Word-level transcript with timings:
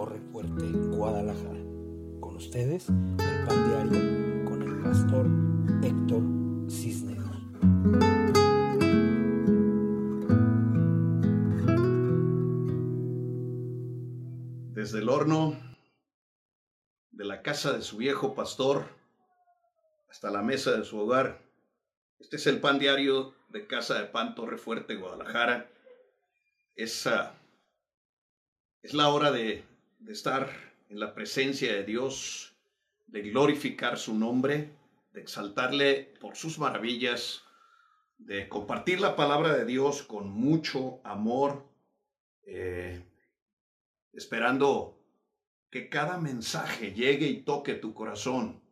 Torre 0.00 0.20
Fuerte, 0.32 0.64
Guadalajara. 0.96 1.60
Con 2.20 2.36
ustedes, 2.36 2.88
el 2.88 3.44
pan 3.46 3.68
diario 3.68 4.44
con 4.46 4.62
el 4.62 4.82
pastor 4.82 5.26
Héctor 5.82 6.22
Cisneros. 6.70 7.36
Desde 14.72 15.00
el 15.00 15.10
horno 15.10 15.60
de 17.10 17.26
la 17.26 17.42
casa 17.42 17.74
de 17.74 17.82
su 17.82 17.98
viejo 17.98 18.34
pastor 18.34 18.86
hasta 20.08 20.30
la 20.30 20.40
mesa 20.40 20.78
de 20.78 20.84
su 20.84 20.98
hogar. 20.98 21.42
Este 22.18 22.36
es 22.36 22.46
el 22.46 22.58
pan 22.62 22.78
diario 22.78 23.34
de 23.50 23.66
Casa 23.66 24.00
de 24.00 24.06
Pan 24.06 24.34
Torre 24.34 24.56
Fuerte, 24.56 24.96
Guadalajara. 24.96 25.70
Es, 26.74 27.06
es 28.80 28.94
la 28.94 29.10
hora 29.10 29.30
de, 29.30 29.68
de 30.00 30.12
estar 30.12 30.50
en 30.88 30.98
la 30.98 31.14
presencia 31.14 31.72
de 31.72 31.84
Dios, 31.84 32.56
de 33.06 33.22
glorificar 33.22 33.98
su 33.98 34.14
nombre, 34.14 34.70
de 35.12 35.20
exaltarle 35.20 36.14
por 36.20 36.36
sus 36.36 36.58
maravillas, 36.58 37.44
de 38.18 38.48
compartir 38.48 39.00
la 39.00 39.14
palabra 39.14 39.54
de 39.54 39.64
Dios 39.64 40.02
con 40.02 40.30
mucho 40.30 41.00
amor, 41.04 41.66
eh, 42.44 43.04
esperando 44.12 44.98
que 45.70 45.88
cada 45.88 46.18
mensaje 46.18 46.92
llegue 46.92 47.26
y 47.26 47.42
toque 47.42 47.74
tu 47.74 47.94
corazón 47.94 48.62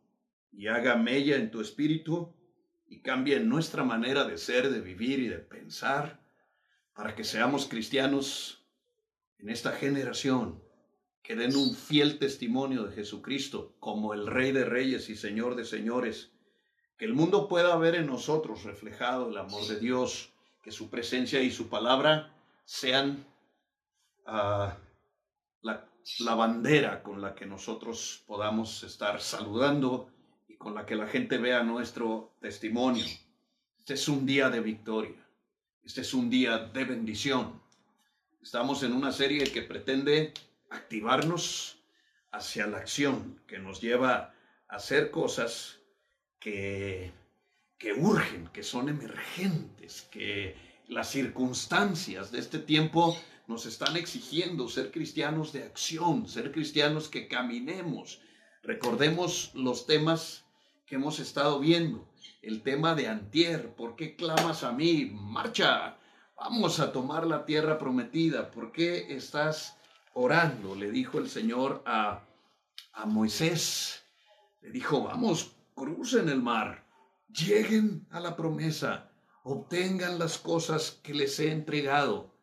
y 0.51 0.67
haga 0.67 0.95
mella 0.95 1.37
en 1.37 1.51
tu 1.51 1.61
espíritu 1.61 2.35
y 2.87 3.01
cambie 3.01 3.39
nuestra 3.39 3.83
manera 3.83 4.25
de 4.25 4.37
ser, 4.37 4.69
de 4.69 4.81
vivir 4.81 5.19
y 5.19 5.27
de 5.27 5.37
pensar, 5.37 6.19
para 6.93 7.15
que 7.15 7.23
seamos 7.23 7.67
cristianos 7.67 8.67
en 9.37 9.49
esta 9.49 9.71
generación 9.71 10.61
que 11.23 11.35
den 11.35 11.55
un 11.55 11.75
fiel 11.75 12.17
testimonio 12.17 12.83
de 12.83 12.95
Jesucristo 12.95 13.75
como 13.79 14.13
el 14.13 14.27
Rey 14.27 14.51
de 14.51 14.65
Reyes 14.65 15.09
y 15.09 15.15
Señor 15.15 15.55
de 15.55 15.65
Señores, 15.65 16.31
que 16.97 17.05
el 17.05 17.13
mundo 17.13 17.47
pueda 17.47 17.75
ver 17.77 17.95
en 17.95 18.07
nosotros 18.07 18.63
reflejado 18.63 19.29
el 19.29 19.37
amor 19.37 19.65
de 19.67 19.79
Dios, 19.79 20.33
que 20.61 20.71
su 20.71 20.89
presencia 20.89 21.41
y 21.41 21.51
su 21.51 21.69
palabra 21.69 22.33
sean 22.65 23.25
uh, 24.27 24.69
la, 25.61 25.89
la 26.19 26.35
bandera 26.35 27.01
con 27.03 27.21
la 27.21 27.35
que 27.35 27.45
nosotros 27.45 28.23
podamos 28.25 28.83
estar 28.83 29.21
saludando 29.21 30.09
y 30.47 30.57
con 30.57 30.75
la 30.75 30.85
que 30.85 30.95
la 30.95 31.07
gente 31.07 31.37
vea 31.37 31.63
nuestro 31.63 32.33
testimonio. 32.41 33.05
Este 33.77 33.93
es 33.93 34.07
un 34.07 34.25
día 34.25 34.49
de 34.49 34.59
victoria, 34.59 35.25
este 35.83 36.01
es 36.01 36.13
un 36.13 36.29
día 36.29 36.57
de 36.57 36.83
bendición. 36.83 37.61
Estamos 38.41 38.83
en 38.83 38.93
una 38.93 39.11
serie 39.11 39.45
que 39.45 39.61
pretende 39.61 40.33
activarnos 40.69 41.77
hacia 42.31 42.67
la 42.67 42.77
acción, 42.77 43.41
que 43.47 43.59
nos 43.59 43.81
lleva 43.81 44.33
a 44.67 44.75
hacer 44.75 45.11
cosas 45.11 45.79
que, 46.39 47.11
que 47.77 47.93
urgen, 47.93 48.47
que 48.47 48.63
son 48.63 48.89
emergentes, 48.89 50.07
que 50.11 50.55
las 50.87 51.09
circunstancias 51.09 52.31
de 52.31 52.39
este 52.39 52.59
tiempo 52.59 53.17
nos 53.47 53.65
están 53.65 53.97
exigiendo 53.97 54.69
ser 54.69 54.91
cristianos 54.91 55.51
de 55.53 55.63
acción, 55.63 56.27
ser 56.27 56.51
cristianos 56.51 57.09
que 57.09 57.27
caminemos. 57.27 58.21
Recordemos 58.61 59.51
los 59.55 59.87
temas 59.87 60.45
que 60.85 60.95
hemos 60.95 61.19
estado 61.19 61.59
viendo. 61.59 62.07
El 62.43 62.61
tema 62.61 62.93
de 62.93 63.07
antier, 63.07 63.73
¿por 63.75 63.95
qué 63.95 64.15
clamas 64.15 64.63
a 64.63 64.71
mí? 64.71 65.09
Marcha, 65.11 65.97
vamos 66.35 66.79
a 66.79 66.91
tomar 66.91 67.25
la 67.25 67.45
tierra 67.45 67.79
prometida. 67.79 68.51
¿Por 68.51 68.71
qué 68.71 69.15
estás 69.15 69.78
orando? 70.13 70.75
Le 70.75 70.91
dijo 70.91 71.19
el 71.19 71.29
Señor 71.29 71.83
a, 71.85 72.25
a 72.93 73.05
Moisés. 73.05 74.03
Le 74.61 74.71
dijo, 74.71 75.03
vamos, 75.03 75.55
crucen 75.73 76.29
el 76.29 76.41
mar, 76.41 76.85
lleguen 77.29 78.05
a 78.09 78.19
la 78.19 78.35
promesa, 78.35 79.11
obtengan 79.43 80.19
las 80.19 80.37
cosas 80.37 80.99
que 81.03 81.13
les 81.13 81.39
he 81.39 81.51
entregado. 81.51 82.35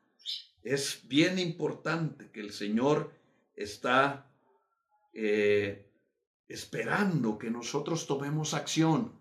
Es 0.62 1.06
bien 1.06 1.38
importante 1.38 2.30
que 2.30 2.40
el 2.40 2.52
Señor 2.52 3.12
está 3.54 4.30
eh, 5.12 5.90
esperando 6.48 7.38
que 7.38 7.50
nosotros 7.50 8.06
tomemos 8.06 8.54
acción, 8.54 9.12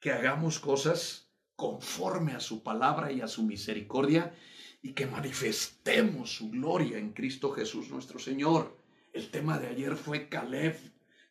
que 0.00 0.12
hagamos 0.12 0.58
cosas 0.58 1.28
conforme 1.56 2.32
a 2.32 2.40
su 2.40 2.62
palabra 2.62 3.12
y 3.12 3.20
a 3.20 3.28
su 3.28 3.42
misericordia 3.42 4.34
y 4.82 4.92
que 4.92 5.06
manifestemos 5.06 6.36
su 6.36 6.50
gloria 6.50 6.98
en 6.98 7.12
Cristo 7.12 7.52
Jesús 7.52 7.88
nuestro 7.88 8.18
Señor. 8.18 8.76
El 9.12 9.30
tema 9.30 9.58
de 9.58 9.68
ayer 9.68 9.96
fue 9.96 10.28
Caleb, 10.28 10.76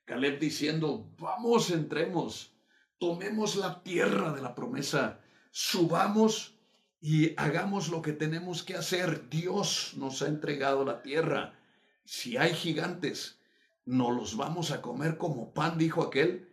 Caleb 0.06 0.40
diciendo, 0.40 1.10
vamos, 1.20 1.70
entremos, 1.70 2.54
tomemos 2.98 3.56
la 3.56 3.84
tierra 3.84 4.34
de 4.34 4.42
la 4.42 4.56
promesa, 4.56 5.20
subamos 5.52 6.56
y 7.02 7.34
hagamos 7.38 7.90
lo 7.90 8.02
que 8.02 8.14
tenemos 8.14 8.64
que 8.64 8.76
hacer. 8.76 9.30
Dios 9.30 9.94
nos 9.98 10.22
ha 10.22 10.28
entregado 10.28 10.86
la 10.86 11.02
tierra. 11.02 11.60
Si 12.06 12.38
hay 12.38 12.54
gigantes, 12.54 13.40
nos 13.86 14.16
los 14.16 14.38
vamos 14.38 14.72
a 14.72 14.82
comer 14.82 15.18
como 15.18 15.54
pan, 15.54 15.78
dijo 15.78 16.04
aquel. 16.04 16.50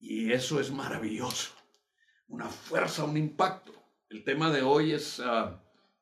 Y 0.00 0.32
eso 0.32 0.60
es 0.60 0.70
maravilloso. 0.70 1.52
Una 2.28 2.48
fuerza, 2.48 3.04
un 3.04 3.16
impacto. 3.16 3.72
El 4.10 4.24
tema 4.24 4.50
de 4.50 4.62
hoy 4.62 4.92
es, 4.92 5.18
uh, 5.20 5.56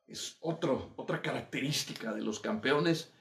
es 0.06 0.36
otro, 0.40 0.92
otra 0.96 1.22
característica 1.22 2.12
de 2.12 2.22
los 2.22 2.40
campeones 2.40 3.12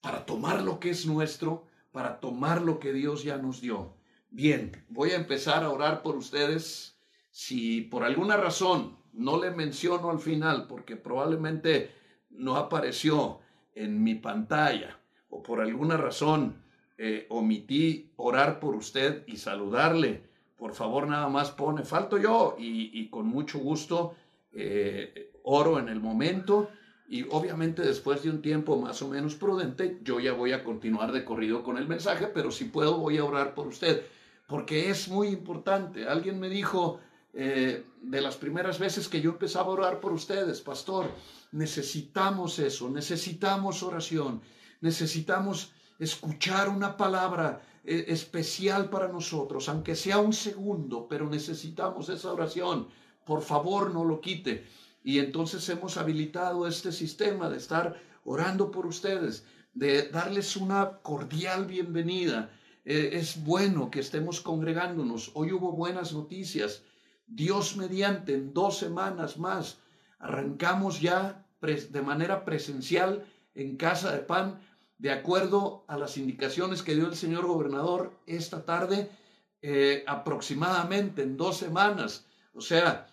para 0.00 0.26
tomar 0.26 0.62
lo 0.62 0.80
que 0.80 0.90
es 0.90 1.06
nuestro, 1.06 1.66
para 1.92 2.20
tomar 2.20 2.62
lo 2.62 2.78
que 2.78 2.92
Dios 2.92 3.22
ya 3.24 3.36
nos 3.36 3.60
dio. 3.60 3.94
Bien, 4.30 4.84
voy 4.88 5.10
a 5.10 5.16
empezar 5.16 5.64
a 5.64 5.70
orar 5.70 6.02
por 6.02 6.16
ustedes. 6.16 6.98
Si 7.30 7.82
por 7.82 8.04
alguna 8.04 8.36
razón 8.36 8.98
no 9.12 9.40
le 9.40 9.50
menciono 9.50 10.10
al 10.10 10.20
final 10.20 10.66
porque 10.66 10.96
probablemente 10.96 11.90
no 12.30 12.56
apareció 12.56 13.40
en 13.74 14.02
mi 14.02 14.14
pantalla 14.14 14.98
o 15.28 15.42
por 15.42 15.60
alguna 15.60 15.96
razón 15.96 16.62
eh, 16.98 17.26
omití 17.28 18.12
orar 18.16 18.60
por 18.60 18.74
usted 18.74 19.24
y 19.26 19.36
saludarle, 19.36 20.28
por 20.56 20.74
favor 20.74 21.08
nada 21.08 21.28
más 21.28 21.50
pone, 21.50 21.84
falto 21.84 22.18
yo 22.18 22.56
y, 22.58 22.90
y 22.92 23.08
con 23.08 23.26
mucho 23.26 23.58
gusto 23.58 24.14
eh, 24.52 25.32
oro 25.44 25.78
en 25.78 25.88
el 25.88 26.00
momento 26.00 26.70
y 27.08 27.24
obviamente 27.30 27.82
después 27.82 28.22
de 28.22 28.30
un 28.30 28.40
tiempo 28.40 28.76
más 28.76 29.02
o 29.02 29.08
menos 29.08 29.34
prudente, 29.34 29.98
yo 30.02 30.20
ya 30.20 30.32
voy 30.32 30.52
a 30.52 30.62
continuar 30.62 31.10
de 31.10 31.24
corrido 31.24 31.64
con 31.64 31.76
el 31.76 31.88
mensaje, 31.88 32.28
pero 32.28 32.52
si 32.52 32.66
puedo 32.66 32.98
voy 32.98 33.18
a 33.18 33.24
orar 33.24 33.54
por 33.54 33.66
usted, 33.66 34.04
porque 34.46 34.90
es 34.90 35.08
muy 35.08 35.28
importante. 35.28 36.06
Alguien 36.06 36.38
me 36.38 36.48
dijo, 36.48 37.00
eh, 37.32 37.84
de 38.02 38.20
las 38.20 38.36
primeras 38.36 38.78
veces 38.78 39.08
que 39.08 39.20
yo 39.20 39.30
empezaba 39.30 39.66
a 39.68 39.72
orar 39.72 40.00
por 40.00 40.12
ustedes, 40.12 40.60
pastor, 40.60 41.06
necesitamos 41.52 42.58
eso, 42.58 42.90
necesitamos 42.90 43.82
oración, 43.82 44.40
necesitamos 44.80 45.72
escuchar 45.98 46.68
una 46.68 46.96
palabra 46.96 47.60
eh, 47.84 48.06
especial 48.08 48.88
para 48.88 49.08
nosotros, 49.08 49.68
aunque 49.68 49.94
sea 49.94 50.18
un 50.18 50.32
segundo, 50.32 51.06
pero 51.08 51.28
necesitamos 51.28 52.08
esa 52.08 52.32
oración. 52.32 52.88
Por 53.24 53.42
favor, 53.42 53.92
no 53.92 54.04
lo 54.04 54.20
quite. 54.20 54.64
Y 55.02 55.18
entonces 55.18 55.68
hemos 55.68 55.96
habilitado 55.96 56.66
este 56.66 56.92
sistema 56.92 57.48
de 57.48 57.56
estar 57.56 58.00
orando 58.24 58.70
por 58.70 58.86
ustedes, 58.86 59.44
de 59.72 60.08
darles 60.08 60.56
una 60.56 60.98
cordial 61.02 61.66
bienvenida. 61.66 62.50
Eh, 62.84 63.10
es 63.14 63.42
bueno 63.44 63.90
que 63.90 64.00
estemos 64.00 64.40
congregándonos. 64.40 65.30
Hoy 65.34 65.52
hubo 65.52 65.72
buenas 65.72 66.12
noticias. 66.12 66.82
Dios 67.26 67.76
mediante, 67.76 68.34
en 68.34 68.52
dos 68.52 68.78
semanas 68.78 69.38
más, 69.38 69.78
arrancamos 70.18 71.00
ya 71.00 71.46
de 71.60 72.02
manera 72.02 72.44
presencial 72.44 73.26
en 73.54 73.76
Casa 73.76 74.12
de 74.12 74.20
Pan, 74.20 74.60
de 74.98 75.12
acuerdo 75.12 75.84
a 75.88 75.96
las 75.96 76.16
indicaciones 76.16 76.82
que 76.82 76.94
dio 76.94 77.06
el 77.06 77.16
señor 77.16 77.46
gobernador 77.46 78.18
esta 78.26 78.64
tarde, 78.64 79.10
eh, 79.62 80.04
aproximadamente 80.06 81.22
en 81.22 81.36
dos 81.36 81.58
semanas. 81.58 82.26
O 82.52 82.60
sea, 82.60 83.06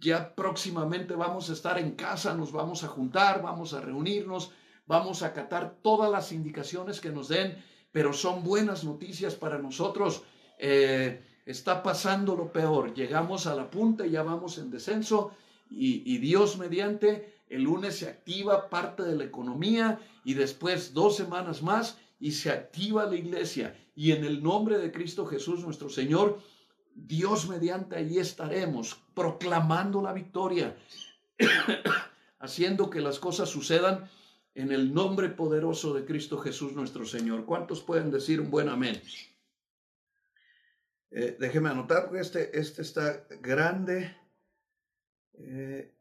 ya 0.00 0.34
próximamente 0.34 1.14
vamos 1.14 1.50
a 1.50 1.52
estar 1.52 1.78
en 1.78 1.92
casa, 1.92 2.34
nos 2.34 2.52
vamos 2.52 2.84
a 2.84 2.88
juntar, 2.88 3.42
vamos 3.42 3.74
a 3.74 3.80
reunirnos, 3.80 4.52
vamos 4.86 5.22
a 5.22 5.28
acatar 5.28 5.76
todas 5.82 6.10
las 6.10 6.32
indicaciones 6.32 7.00
que 7.00 7.10
nos 7.10 7.28
den, 7.28 7.62
pero 7.90 8.12
son 8.12 8.42
buenas 8.42 8.84
noticias 8.84 9.34
para 9.34 9.58
nosotros. 9.58 10.22
Eh, 10.58 11.22
está 11.46 11.82
pasando 11.82 12.36
lo 12.36 12.52
peor. 12.52 12.94
Llegamos 12.94 13.46
a 13.46 13.54
la 13.54 13.70
punta 13.70 14.06
y 14.06 14.12
ya 14.12 14.22
vamos 14.22 14.58
en 14.58 14.70
descenso 14.70 15.32
y, 15.70 16.02
y, 16.04 16.18
Dios 16.18 16.58
mediante, 16.58 17.40
el 17.48 17.62
lunes 17.62 17.98
se 17.98 18.08
activa 18.08 18.68
parte 18.68 19.02
de 19.02 19.16
la 19.16 19.24
economía 19.24 20.00
y 20.24 20.34
después 20.34 20.94
dos 20.94 21.16
semanas 21.16 21.62
más 21.62 21.98
y 22.20 22.32
se 22.32 22.50
activa 22.50 23.06
la 23.06 23.16
iglesia. 23.16 23.76
Y 23.96 24.12
en 24.12 24.24
el 24.24 24.42
nombre 24.42 24.78
de 24.78 24.92
Cristo 24.92 25.26
Jesús 25.26 25.64
nuestro 25.64 25.88
Señor, 25.88 26.40
Dios 26.94 27.48
mediante 27.48 27.96
allí 27.96 28.18
estaremos 28.18 29.02
proclamando 29.14 30.02
la 30.02 30.12
victoria, 30.12 30.76
haciendo 32.38 32.90
que 32.90 33.00
las 33.00 33.18
cosas 33.18 33.48
sucedan 33.48 34.08
en 34.54 34.72
el 34.72 34.92
nombre 34.92 35.28
poderoso 35.30 35.94
de 35.94 36.04
Cristo 36.04 36.38
Jesús 36.38 36.74
nuestro 36.74 37.04
Señor. 37.06 37.44
¿Cuántos 37.44 37.82
pueden 37.82 38.10
decir 38.10 38.40
un 38.40 38.50
buen 38.50 38.68
amén? 38.68 39.00
Eh, 41.10 41.36
déjeme 41.38 41.70
anotar 41.70 42.06
porque 42.06 42.20
este, 42.20 42.58
este 42.58 42.82
está 42.82 43.26
grande. 43.40 44.16
Eh, 45.34 45.94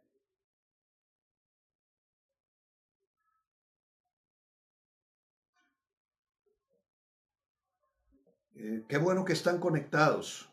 eh, 8.55 8.85
qué 8.87 8.97
bueno 8.97 9.25
que 9.25 9.33
están 9.33 9.59
conectados. 9.59 10.50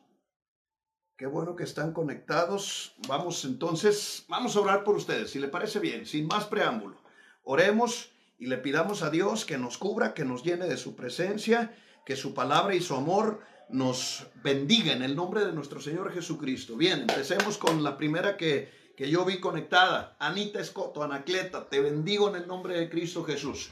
Qué 1.19 1.27
bueno 1.27 1.57
que 1.57 1.65
están 1.65 1.93
conectados. 1.93 2.95
Vamos 3.09 3.45
entonces, 3.45 4.25
vamos 4.29 4.55
a 4.55 4.61
orar 4.61 4.85
por 4.85 4.95
ustedes, 4.95 5.33
si 5.33 5.41
le 5.41 5.49
parece 5.49 5.81
bien, 5.81 6.07
sin 6.07 6.29
más 6.29 6.45
preámbulo. 6.45 6.97
Oremos 7.43 8.11
y 8.39 8.47
le 8.47 8.57
pidamos 8.57 9.03
a 9.03 9.11
Dios 9.11 9.45
que 9.45 9.59
nos 9.59 9.79
cubra, 9.79 10.15
que 10.15 10.25
nos 10.25 10.45
llene 10.45 10.69
de 10.69 10.77
su 10.77 10.95
presencia, 10.95 11.75
que 12.07 12.15
su 12.15 12.35
palabra 12.35 12.77
y 12.77 12.81
su 12.81 12.95
amor 12.95 13.41
nos 13.69 14.29
bendiga 14.45 14.93
en 14.93 15.03
el 15.03 15.17
nombre 15.17 15.45
de 15.45 15.53
nuestro 15.53 15.81
Señor 15.81 16.13
Jesucristo. 16.13 16.77
Bien, 16.77 17.01
empecemos 17.01 17.59
con 17.59 17.83
la 17.83 17.97
primera 17.97 18.37
que, 18.37 18.93
que 18.97 19.11
yo 19.11 19.25
vi 19.25 19.41
conectada. 19.41 20.15
Anita 20.21 20.61
Escoto, 20.61 21.03
Anacleta, 21.03 21.69
te 21.69 21.81
bendigo 21.81 22.29
en 22.29 22.37
el 22.37 22.47
nombre 22.47 22.79
de 22.79 22.89
Cristo 22.89 23.25
Jesús. 23.25 23.71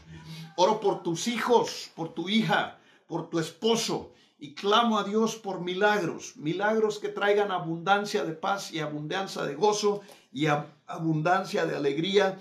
Oro 0.56 0.80
por 0.80 1.04
tus 1.04 1.28
hijos, 1.28 1.92
por 1.94 2.12
tu 2.12 2.28
hija, 2.28 2.80
por 3.06 3.30
tu 3.30 3.38
esposo 3.38 4.14
y 4.38 4.54
clamo 4.54 4.98
a 4.98 5.04
Dios 5.04 5.36
por 5.36 5.60
milagros, 5.60 6.36
milagros 6.36 6.98
que 6.98 7.08
traigan 7.08 7.50
abundancia 7.50 8.24
de 8.24 8.32
paz 8.32 8.72
y 8.72 8.80
abundancia 8.80 9.42
de 9.42 9.54
gozo 9.54 10.02
y 10.32 10.46
abundancia 10.86 11.64
de 11.64 11.76
alegría 11.76 12.38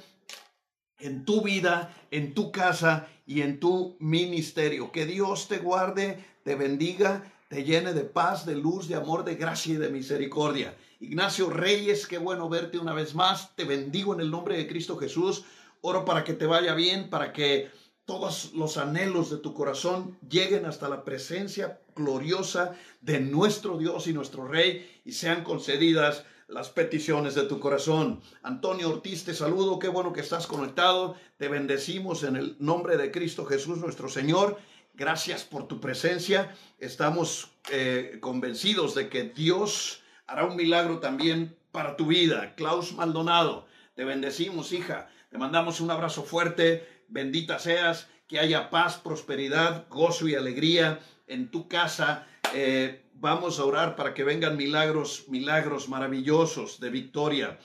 en 0.99 1.25
tu 1.25 1.41
vida, 1.41 1.95
en 2.11 2.33
tu 2.33 2.51
casa 2.51 3.07
y 3.25 3.41
en 3.41 3.59
tu 3.59 3.95
ministerio. 3.99 4.91
Que 4.91 5.05
Dios 5.05 5.47
te 5.47 5.59
guarde, 5.59 6.23
te 6.43 6.55
bendiga, 6.55 7.31
te 7.47 7.63
llene 7.63 7.93
de 7.93 8.03
paz, 8.03 8.45
de 8.45 8.55
luz, 8.55 8.87
de 8.87 8.95
amor, 8.95 9.23
de 9.23 9.35
gracia 9.35 9.73
y 9.73 9.77
de 9.77 9.89
misericordia. 9.89 10.75
Ignacio 10.99 11.49
Reyes, 11.49 12.07
qué 12.07 12.17
bueno 12.17 12.49
verte 12.49 12.77
una 12.77 12.93
vez 12.93 13.15
más. 13.15 13.55
Te 13.55 13.63
bendigo 13.65 14.13
en 14.13 14.21
el 14.21 14.31
nombre 14.31 14.57
de 14.57 14.67
Cristo 14.67 14.97
Jesús. 14.97 15.45
Oro 15.81 16.03
para 16.03 16.23
que 16.23 16.33
te 16.33 16.45
vaya 16.45 16.73
bien, 16.73 17.09
para 17.09 17.31
que 17.31 17.69
todos 18.05 18.53
los 18.53 18.77
anhelos 18.77 19.29
de 19.31 19.37
tu 19.37 19.53
corazón 19.53 20.17
lleguen 20.29 20.65
hasta 20.65 20.89
la 20.89 21.03
presencia 21.03 21.79
gloriosa 21.95 22.75
de 23.01 23.19
nuestro 23.19 23.77
Dios 23.77 24.07
y 24.07 24.13
nuestro 24.13 24.47
Rey 24.47 25.01
y 25.05 25.13
sean 25.13 25.43
concedidas 25.43 26.23
las 26.47 26.69
peticiones 26.69 27.33
de 27.33 27.43
tu 27.43 27.59
corazón. 27.59 28.21
Antonio 28.43 28.89
Ortiz, 28.89 29.25
te 29.25 29.33
saludo, 29.33 29.79
qué 29.79 29.87
bueno 29.87 30.13
que 30.13 30.21
estás 30.21 30.45
conectado. 30.45 31.15
Te 31.37 31.47
bendecimos 31.47 32.23
en 32.23 32.35
el 32.35 32.55
nombre 32.59 32.97
de 32.97 33.11
Cristo 33.11 33.45
Jesús 33.45 33.79
nuestro 33.79 34.09
Señor. 34.09 34.59
Gracias 34.93 35.43
por 35.43 35.67
tu 35.67 35.81
presencia. 35.81 36.55
Estamos 36.77 37.51
eh, 37.71 38.19
convencidos 38.21 38.93
de 38.93 39.09
que 39.09 39.23
Dios 39.23 40.01
hará 40.27 40.45
un 40.45 40.55
milagro 40.55 40.99
también 40.99 41.55
para 41.71 41.95
tu 41.97 42.05
vida. 42.05 42.53
Klaus 42.55 42.93
Maldonado, 42.93 43.65
te 43.95 44.05
bendecimos, 44.05 44.71
hija. 44.71 45.09
Te 45.31 45.39
mandamos 45.39 45.81
un 45.81 45.91
abrazo 45.91 46.23
fuerte 46.23 46.94
bendita 47.07 47.59
seas, 47.59 48.07
que 48.27 48.39
haya 48.39 48.69
paz, 48.69 48.97
prosperidad, 48.97 49.87
gozo 49.89 50.27
y 50.27 50.35
alegría 50.35 50.99
en 51.27 51.49
tu 51.51 51.67
casa. 51.67 52.27
Eh, 52.53 53.03
vamos 53.13 53.59
a 53.59 53.65
orar 53.65 53.95
para 53.95 54.13
que 54.13 54.23
vengan 54.23 54.57
milagros, 54.57 55.25
milagros 55.27 55.89
maravillosos 55.89 56.79
de 56.79 56.89
victoria. 56.89 57.59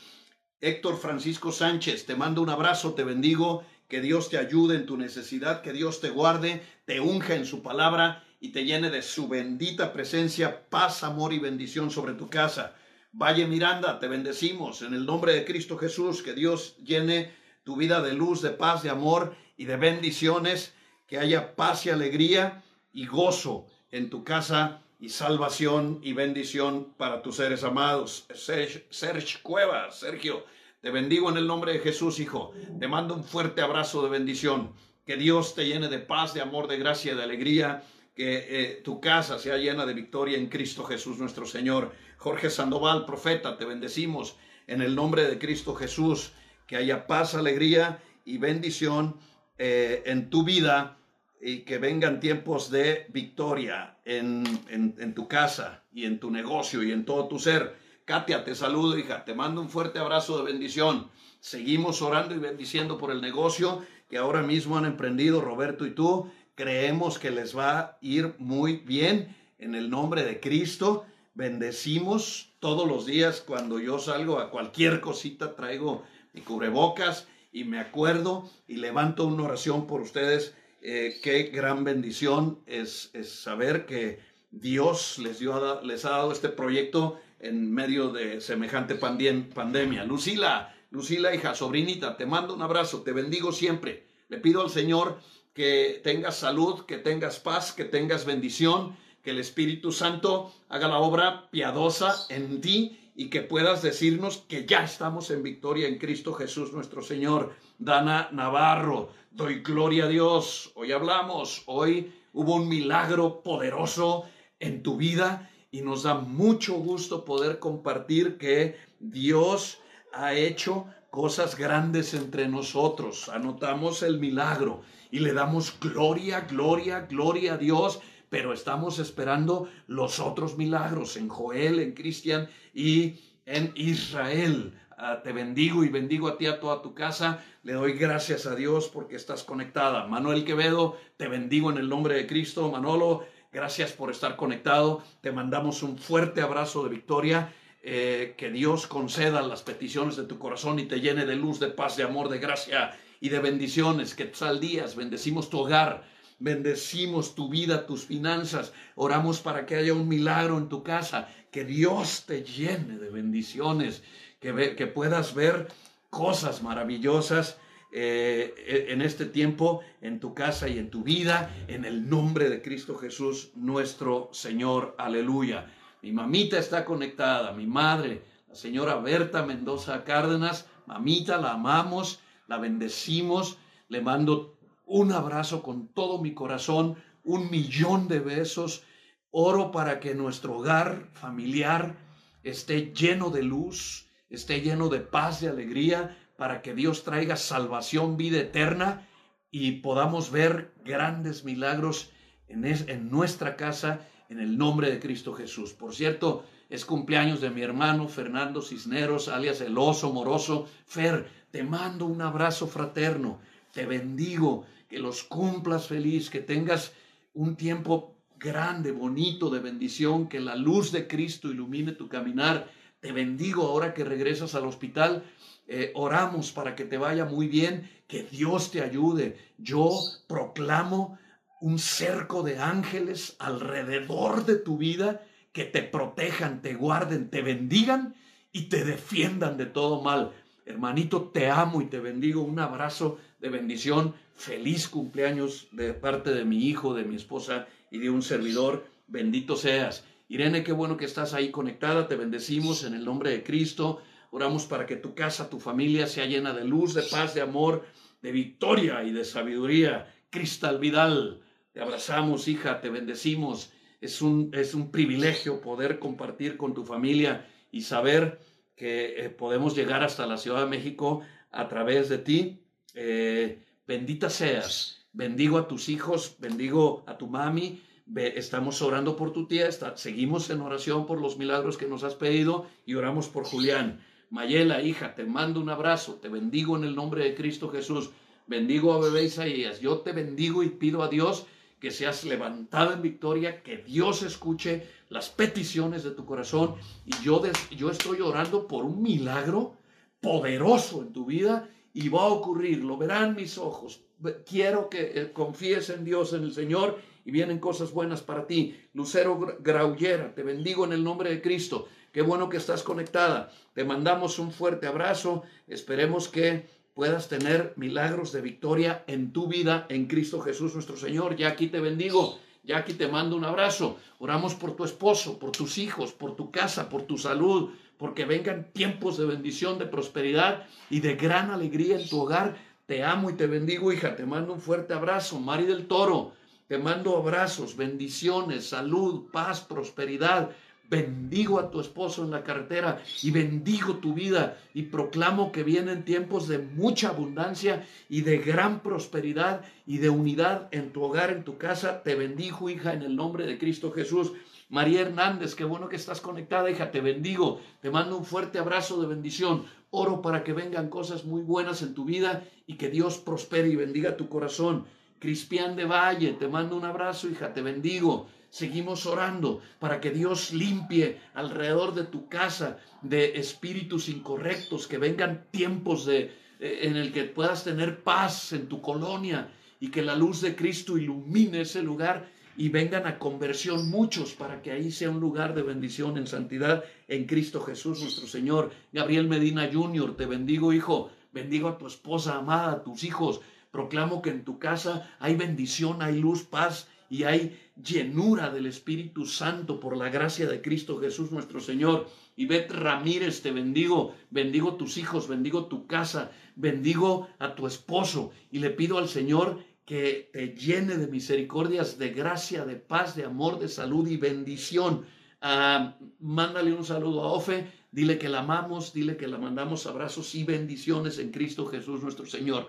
Héctor 0.60 0.98
Francisco 0.98 1.52
Sánchez, 1.52 2.04
te 2.04 2.14
mando 2.14 2.42
un 2.42 2.50
abrazo, 2.50 2.92
te 2.92 3.04
bendigo, 3.04 3.64
que 3.88 4.00
Dios 4.00 4.28
te 4.28 4.38
ayude 4.38 4.76
en 4.76 4.87
tu 4.87 4.96
necesidad, 4.96 5.62
que 5.62 5.72
Dios 5.72 6.00
te 6.00 6.10
guarde, 6.10 6.62
te 6.84 7.00
unja 7.00 7.34
en 7.34 7.44
su 7.44 7.62
palabra 7.62 8.25
y 8.38 8.50
te 8.50 8.64
llene 8.64 8.88
de 8.90 9.02
su 9.02 9.26
bendita 9.26 9.92
presencia, 9.92 10.69
paz, 10.69 11.02
amor 11.02 11.32
y 11.32 11.38
bendición 11.38 11.90
sobre 11.90 12.14
tu 12.14 12.31
casa. 12.31 12.75
Valle 13.12 13.46
Miranda, 13.46 13.98
te 13.98 14.06
bendecimos 14.06 14.82
en 14.82 14.94
el 14.94 15.04
nombre 15.04 15.34
de 15.34 15.44
Cristo 15.44 15.76
Jesús, 15.76 16.22
que 16.22 16.34
Dios 16.34 16.76
llene 16.84 17.32
tu 17.64 17.76
vida 17.76 18.00
de 18.02 18.12
luz, 18.12 18.42
de 18.42 18.50
paz, 18.50 18.82
de 18.82 18.90
amor 18.90 19.34
y 19.56 19.64
de 19.64 19.76
bendiciones, 19.76 20.74
que 21.06 21.18
haya 21.18 21.54
paz 21.56 21.86
y 21.86 21.90
alegría 21.90 22.62
y 22.92 23.06
gozo 23.06 23.66
en 23.90 24.10
tu 24.10 24.24
casa 24.24 24.82
y 24.98 25.08
salvación 25.08 25.98
y 26.02 26.12
bendición 26.12 26.92
para 26.96 27.22
tus 27.22 27.36
seres 27.36 27.64
amados. 27.64 28.26
Sergio 28.34 29.38
Cueva, 29.42 29.90
Sergio, 29.90 30.44
te 30.80 30.90
bendigo 30.90 31.30
en 31.30 31.36
el 31.36 31.46
nombre 31.46 31.72
de 31.72 31.78
Jesús, 31.80 32.20
hijo. 32.20 32.52
Te 32.78 32.88
mando 32.88 33.14
un 33.14 33.24
fuerte 33.24 33.62
abrazo 33.62 34.02
de 34.02 34.10
bendición. 34.10 34.72
Que 35.04 35.16
Dios 35.16 35.54
te 35.54 35.66
llene 35.66 35.88
de 35.88 35.98
paz, 35.98 36.34
de 36.34 36.40
amor, 36.40 36.68
de 36.68 36.78
gracia, 36.78 37.14
de 37.14 37.22
alegría. 37.22 37.82
Que 38.14 38.46
eh, 38.48 38.80
tu 38.84 39.00
casa 39.00 39.38
sea 39.38 39.56
llena 39.56 39.86
de 39.86 39.94
victoria 39.94 40.36
en 40.36 40.48
Cristo 40.48 40.84
Jesús 40.84 41.18
nuestro 41.18 41.46
Señor. 41.46 41.92
Jorge 42.18 42.50
Sandoval, 42.50 43.06
profeta, 43.06 43.56
te 43.56 43.64
bendecimos 43.64 44.36
en 44.66 44.82
el 44.82 44.94
nombre 44.94 45.24
de 45.24 45.38
Cristo 45.38 45.74
Jesús 45.74 46.32
que 46.70 46.76
haya 46.76 47.08
paz, 47.08 47.34
alegría 47.34 48.00
y 48.25 48.38
bendición 48.38 49.17
eh, 49.58 50.05
en 50.06 50.31
tu 50.31 50.44
vida 50.44 50.99
y 51.43 51.62
que 51.62 51.78
vengan 51.78 52.20
tiempos 52.20 52.70
de 52.70 53.06
victoria 53.08 53.99
en, 54.05 54.44
en, 54.69 55.14
tu 55.14 55.26
casa 55.26 55.82
y 55.93 56.05
en 56.05 56.20
tu 56.20 56.31
negocio 56.31 56.84
y 56.84 56.93
en 56.93 57.05
todo 57.05 57.26
tu 57.26 57.40
ser. 57.40 57.75
Katia, 58.05 58.44
te 58.44 58.55
saludo, 58.55 58.96
hija, 58.96 59.25
te 59.25 59.34
mando 59.34 59.61
un 59.61 59.69
fuerte 59.69 59.99
abrazo 59.99 60.38
de 60.38 60.52
bendición. 60.52 61.11
Seguimos 61.40 62.02
orando 62.02 62.37
y 62.37 62.38
bendiciendo 62.38 62.99
por 62.99 63.11
el 63.11 63.20
negocio 63.20 63.84
que 64.08 64.19
ahora 64.19 64.43
mismo 64.43 64.78
han 64.78 64.84
emprendido 64.84 65.40
Roberto 65.40 65.87
y 65.87 65.90
tú. 65.90 66.31
Creemos 66.55 67.19
que 67.19 67.32
les 67.32 67.56
va 67.58 67.78
a 67.81 67.99
ir 68.00 68.37
muy 68.38 68.76
bien 68.76 69.37
en 69.58 69.75
el 69.75 69.90
nombre 69.90 70.23
de 70.23 70.38
Cristo. 70.38 71.05
Bendecimos 71.34 72.52
todos 72.61 72.87
los 72.87 73.06
días 73.06 73.43
cuando 73.44 73.81
yo 73.81 73.99
salgo 73.99 74.38
a 74.38 74.52
cualquier 74.52 75.00
cosita, 75.00 75.56
traigo 75.56 76.05
mi 76.32 76.40
cubrebocas 76.42 77.26
y 77.52 77.64
me 77.64 77.78
acuerdo 77.80 78.50
y 78.68 78.76
levanto 78.76 79.26
una 79.26 79.44
oración 79.44 79.86
por 79.86 80.00
ustedes. 80.00 80.54
Eh, 80.82 81.18
qué 81.22 81.44
gran 81.44 81.84
bendición 81.84 82.60
es, 82.66 83.12
saber 83.24 83.86
que 83.86 84.20
Dios 84.50 85.18
les, 85.18 85.38
dio, 85.38 85.82
les 85.82 86.04
ha 86.04 86.10
dado 86.10 86.32
este 86.32 86.48
proyecto 86.48 87.20
en 87.38 87.72
medio 87.72 88.10
de 88.10 88.40
semejante 88.40 88.94
pandemia. 88.94 90.04
Lucila, 90.04 90.75
Lucila, 90.90 91.34
hija, 91.34 91.54
sobrinita, 91.54 92.16
te 92.16 92.26
mando 92.26 92.54
un 92.54 92.62
abrazo, 92.62 93.02
te 93.02 93.12
bendigo 93.12 93.52
siempre. 93.52 94.06
Le 94.28 94.38
pido 94.38 94.62
al 94.62 94.70
Señor 94.70 95.20
que 95.54 96.00
tengas 96.02 96.37
salud, 96.37 96.84
que 96.87 96.99
tengas 96.99 97.40
paz, 97.40 97.72
que 97.72 97.84
tengas 97.84 98.25
bendición, 98.25 98.96
que 99.22 99.30
el 99.30 99.38
Espíritu 99.38 99.92
Santo 99.92 100.52
haga 100.68 100.88
la 100.88 100.99
obra 100.99 101.50
piadosa 101.50 102.14
en 102.28 102.60
ti 102.60 103.00
y 103.14 103.31
que 103.31 103.43
puedas 103.43 103.83
decirnos 103.83 104.38
que 104.49 104.67
ya 104.67 104.85
estamos 104.85 105.31
en 105.31 105.43
victoria 105.43 105.88
en 105.88 105.99
Cristo 105.99 106.33
Jesús 106.33 106.73
nuestro 106.73 107.02
Señor. 107.02 107.52
Dana 107.79 108.29
Navarro, 108.33 109.11
doy 109.31 109.61
gloria 109.61 110.05
a 110.05 110.09
Dios. 110.09 110.73
Hoy 110.75 110.93
hablamos, 110.93 111.62
hoy 111.67 112.12
hubo 112.33 112.57
un 112.57 112.69
milagro 112.69 113.43
poderoso 113.43 114.25
en 114.59 114.83
tu 114.83 114.97
vida 114.97 115.50
y 115.71 115.83
nos 115.83 116.02
da 116.05 116.14
mucho 116.14 116.75
gusto 116.75 117.25
poder 117.25 117.59
compartir 117.59 118.38
que 118.38 118.76
Dios 118.99 119.79
ha 120.12 120.35
hecho 120.35 120.87
cosas 121.11 121.57
grandes 121.57 122.14
entre 122.14 122.49
nosotros. 122.49 123.29
Anotamos 123.29 124.02
el 124.02 124.19
milagro 124.19 124.83
y 125.11 125.21
le 125.21 125.33
damos 125.33 125.79
gloria, 125.81 126.40
gloria, 126.40 127.00
gloria 127.00 127.55
a 127.55 127.59
Dios 127.59 128.00
pero 128.31 128.52
estamos 128.52 128.99
esperando 129.00 129.69
los 129.88 130.21
otros 130.21 130.57
milagros 130.57 131.17
en 131.17 131.29
Joel, 131.29 131.81
en 131.81 131.93
Cristian 131.93 132.49
y 132.74 133.20
en 133.46 133.72
Israel. 133.74 134.72
Ah, 134.96 135.22
te 135.22 135.32
bendigo 135.32 135.82
y 135.82 135.88
bendigo 135.88 136.28
a 136.28 136.36
ti, 136.36 136.46
a 136.46 136.60
toda 136.60 136.82
tu 136.82 136.94
casa. 136.94 137.42
Le 137.62 137.72
doy 137.72 137.94
gracias 137.94 138.46
a 138.46 138.54
Dios 138.54 138.88
porque 138.88 139.16
estás 139.16 139.44
conectada. 139.44 140.06
Manuel 140.06 140.44
Quevedo, 140.44 140.98
te 141.16 141.26
bendigo 141.26 141.70
en 141.70 141.78
el 141.78 141.88
nombre 141.88 142.14
de 142.14 142.26
Cristo. 142.26 142.70
Manolo, 142.70 143.24
gracias 143.50 143.92
por 143.92 144.10
estar 144.10 144.36
conectado. 144.36 145.02
Te 145.22 145.32
mandamos 145.32 145.82
un 145.82 145.96
fuerte 145.96 146.42
abrazo 146.42 146.84
de 146.84 146.90
victoria. 146.90 147.54
Eh, 147.82 148.34
que 148.36 148.50
Dios 148.50 148.86
conceda 148.86 149.40
las 149.40 149.62
peticiones 149.62 150.14
de 150.16 150.24
tu 150.24 150.38
corazón 150.38 150.78
y 150.78 150.84
te 150.84 151.00
llene 151.00 151.24
de 151.24 151.34
luz, 151.34 151.58
de 151.60 151.68
paz, 151.68 151.96
de 151.96 152.02
amor, 152.02 152.28
de 152.28 152.38
gracia 152.38 152.90
y 153.20 153.30
de 153.30 153.38
bendiciones. 153.38 154.14
Que 154.14 154.30
días 154.60 154.96
bendecimos 154.96 155.48
tu 155.48 155.60
hogar 155.60 156.04
Bendecimos 156.40 157.35
tu 157.35 157.50
vida, 157.50 157.87
tus 157.87 158.06
finanzas. 158.06 158.73
Oramos 158.94 159.40
para 159.40 159.66
que 159.66 159.76
haya 159.76 159.92
un 159.92 160.09
milagro 160.09 160.56
en 160.56 160.70
tu 160.70 160.82
casa. 160.82 161.28
Que 161.50 161.66
Dios 161.66 162.25
te 162.26 162.42
llene 162.42 162.99
de 162.99 163.11
bendiciones. 163.11 164.02
Que, 164.40 164.87
puedas 164.87 165.35
ver 165.35 165.68
cosas 166.09 166.62
maravillosas 166.62 167.59
eh, 167.92 168.54
e, 168.56 168.92
en 168.92 169.02
este 169.02 169.26
tiempo, 169.26 169.82
en 170.00 170.18
tu 170.18 170.32
casa 170.32 170.66
y 170.66 170.78
en 170.78 170.88
tu 170.88 171.02
vida. 171.02 171.54
En 171.68 171.85
el 171.85 172.09
nombre 172.09 172.49
de 172.49 172.62
Cristo 172.62 172.97
Jesús, 172.97 173.50
nuestro 173.54 174.30
Señor. 174.32 174.94
Aleluya. 174.97 175.70
Mi 176.00 176.11
mamita 176.11 176.59
está 176.59 176.87
conectada. 176.87 177.52
Mi 177.52 177.66
madre, 177.66 178.23
la 178.49 178.54
señora 178.54 178.97
Berta 178.97 179.44
Mendoza 179.44 180.04
Cárdenas. 180.04 180.66
Mamita, 180.87 181.37
la 181.37 181.52
amamos, 181.52 182.20
la 182.49 182.56
bendecimos 182.56 183.59
Le 183.90 184.00
mando 184.00 184.56
un 184.90 185.12
abrazo 185.12 185.62
con 185.62 185.87
todo 185.87 186.20
mi 186.20 186.35
corazón, 186.35 186.97
un 187.23 187.49
millón 187.49 188.09
de 188.09 188.18
besos. 188.18 188.82
Oro 189.30 189.70
para 189.70 190.00
que 190.00 190.16
nuestro 190.16 190.56
hogar 190.56 191.06
familiar 191.12 191.94
esté 192.42 192.92
lleno 192.92 193.30
de 193.30 193.44
luz, 193.44 194.09
esté 194.30 194.62
lleno 194.62 194.88
de 194.88 194.99
paz 194.99 195.42
y 195.42 195.47
alegría, 195.47 196.18
para 196.37 196.61
que 196.61 196.75
Dios 196.75 197.04
traiga 197.04 197.37
salvación, 197.37 198.16
vida 198.16 198.40
eterna 198.40 199.06
y 199.52 199.73
podamos 199.80 200.32
ver 200.32 200.73
grandes 200.85 201.44
milagros 201.44 202.11
en, 202.49 202.64
en 202.64 203.11
nuestra 203.12 203.54
casa 203.54 204.00
en 204.28 204.40
el 204.40 204.59
nombre 204.59 204.90
de 204.90 204.99
Cristo 204.99 205.35
Jesús. 205.35 205.73
Por 205.73 205.94
cierto, 205.94 206.44
es 206.68 206.85
cumpleaños 206.85 207.40
de 207.40 207.50
mi 207.50 207.62
hermano 207.62 208.09
Fernando 208.09 208.61
Cisneros, 208.61 209.28
alias 209.28 209.61
el 209.61 209.78
oso 209.78 210.12
moroso. 210.12 210.68
Fer, 210.85 211.28
te 211.52 211.62
mando 211.62 212.06
un 212.06 212.23
abrazo 212.23 212.66
fraterno, 212.66 213.38
te 213.73 213.87
bendigo, 213.87 214.64
que 214.90 214.99
los 214.99 215.23
cumplas 215.23 215.87
feliz, 215.87 216.28
que 216.28 216.40
tengas 216.40 216.92
un 217.32 217.54
tiempo 217.54 218.16
grande, 218.37 218.90
bonito, 218.90 219.49
de 219.49 219.61
bendición, 219.61 220.28
que 220.28 220.40
la 220.40 220.56
luz 220.56 220.90
de 220.90 221.06
Cristo 221.06 221.49
ilumine 221.49 221.92
tu 221.92 222.09
caminar. 222.09 222.68
Te 222.99 223.12
bendigo 223.12 223.68
ahora 223.68 223.94
que 223.94 224.02
regresas 224.02 224.56
al 224.56 224.66
hospital. 224.66 225.23
Eh, 225.68 225.92
oramos 225.94 226.50
para 226.50 226.75
que 226.75 226.85
te 226.85 226.99
vaya 226.99 227.25
muy 227.25 227.47
bien, 227.47 227.88
que 228.09 228.25
Dios 228.25 228.73
te 228.73 228.82
ayude. 228.82 229.38
Yo 229.59 229.90
proclamo 230.26 231.16
un 231.61 231.78
cerco 231.78 232.42
de 232.42 232.59
ángeles 232.59 233.37
alrededor 233.38 234.44
de 234.44 234.56
tu 234.56 234.76
vida 234.76 235.25
que 235.52 235.64
te 235.64 235.82
protejan, 235.82 236.62
te 236.62 236.75
guarden, 236.75 237.30
te 237.30 237.42
bendigan 237.42 238.16
y 238.50 238.62
te 238.62 238.85
defiendan 238.85 239.56
de 239.56 239.66
todo 239.66 240.02
mal. 240.02 240.32
Hermanito, 240.66 241.28
te 241.28 241.49
amo 241.49 241.80
y 241.80 241.87
te 241.87 242.00
bendigo. 242.00 242.42
Un 242.42 242.59
abrazo 242.59 243.18
de 243.38 243.50
bendición. 243.50 244.14
Feliz 244.40 244.88
cumpleaños 244.88 245.68
de 245.70 245.92
parte 245.92 246.32
de 246.32 246.47
mi 246.47 246.64
hijo, 246.66 246.94
de 246.94 247.04
mi 247.04 247.14
esposa 247.14 247.68
y 247.90 247.99
de 247.99 248.09
un 248.09 248.23
servidor. 248.23 248.87
Bendito 249.06 249.54
seas. 249.54 250.02
Irene, 250.28 250.64
qué 250.64 250.73
bueno 250.73 250.97
que 250.97 251.04
estás 251.04 251.35
ahí 251.35 251.50
conectada. 251.50 252.09
Te 252.09 252.16
bendecimos 252.16 252.85
en 252.85 252.94
el 252.94 253.04
nombre 253.04 253.32
de 253.32 253.42
Cristo. 253.42 254.00
Oramos 254.30 254.64
para 254.64 254.87
que 254.87 254.97
tu 254.97 255.14
casa, 255.14 255.50
tu 255.50 255.61
familia 255.61 256.06
sea 256.06 256.25
llena 256.25 256.54
de 256.54 256.64
luz, 256.64 256.94
de 256.94 257.02
paz, 257.02 257.35
de 257.35 257.42
amor, 257.42 257.85
de 258.23 258.32
victoria 258.32 259.04
y 259.04 259.12
de 259.12 259.26
sabiduría. 259.26 260.11
Cristal 260.30 260.78
Vidal, 260.78 261.42
te 261.75 261.82
abrazamos, 261.82 262.49
hija, 262.49 262.80
te 262.80 262.88
bendecimos. 262.88 263.75
Es 264.00 264.23
un, 264.23 264.52
es 264.54 264.73
un 264.73 264.90
privilegio 264.90 265.61
poder 265.61 265.99
compartir 265.99 266.56
con 266.56 266.73
tu 266.73 266.87
familia 266.87 267.47
y 267.70 267.82
saber 267.82 268.40
que 268.75 269.23
eh, 269.23 269.28
podemos 269.28 269.76
llegar 269.76 270.02
hasta 270.02 270.25
la 270.25 270.38
Ciudad 270.38 270.61
de 270.61 270.70
México 270.70 271.20
a 271.50 271.68
través 271.68 272.09
de 272.09 272.16
ti. 272.16 272.64
Eh, 272.94 273.66
bendita 273.90 274.30
seas. 274.30 275.04
Bendigo 275.12 275.59
a 275.59 275.66
tus 275.66 275.88
hijos, 275.88 276.37
bendigo 276.38 277.02
a 277.09 277.18
tu 277.18 277.26
mami. 277.26 277.82
Estamos 278.14 278.82
orando 278.82 279.16
por 279.16 279.32
tu 279.32 279.49
tía, 279.49 279.68
seguimos 279.97 280.49
en 280.50 280.61
oración 280.61 281.06
por 281.06 281.20
los 281.20 281.38
milagros 281.38 281.76
que 281.76 281.88
nos 281.88 282.04
has 282.04 282.14
pedido 282.14 282.66
y 282.87 282.94
oramos 282.94 283.26
por 283.28 283.42
Julián. 283.42 284.00
Mayela, 284.30 284.80
hija, 284.80 285.16
te 285.16 285.25
mando 285.25 285.61
un 285.61 285.70
abrazo, 285.70 286.20
te 286.23 286.28
bendigo 286.28 286.76
en 286.76 286.85
el 286.85 286.94
nombre 286.94 287.25
de 287.25 287.35
Cristo 287.35 287.68
Jesús. 287.68 288.11
Bendigo 288.47 288.92
a 288.92 289.00
bebé 289.00 289.25
Isaías. 289.25 289.80
Yo 289.80 289.99
te 289.99 290.12
bendigo 290.12 290.62
y 290.62 290.68
pido 290.68 291.02
a 291.02 291.09
Dios 291.09 291.47
que 291.80 291.90
seas 291.90 292.23
levantado 292.23 292.92
en 292.92 293.02
victoria, 293.02 293.61
que 293.64 293.78
Dios 293.78 294.23
escuche 294.23 294.87
las 295.09 295.30
peticiones 295.30 296.04
de 296.04 296.12
tu 296.12 296.25
corazón. 296.25 296.76
Y 297.06 297.25
yo, 297.25 297.42
yo 297.76 297.90
estoy 297.90 298.20
orando 298.20 298.68
por 298.68 298.85
un 298.85 299.02
milagro 299.02 299.75
poderoso 300.20 301.02
en 301.02 301.12
tu 301.12 301.25
vida 301.25 301.68
y 301.92 302.09
va 302.09 302.23
a 302.23 302.28
ocurrir, 302.28 302.85
lo 302.85 302.97
verán 302.97 303.35
mis 303.35 303.59
ojos. 303.59 304.00
Quiero 304.47 304.88
que 304.88 305.12
eh, 305.14 305.32
confíes 305.32 305.90
en 305.90 306.04
Dios, 306.04 306.32
en 306.32 306.44
el 306.44 306.52
Señor, 306.52 306.99
y 307.25 307.30
vienen 307.30 307.59
cosas 307.59 307.92
buenas 307.92 308.23
para 308.23 308.47
ti. 308.47 308.76
Lucero 308.92 309.38
Graullera, 309.61 310.35
te 310.35 310.42
bendigo 310.42 310.85
en 310.85 310.92
el 310.92 311.04
nombre 311.04 311.30
de 311.30 311.42
Cristo. 311.42 311.88
Qué 312.12 312.23
bueno 312.23 312.49
que 312.49 312.56
estás 312.56 312.82
conectada. 312.82 313.52
Te 313.73 313.85
mandamos 313.85 314.38
un 314.38 314.52
fuerte 314.52 314.87
abrazo. 314.87 315.42
Esperemos 315.66 316.28
que 316.28 316.66
puedas 316.94 317.28
tener 317.28 317.73
milagros 317.76 318.32
de 318.32 318.40
victoria 318.40 319.04
en 319.06 319.32
tu 319.32 319.47
vida 319.47 319.87
en 319.88 320.06
Cristo 320.06 320.40
Jesús 320.40 320.75
nuestro 320.75 320.97
Señor. 320.97 321.37
Ya 321.37 321.49
aquí 321.49 321.68
te 321.68 321.80
bendigo. 321.80 322.38
Ya 322.62 322.78
aquí 322.78 322.94
te 322.94 323.09
mando 323.09 323.37
un 323.37 323.44
abrazo. 323.44 323.97
Oramos 324.18 324.54
por 324.54 324.76
tu 324.76 324.85
esposo, 324.85 325.38
por 325.38 325.52
tus 325.52 325.78
hijos, 325.78 326.12
por 326.12 326.37
tu 326.37 326.50
casa, 326.50 326.88
por 326.88 327.02
tu 327.02 327.16
salud, 327.16 327.70
porque 328.00 328.25
vengan 328.25 328.73
tiempos 328.73 329.19
de 329.19 329.26
bendición, 329.26 329.78
de 329.78 329.85
prosperidad 329.85 330.66
y 330.88 331.00
de 331.00 331.16
gran 331.16 331.50
alegría 331.50 332.00
en 332.00 332.09
tu 332.09 332.21
hogar. 332.23 332.57
Te 332.87 333.04
amo 333.04 333.28
y 333.28 333.35
te 333.35 333.47
bendigo, 333.47 333.92
hija. 333.92 334.16
Te 334.16 334.25
mando 334.25 334.54
un 334.54 334.61
fuerte 334.62 334.95
abrazo. 334.95 335.38
Mari 335.38 335.66
del 335.66 335.87
Toro, 335.87 336.33
te 336.66 336.78
mando 336.78 337.14
abrazos, 337.19 337.76
bendiciones, 337.76 338.71
salud, 338.71 339.26
paz, 339.30 339.61
prosperidad. 339.61 340.50
Bendigo 340.88 341.61
a 341.61 341.71
tu 341.71 341.78
esposo 341.78 342.25
en 342.25 342.30
la 342.30 342.42
carretera 342.42 343.02
y 343.23 343.30
bendigo 343.33 343.97
tu 343.97 344.14
vida 344.14 344.57
y 344.73 344.85
proclamo 344.85 345.52
que 345.52 345.62
vienen 345.62 346.04
tiempos 346.04 346.49
de 346.49 346.59
mucha 346.59 347.11
abundancia 347.11 347.87
y 348.09 348.23
de 348.23 348.38
gran 348.38 348.80
prosperidad 348.80 349.61
y 349.87 349.99
de 349.99 350.09
unidad 350.09 350.69
en 350.73 350.90
tu 350.90 351.02
hogar, 351.02 351.30
en 351.30 351.45
tu 351.45 351.59
casa. 351.59 352.02
Te 352.02 352.14
bendigo, 352.14 352.71
hija, 352.71 352.95
en 352.95 353.02
el 353.02 353.14
nombre 353.14 353.47
de 353.47 353.59
Cristo 353.59 353.92
Jesús. 353.92 354.33
María 354.70 355.00
Hernández, 355.00 355.56
qué 355.56 355.64
bueno 355.64 355.88
que 355.88 355.96
estás 355.96 356.20
conectada, 356.20 356.70
hija, 356.70 356.92
te 356.92 357.00
bendigo, 357.00 357.60
te 357.82 357.90
mando 357.90 358.16
un 358.16 358.24
fuerte 358.24 358.60
abrazo 358.60 359.00
de 359.00 359.08
bendición. 359.08 359.64
Oro 359.90 360.22
para 360.22 360.44
que 360.44 360.52
vengan 360.52 360.88
cosas 360.88 361.24
muy 361.24 361.42
buenas 361.42 361.82
en 361.82 361.92
tu 361.92 362.04
vida 362.04 362.44
y 362.68 362.74
que 362.74 362.88
Dios 362.88 363.18
prospere 363.18 363.68
y 363.68 363.74
bendiga 363.74 364.16
tu 364.16 364.28
corazón. 364.28 364.86
Crispián 365.18 365.74
de 365.74 365.86
Valle, 365.86 366.34
te 366.34 366.46
mando 366.46 366.76
un 366.76 366.84
abrazo, 366.84 367.28
hija, 367.28 367.52
te 367.52 367.62
bendigo. 367.62 368.28
Seguimos 368.48 369.06
orando 369.06 369.60
para 369.80 370.00
que 370.00 370.12
Dios 370.12 370.52
limpie 370.52 371.18
alrededor 371.34 371.92
de 371.92 372.04
tu 372.04 372.28
casa 372.28 372.78
de 373.02 373.40
espíritus 373.40 374.08
incorrectos, 374.08 374.86
que 374.86 374.98
vengan 374.98 375.46
tiempos 375.50 376.06
de, 376.06 376.32
eh, 376.60 376.78
en 376.82 376.96
el 376.96 377.12
que 377.12 377.24
puedas 377.24 377.64
tener 377.64 378.04
paz 378.04 378.52
en 378.52 378.68
tu 378.68 378.80
colonia 378.80 379.50
y 379.80 379.90
que 379.90 380.02
la 380.02 380.14
luz 380.14 380.40
de 380.40 380.54
Cristo 380.54 380.96
ilumine 380.96 381.62
ese 381.62 381.82
lugar 381.82 382.28
y 382.61 382.69
vengan 382.69 383.07
a 383.07 383.19
conversión 383.19 383.88
muchos 383.88 384.35
para 384.35 384.61
que 384.61 384.71
ahí 384.71 384.93
sea 384.93 385.09
un 385.09 385.19
lugar 385.19 385.55
de 385.55 385.62
bendición 385.62 386.19
en 386.19 386.26
santidad 386.26 386.85
en 387.09 387.25
Cristo 387.25 387.62
Jesús 387.62 388.02
nuestro 388.02 388.26
Señor. 388.26 388.71
Gabriel 388.93 389.29
Medina 389.29 389.71
Jr., 389.73 390.14
te 390.14 390.26
bendigo 390.26 390.75
hijo, 390.75 391.11
bendigo 391.33 391.71
a 391.71 391.79
tu 391.79 391.87
esposa 391.87 392.37
amada, 392.37 392.73
a 392.73 392.85
tus 392.85 393.02
hijos. 393.02 393.40
Proclamo 393.71 394.21
que 394.21 394.29
en 394.29 394.45
tu 394.45 394.59
casa 394.59 395.11
hay 395.21 395.37
bendición, 395.37 396.02
hay 396.02 396.21
luz, 396.21 396.43
paz 396.43 396.87
y 397.09 397.25
hay 397.25 397.59
llenura 397.83 398.50
del 398.50 398.67
Espíritu 398.67 399.25
Santo 399.25 399.81
por 399.81 399.97
la 399.97 400.11
gracia 400.11 400.47
de 400.47 400.61
Cristo 400.61 401.00
Jesús 401.00 401.33
nuestro 401.33 401.61
Señor. 401.61 402.09
Y 402.37 402.45
Bet 402.45 402.71
Ramírez, 402.71 403.40
te 403.40 403.52
bendigo, 403.52 404.14
bendigo 404.29 404.75
tus 404.75 404.99
hijos, 404.99 405.29
bendigo 405.29 405.64
tu 405.64 405.87
casa, 405.87 406.31
bendigo 406.57 407.29
a 407.38 407.55
tu 407.55 407.67
esposo 407.67 408.33
y 408.50 408.59
le 408.59 408.69
pido 408.69 408.99
al 408.99 409.09
Señor 409.09 409.59
que 409.90 410.30
te 410.32 410.54
llene 410.54 410.99
de 410.99 411.09
misericordias, 411.09 411.99
de 411.99 412.11
gracia, 412.11 412.64
de 412.64 412.76
paz, 412.76 413.16
de 413.16 413.25
amor, 413.25 413.59
de 413.59 413.66
salud 413.66 414.06
y 414.06 414.16
bendición. 414.16 415.04
Ah, 415.40 415.97
mándale 416.20 416.73
un 416.73 416.85
saludo 416.85 417.25
a 417.25 417.32
Ofe, 417.32 417.66
dile 417.90 418.16
que 418.16 418.28
la 418.28 418.38
amamos, 418.38 418.92
dile 418.92 419.16
que 419.16 419.26
la 419.26 419.37
mandamos 419.37 419.87
abrazos 419.87 420.32
y 420.37 420.44
bendiciones 420.44 421.18
en 421.18 421.32
Cristo 421.32 421.66
Jesús 421.66 422.04
nuestro 422.04 422.25
Señor. 422.25 422.68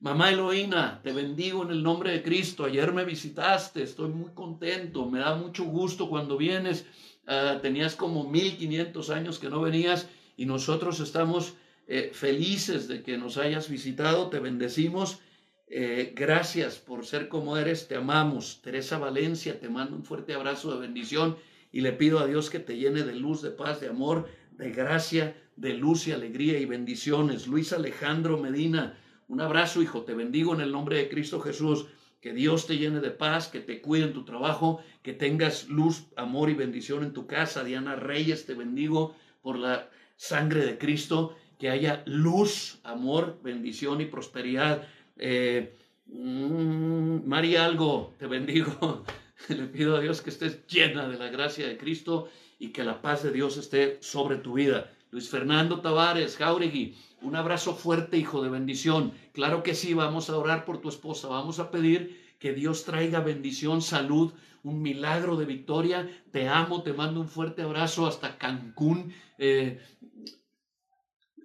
Mamá 0.00 0.30
Eloína, 0.30 1.02
te 1.02 1.12
bendigo 1.12 1.62
en 1.62 1.72
el 1.72 1.82
nombre 1.82 2.12
de 2.12 2.22
Cristo. 2.22 2.64
Ayer 2.64 2.90
me 2.90 3.04
visitaste, 3.04 3.82
estoy 3.82 4.08
muy 4.08 4.30
contento, 4.32 5.10
me 5.10 5.18
da 5.18 5.34
mucho 5.34 5.64
gusto 5.64 6.08
cuando 6.08 6.38
vienes. 6.38 6.86
Ah, 7.26 7.58
tenías 7.60 7.96
como 7.96 8.30
1500 8.30 9.10
años 9.10 9.38
que 9.38 9.50
no 9.50 9.60
venías 9.60 10.08
y 10.38 10.46
nosotros 10.46 11.00
estamos 11.00 11.52
eh, 11.86 12.12
felices 12.14 12.88
de 12.88 13.02
que 13.02 13.18
nos 13.18 13.36
hayas 13.36 13.68
visitado, 13.68 14.30
te 14.30 14.38
bendecimos 14.38 15.20
eh, 15.68 16.12
gracias 16.14 16.76
por 16.76 17.04
ser 17.04 17.28
como 17.28 17.56
eres, 17.56 17.88
te 17.88 17.96
amamos. 17.96 18.60
Teresa 18.62 18.98
Valencia, 18.98 19.58
te 19.58 19.68
mando 19.68 19.96
un 19.96 20.04
fuerte 20.04 20.34
abrazo 20.34 20.72
de 20.72 20.80
bendición 20.80 21.36
y 21.72 21.80
le 21.80 21.92
pido 21.92 22.20
a 22.20 22.26
Dios 22.26 22.50
que 22.50 22.60
te 22.60 22.76
llene 22.76 23.02
de 23.02 23.16
luz, 23.16 23.42
de 23.42 23.50
paz, 23.50 23.80
de 23.80 23.88
amor, 23.88 24.28
de 24.52 24.70
gracia, 24.70 25.36
de 25.56 25.74
luz 25.74 26.06
y 26.06 26.12
alegría 26.12 26.58
y 26.58 26.66
bendiciones. 26.66 27.48
Luis 27.48 27.72
Alejandro 27.72 28.38
Medina, 28.38 28.96
un 29.28 29.40
abrazo, 29.40 29.82
hijo, 29.82 30.02
te 30.02 30.14
bendigo 30.14 30.54
en 30.54 30.60
el 30.60 30.70
nombre 30.70 30.98
de 30.98 31.08
Cristo 31.08 31.40
Jesús. 31.40 31.86
Que 32.20 32.32
Dios 32.32 32.66
te 32.66 32.78
llene 32.78 33.00
de 33.00 33.10
paz, 33.10 33.48
que 33.48 33.60
te 33.60 33.80
cuide 33.80 34.04
en 34.04 34.12
tu 34.12 34.24
trabajo, 34.24 34.80
que 35.02 35.12
tengas 35.12 35.68
luz, 35.68 36.06
amor 36.16 36.48
y 36.48 36.54
bendición 36.54 37.04
en 37.04 37.12
tu 37.12 37.26
casa. 37.26 37.62
Diana 37.62 37.94
Reyes, 37.94 38.46
te 38.46 38.54
bendigo 38.54 39.14
por 39.42 39.58
la 39.58 39.90
sangre 40.16 40.64
de 40.64 40.78
Cristo, 40.78 41.36
que 41.58 41.70
haya 41.70 42.02
luz, 42.06 42.80
amor, 42.82 43.38
bendición 43.42 44.00
y 44.00 44.06
prosperidad 44.06 44.86
eh, 45.16 45.76
mm, 46.06 47.26
María 47.26 47.64
Algo, 47.64 48.14
te 48.18 48.26
bendigo. 48.26 49.04
Le 49.48 49.66
pido 49.66 49.96
a 49.96 50.00
Dios 50.00 50.22
que 50.22 50.30
estés 50.30 50.66
llena 50.66 51.08
de 51.08 51.18
la 51.18 51.28
gracia 51.28 51.66
de 51.66 51.76
Cristo 51.76 52.28
y 52.58 52.68
que 52.68 52.84
la 52.84 53.02
paz 53.02 53.22
de 53.22 53.32
Dios 53.32 53.56
esté 53.56 53.98
sobre 54.00 54.36
tu 54.36 54.54
vida. 54.54 54.90
Luis 55.10 55.28
Fernando 55.28 55.80
Tavares, 55.80 56.36
Jauregui, 56.36 56.96
un 57.22 57.36
abrazo 57.36 57.74
fuerte, 57.74 58.16
hijo 58.16 58.42
de 58.42 58.50
bendición. 58.50 59.12
Claro 59.32 59.62
que 59.62 59.74
sí, 59.74 59.94
vamos 59.94 60.30
a 60.30 60.36
orar 60.36 60.64
por 60.64 60.80
tu 60.80 60.88
esposa, 60.88 61.28
vamos 61.28 61.58
a 61.58 61.70
pedir 61.70 62.34
que 62.38 62.52
Dios 62.52 62.84
traiga 62.84 63.20
bendición, 63.20 63.82
salud, 63.82 64.32
un 64.62 64.82
milagro 64.82 65.36
de 65.36 65.44
victoria. 65.44 66.10
Te 66.32 66.48
amo, 66.48 66.82
te 66.82 66.92
mando 66.92 67.20
un 67.20 67.28
fuerte 67.28 67.62
abrazo 67.62 68.06
hasta 68.06 68.36
Cancún. 68.36 69.14
Eh, 69.38 69.80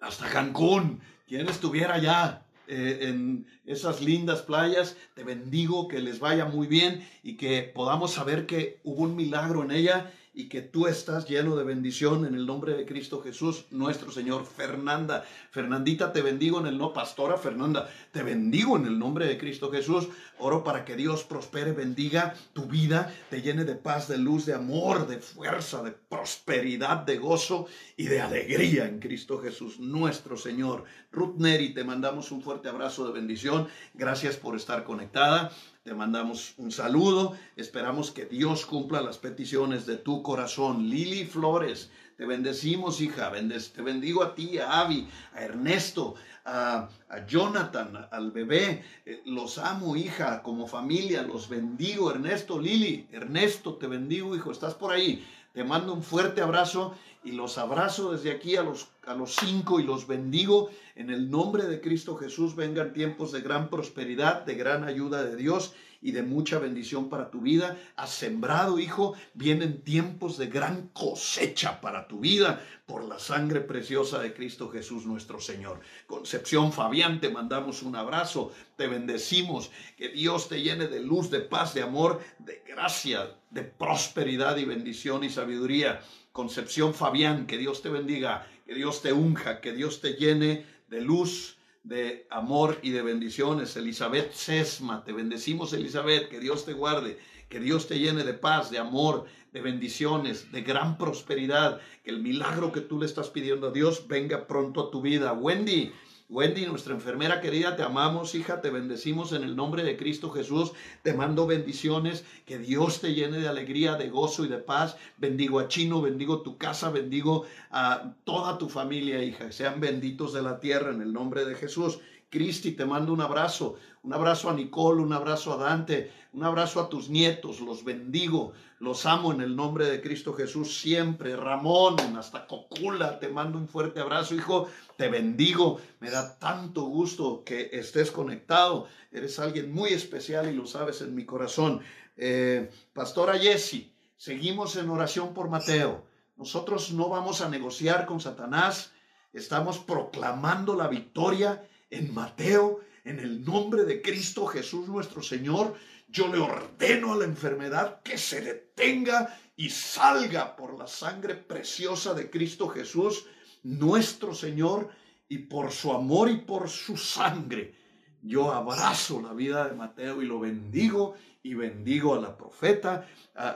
hasta 0.01 0.30
Cancún. 0.30 1.01
¿Quién 1.28 1.48
estuviera 1.48 1.96
allá? 1.96 2.46
Eh, 2.68 3.10
en 3.10 3.46
esas 3.65 4.01
lindas 4.01 4.41
playas. 4.41 4.96
Te 5.13 5.24
bendigo, 5.24 5.88
que 5.88 6.00
les 6.00 6.20
vaya 6.20 6.46
muy 6.46 6.68
bien 6.68 7.06
y 7.24 7.36
que 7.36 7.63
podamos 7.63 8.12
saber 8.12 8.46
que 8.46 8.80
hubo 8.84 9.03
un 9.03 9.15
milagro 9.15 9.63
en 9.63 9.72
ella 9.72 10.12
y 10.34 10.48
que 10.48 10.62
tú 10.62 10.88
estás 10.88 11.28
lleno 11.28 11.58
de 11.58 11.66
bendición 11.66 12.26
en 12.26 12.36
el 12.36 12.46
nombre 12.46 12.74
de 12.74 12.86
Cristo 12.86 13.22
Jesús, 13.22 13.66
nuestro 13.70 14.12
Señor. 14.12 14.46
Fernanda, 14.46 15.26
Fernandita, 15.52 16.14
te 16.14 16.22
bendigo 16.22 16.60
en 16.60 16.68
el 16.68 16.78
no, 16.78 16.94
Pastora 16.94 17.38
Fernanda, 17.38 17.90
te 18.12 18.24
bendigo 18.24 18.78
en 18.78 18.86
el 18.86 18.98
nombre 18.98 19.28
de 19.28 19.38
Cristo 19.38 19.70
Jesús. 19.70 20.08
Oro 20.40 20.64
para 20.64 20.86
que 20.86 20.96
Dios 20.96 21.24
prospere, 21.24 21.74
bendiga 21.74 22.34
tu 22.54 22.66
vida, 22.66 23.14
te 23.30 23.42
llene 23.42 23.66
de 23.66 23.76
paz, 23.76 24.08
de 24.08 24.18
luz, 24.18 24.46
de 24.46 24.54
amor, 24.54 25.08
de 25.08 25.20
fuerza, 25.20 25.84
de 25.84 25.92
prosperidad, 25.92 26.98
de 26.98 27.18
gozo 27.18 27.68
y 27.98 28.06
de 28.06 28.22
alegría 28.22 28.88
en 28.88 29.00
Cristo 29.00 29.40
Jesús, 29.42 29.80
nuestro 29.80 30.38
Señor. 30.38 30.86
Ruth 31.12 31.36
Neri, 31.38 31.74
te 31.74 31.84
mandamos 31.84 32.32
un 32.32 32.42
fuerte 32.42 32.70
abrazo 32.70 33.06
de 33.06 33.14
bendición. 33.14 33.68
Gracias 33.94 34.38
por 34.38 34.56
estar 34.56 34.86
conectada. 34.86 35.52
Te 35.84 35.96
mandamos 35.96 36.54
un 36.58 36.72
saludo. 36.72 37.36
Esperamos 37.56 38.12
que 38.12 38.26
Dios 38.28 38.68
cumpla 38.68 39.02
las 39.02 39.18
peticiones 39.18 39.88
de 39.88 39.98
tu 39.98 40.22
corazón. 40.22 40.88
Lili 40.88 41.26
Flores, 41.26 41.90
te 42.18 42.28
bendecimos, 42.28 43.02
hija. 43.02 43.32
te 43.32 43.82
bendigo 43.82 44.22
a 44.22 44.36
ti, 44.36 44.60
a 44.60 44.82
Avi, 44.82 45.08
a 45.34 45.42
Ernesto, 45.42 46.14
a, 46.46 46.88
Jonathan, 47.28 48.08
al 48.12 48.30
bebé. 48.30 48.86
Eh, 49.08 49.24
los 49.26 49.58
amo, 49.58 49.96
hija, 49.96 50.44
como 50.44 50.68
familia. 50.68 51.24
Los 51.24 51.50
bendigo, 51.50 52.12
Ernesto, 52.12 52.60
Lili. 52.60 53.08
Ernesto, 53.12 53.74
te 53.74 53.88
bendigo, 53.88 54.36
hijo. 54.36 54.52
Estás 54.52 54.76
por 54.76 54.92
ahí. 54.92 55.26
Te 55.52 55.64
mando 55.64 55.94
un 55.94 56.04
fuerte 56.04 56.42
abrazo 56.42 56.96
y 57.24 57.32
los 57.34 57.58
abrazo 57.58 58.12
desde 58.12 58.32
aquí 58.32 58.56
a 58.56 58.63
los, 58.63 58.90
a 59.06 59.13
los 59.13 59.36
cinco 59.36 59.80
y 59.80 59.84
los 59.84 60.08
bendigo. 60.08 60.70
En 60.96 61.10
el 61.10 61.30
nombre 61.30 61.66
de 61.66 61.82
Cristo 61.82 62.16
Jesús 62.16 62.56
vengan 62.56 62.94
tiempos 62.94 63.32
de 63.32 63.42
gran 63.42 63.70
prosperidad, 63.70 64.42
de 64.46 64.56
gran 64.56 64.84
ayuda 64.84 65.24
de 65.24 65.36
Dios 65.36 65.74
y 66.01 66.12
de 66.12 66.24
mucha 66.24 66.58
bendición 66.58 67.10
para 67.10 67.30
tu 67.30 67.42
vida. 67.42 67.78
Has 67.96 68.10
sembrado, 68.10 68.80
hijo, 68.80 69.13
vienen 69.34 69.84
tiempos 69.84 70.38
de 70.38 70.48
gran 70.48 70.88
cosecha 70.90 71.80
para 71.80 72.08
tu 72.08 72.20
vida 72.20 72.66
por 72.88 73.04
la 73.04 73.20
sangre 73.20 73.62
preciosa 73.62 74.20
de 74.20 74.34
Cristo 74.34 74.70
Jesús 74.70 75.06
nuestro 75.06 75.40
Señor. 75.40 75.80
Concepción 76.08 76.74
Fabián, 76.74 77.22
te 77.22 77.30
mandamos 77.30 77.84
un 77.84 77.96
abrazo, 77.96 78.51
te 78.75 78.88
bendecimos, 78.88 79.70
que 79.96 80.10
Dios 80.10 80.50
te 80.50 80.62
llene 80.62 80.88
de 80.88 81.01
luz, 81.01 81.30
de 81.30 81.42
paz, 81.42 81.74
de 81.74 81.84
amor, 81.84 82.20
de 82.40 82.63
gracia, 82.68 83.36
de 83.51 83.63
prosperidad 83.63 84.58
y 84.58 84.66
bendición 84.66 85.24
y 85.24 85.30
sabiduría. 85.30 86.01
Concepción 86.32 86.94
Fabián, 86.94 87.46
que 87.46 87.58
Dios 87.58 87.82
te 87.82 87.90
bendiga, 87.90 88.48
que 88.66 88.74
Dios 88.74 89.02
te 89.02 89.12
unja, 89.12 89.60
que 89.60 89.74
Dios 89.74 90.02
te 90.02 90.14
llene 90.14 90.66
de 90.88 91.02
luz, 91.02 91.58
de 91.84 92.28
amor 92.30 92.78
y 92.82 92.92
de 92.92 93.02
bendiciones. 93.02 93.76
Elizabeth 93.76 94.32
Sesma, 94.32 95.04
te 95.04 95.14
bendecimos 95.14 95.74
Elizabeth, 95.74 96.30
que 96.30 96.40
Dios 96.40 96.66
te 96.66 96.74
guarde, 96.74 97.20
que 97.50 97.60
Dios 97.60 97.88
te 97.88 98.00
llene 98.00 98.24
de 98.24 98.34
paz, 98.34 98.72
de 98.72 98.80
amor, 98.80 99.26
de 99.52 99.62
bendiciones, 99.62 100.52
de 100.52 100.62
gran 100.62 100.98
prosperidad, 100.98 101.82
que 102.04 102.12
el 102.12 102.22
milagro 102.22 102.72
que 102.72 102.82
tú 102.82 103.00
le 103.00 103.06
estás 103.06 103.30
pidiendo 103.30 103.68
a 103.68 103.72
Dios 103.72 104.08
venga 104.08 104.48
pronto 104.48 104.88
a 104.88 104.92
tu 104.92 105.02
vida. 105.02 105.34
Wendy, 105.34 105.92
Wendy, 106.32 106.65
nuestra 106.65 106.94
enfermera 106.94 107.41
querida, 107.41 107.76
te 107.76 107.84
amamos, 107.84 108.36
hija, 108.36 108.62
te 108.62 108.70
bendecimos 108.70 109.34
en 109.34 109.44
el 109.44 109.58
nombre 109.58 109.84
de 109.84 109.98
Cristo 109.98 110.30
Jesús. 110.30 110.72
Te 111.04 111.13
mando 111.13 111.46
bendiciones, 111.46 112.24
que 112.46 112.58
Dios 112.58 113.02
te 113.02 113.13
llene 113.13 113.39
de 113.39 113.50
alegría, 113.50 113.96
de 113.96 114.10
gozo 114.10 114.46
y 114.46 114.48
de 114.48 114.58
paz. 114.58 114.96
Bendigo 115.17 115.60
a 115.60 115.67
Chino, 115.67 116.02
bendigo 116.02 116.41
tu 116.41 116.58
casa, 116.58 116.89
bendigo 116.89 117.44
a 117.70 118.13
toda 118.24 118.58
tu 118.58 118.70
familia, 118.70 119.22
hija. 119.22 119.52
Sean 119.52 119.82
benditos 119.82 120.32
de 120.32 120.41
la 120.41 120.62
tierra 120.62 120.91
en 120.91 121.02
el 121.02 121.12
nombre 121.12 121.44
de 121.44 121.56
Jesús. 121.56 122.00
Cristi, 122.30 122.72
te 122.72 122.86
mando 122.86 123.12
un 123.12 123.20
abrazo, 123.20 123.76
un 124.04 124.13
abrazo 124.13 124.50
a 124.50 124.54
Nicole, 124.54 125.02
un 125.02 125.12
abrazo 125.12 125.52
a 125.52 125.58
Dante, 125.58 126.12
un 126.34 126.44
abrazo 126.46 126.80
a 126.80 126.88
tus 126.88 127.10
nietos, 127.10 127.60
los 127.60 127.84
bendigo, 127.84 128.54
los 128.80 129.06
amo 129.06 129.34
en 129.34 129.41
el 129.41 129.56
nombre 129.56 129.86
de 129.86 130.02
Cristo 130.02 130.34
Jesús 130.34 130.80
siempre. 130.80 131.36
Ramón, 131.36 131.98
hasta 132.17 132.48
Cocula, 132.48 133.20
te 133.20 133.28
mando 133.28 133.58
un 133.58 133.67
fuerte 133.67 134.00
abrazo, 134.00 134.36
hijo, 134.36 134.70
te 134.96 135.10
bendigo, 135.10 135.82
me 136.00 136.10
da 136.10 136.39
tanto 136.39 136.84
gusto 136.84 137.44
que 137.44 137.70
estés 137.74 138.12
conectado, 138.12 138.88
eres 139.12 139.39
alguien 139.39 139.74
muy 139.74 139.89
especial 139.89 140.50
y 140.50 140.56
lo 140.56 140.65
sabes 140.65 141.02
en 141.02 141.15
mi 141.15 141.26
corazón. 141.26 141.82
Eh, 142.15 142.72
Pastora 142.94 143.38
Jesse, 143.38 143.91
seguimos 144.15 144.78
en 144.78 144.89
oración 144.89 145.34
por 145.34 145.50
Mateo. 145.50 146.06
Nosotros 146.38 146.94
no 146.94 147.10
vamos 147.10 147.41
a 147.41 147.50
negociar 147.50 148.06
con 148.06 148.22
Satanás, 148.22 148.94
estamos 149.34 149.80
proclamando 149.80 150.76
la 150.76 150.88
victoria 150.88 151.67
en 151.89 152.13
Mateo, 152.13 152.80
en 153.04 153.20
el 153.20 153.44
nombre 153.44 153.84
de 153.84 154.02
Cristo 154.02 154.46
Jesús 154.46 154.88
nuestro 154.88 155.22
Señor, 155.22 155.76
yo 156.12 156.28
le 156.28 156.39
ordeno 156.39 157.13
a 157.13 157.17
la 157.17 157.26
enfermedad 157.26 158.02
que 158.04 158.17
se 158.17 158.41
detenga 158.41 159.39
y 159.56 159.69
salga 159.69 160.56
por 160.56 160.78
la 160.78 160.88
sangre 160.88 161.36
preciosa 161.36 162.13
de 162.13 162.30
Cristo 162.30 162.67
Jesús, 162.67 163.26
nuestro 163.63 164.34
Señor, 164.34 164.89
y 165.30 165.38
por 165.38 165.71
su 165.71 165.93
amor 165.93 166.30
y 166.30 166.38
por 166.38 166.69
su 166.69 166.97
sangre. 166.97 167.74
Yo 168.21 168.52
abrazo 168.52 169.21
la 169.21 169.34
vida 169.34 169.67
de 169.67 169.76
Mateo 169.76 170.21
y 170.21 170.26
lo 170.26 170.39
bendigo 170.39 171.15
y 171.41 171.54
bendigo 171.54 172.15
a 172.15 172.21
la 172.21 172.38
profeta, 172.38 173.08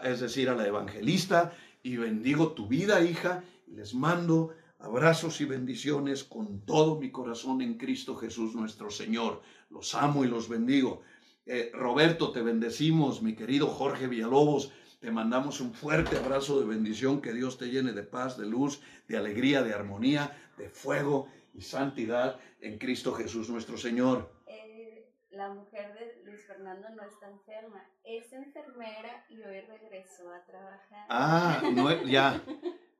es 0.03 0.21
decir, 0.21 0.49
a 0.49 0.55
la 0.55 0.65
evangelista, 0.65 1.53
y 1.83 1.97
bendigo 1.97 2.53
tu 2.53 2.67
vida, 2.67 3.01
hija, 3.01 3.43
les 3.67 3.93
mando 3.93 4.55
Abrazos 4.85 5.41
y 5.41 5.45
bendiciones 5.45 6.23
con 6.23 6.61
todo 6.61 6.99
mi 6.99 7.09
corazón 7.09 7.61
en 7.61 7.75
Cristo 7.75 8.15
Jesús 8.15 8.53
nuestro 8.53 8.91
Señor. 8.91 9.41
Los 9.71 9.95
amo 9.95 10.23
y 10.23 10.27
los 10.27 10.47
bendigo. 10.47 11.01
Eh, 11.47 11.69
Roberto, 11.73 12.31
te 12.31 12.41
bendecimos, 12.41 13.21
mi 13.21 13.35
querido 13.35 13.67
Jorge 13.67 14.07
Villalobos. 14.07 14.71
Te 14.99 15.11
mandamos 15.11 15.61
un 15.61 15.73
fuerte 15.73 16.17
abrazo 16.17 16.59
de 16.59 16.65
bendición, 16.65 17.21
que 17.21 17.33
Dios 17.33 17.59
te 17.59 17.67
llene 17.67 17.93
de 17.93 18.01
paz, 18.01 18.35
de 18.37 18.47
luz, 18.47 18.81
de 19.07 19.17
alegría, 19.17 19.61
de 19.61 19.73
armonía, 19.73 20.35
de 20.57 20.69
fuego 20.69 21.27
y 21.53 21.61
santidad 21.61 22.39
en 22.61 22.79
Cristo 22.79 23.13
Jesús 23.13 23.49
nuestro 23.51 23.77
Señor. 23.77 24.31
Eh, 24.47 25.07
la 25.29 25.53
mujer 25.53 25.93
de 25.93 26.23
Luis 26.25 26.43
Fernando 26.47 26.89
no 26.95 27.03
está 27.03 27.29
enferma, 27.29 27.83
es 28.03 28.33
enfermera 28.33 29.23
y 29.29 29.35
hoy 29.43 29.61
regresó 29.61 30.33
a 30.33 30.43
trabajar. 30.45 31.05
Ah, 31.09 31.61
no, 31.73 32.03
ya. 32.05 32.41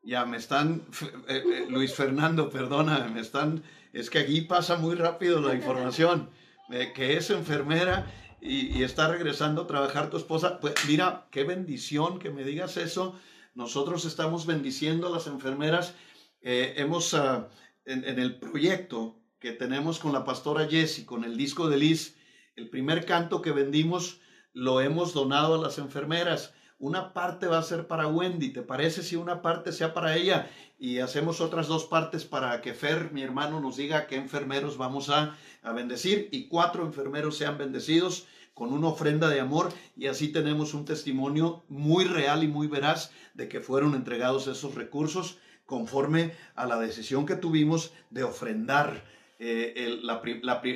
Ya 0.08 0.24
me 0.24 0.38
están, 0.38 0.86
eh, 1.28 1.42
eh, 1.44 1.66
Luis 1.68 1.96
Fernando, 1.96 2.52
perdona, 2.52 3.08
me 3.08 3.22
están, 3.22 3.64
es 3.92 4.12
que 4.12 4.20
aquí 4.20 4.42
pasa 4.42 4.78
muy 4.78 4.94
rápido 4.94 5.42
la 5.42 5.56
información, 5.56 6.30
que 6.70 7.18
es 7.18 7.32
enfermera 7.32 8.06
y, 8.46 8.84
está 8.84 9.08
regresando 9.08 9.64
a 9.64 9.68
trabajar 9.68 10.10
tu 10.10 10.18
esposa. 10.18 10.60
Pues 10.60 10.74
mira, 10.88 11.28
qué 11.32 11.44
bendición 11.44 12.20
que 12.20 12.30
me 12.30 12.44
digas 12.44 12.78
eso. 12.78 13.20
Nosotros 13.54 14.06
estamos 14.06 14.46
bendiciendo 14.46 15.08
a 15.08 15.12
las 15.12 15.28
enfermeras. 15.28 15.96
Eh, 16.42 16.76
hemos, 16.78 17.14
ah, 17.14 17.50
en, 17.86 18.04
en, 18.06 18.20
el 18.20 18.40
proyecto 18.40 19.20
que 19.40 19.52
tenemos 19.52 20.00
con 20.00 20.14
la 20.14 20.24
pastora 20.24 20.68
Jessie, 20.68 21.06
con 21.06 21.24
el 21.24 21.38
disco 21.38 21.70
de 21.70 21.78
Liz, 21.78 22.18
el 22.56 22.70
primer 22.70 23.06
canto 23.06 23.42
que 23.42 23.52
vendimos 23.52 24.22
lo 24.54 24.80
hemos 24.80 25.14
donado 25.14 25.56
a 25.56 25.58
las 25.58 25.78
enfermeras 25.78 26.54
una 26.78 27.14
parte 27.14 27.48
va 27.48 27.60
a 27.60 27.64
ser 27.64 27.88
para 27.88 28.08
Wendy, 28.08 28.50
¿te 28.50 28.62
parece 28.62 29.02
si 29.02 29.16
una 29.16 29.42
parte 29.42 29.72
sea 29.72 29.94
para 29.94 30.16
ella? 30.16 30.50
Y 30.78 31.00
hacemos 31.00 31.40
otras 31.40 31.68
dos 31.68 31.86
partes 31.86 32.26
para 32.26 32.62
que 32.62 32.74
Fer, 32.74 33.12
mi 33.14 33.22
hermano, 33.22 33.62
nos 33.62 33.78
diga 33.78 34.08
qué 34.08 34.18
enfermeros 34.18 34.78
vamos 34.78 35.10
a, 35.10 35.38
a 35.66 35.74
bendecir 35.74 36.30
y 36.32 36.48
cuatro 36.48 36.86
enfermeros 36.86 37.38
sean 37.38 37.58
bendecidos 37.58 38.28
con 38.54 38.72
una 38.72 38.88
ofrenda 38.88 39.28
de 39.28 39.42
amor 39.42 39.74
y 39.98 40.08
así 40.08 40.30
tenemos 40.30 40.74
un 40.74 40.86
testimonio 40.86 41.64
muy 41.68 42.06
real 42.06 42.44
y 42.44 42.48
muy 42.48 42.68
veraz 42.68 43.12
de 43.34 43.50
que 43.50 43.60
fueron 43.60 43.96
entregados 43.96 44.48
esos 44.48 44.76
recursos 44.76 45.40
conforme 45.66 46.34
a 46.56 46.66
la 46.66 46.80
decisión 46.80 47.26
que 47.26 47.36
tuvimos 47.36 47.92
de 48.12 48.24
ofrendar 48.24 49.04
eh, 49.40 49.74
el, 49.76 50.10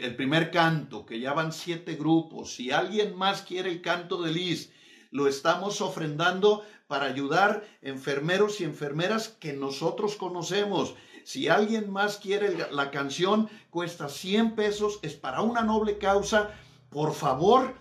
el, 0.03 0.15
primer 0.15 0.51
canto, 0.51 1.05
que 1.05 1.19
ya 1.19 1.33
van 1.33 1.53
siete 1.53 1.95
grupos. 1.95 2.55
Si 2.55 2.71
alguien 2.71 3.15
más 3.15 3.43
quiere 3.43 3.69
el 3.69 3.81
canto 3.81 4.21
de 4.21 4.33
Liz, 4.33 4.71
lo 5.11 5.27
estamos 5.27 5.79
ofrendando 5.79 6.65
para 6.87 7.05
ayudar 7.05 7.63
enfermeros 7.81 8.59
y 8.59 8.65
enfermeras 8.65 9.29
que 9.29 9.53
nosotros 9.53 10.15
conocemos. 10.15 10.95
Si 11.29 11.47
alguien 11.47 11.91
más 11.91 12.17
quiere 12.17 12.57
la 12.71 12.89
canción, 12.89 13.49
cuesta 13.69 14.09
100 14.09 14.55
pesos, 14.55 14.97
es 15.03 15.13
para 15.13 15.43
una 15.43 15.61
noble 15.61 15.99
causa. 15.99 16.55
Por 16.89 17.13
favor, 17.13 17.75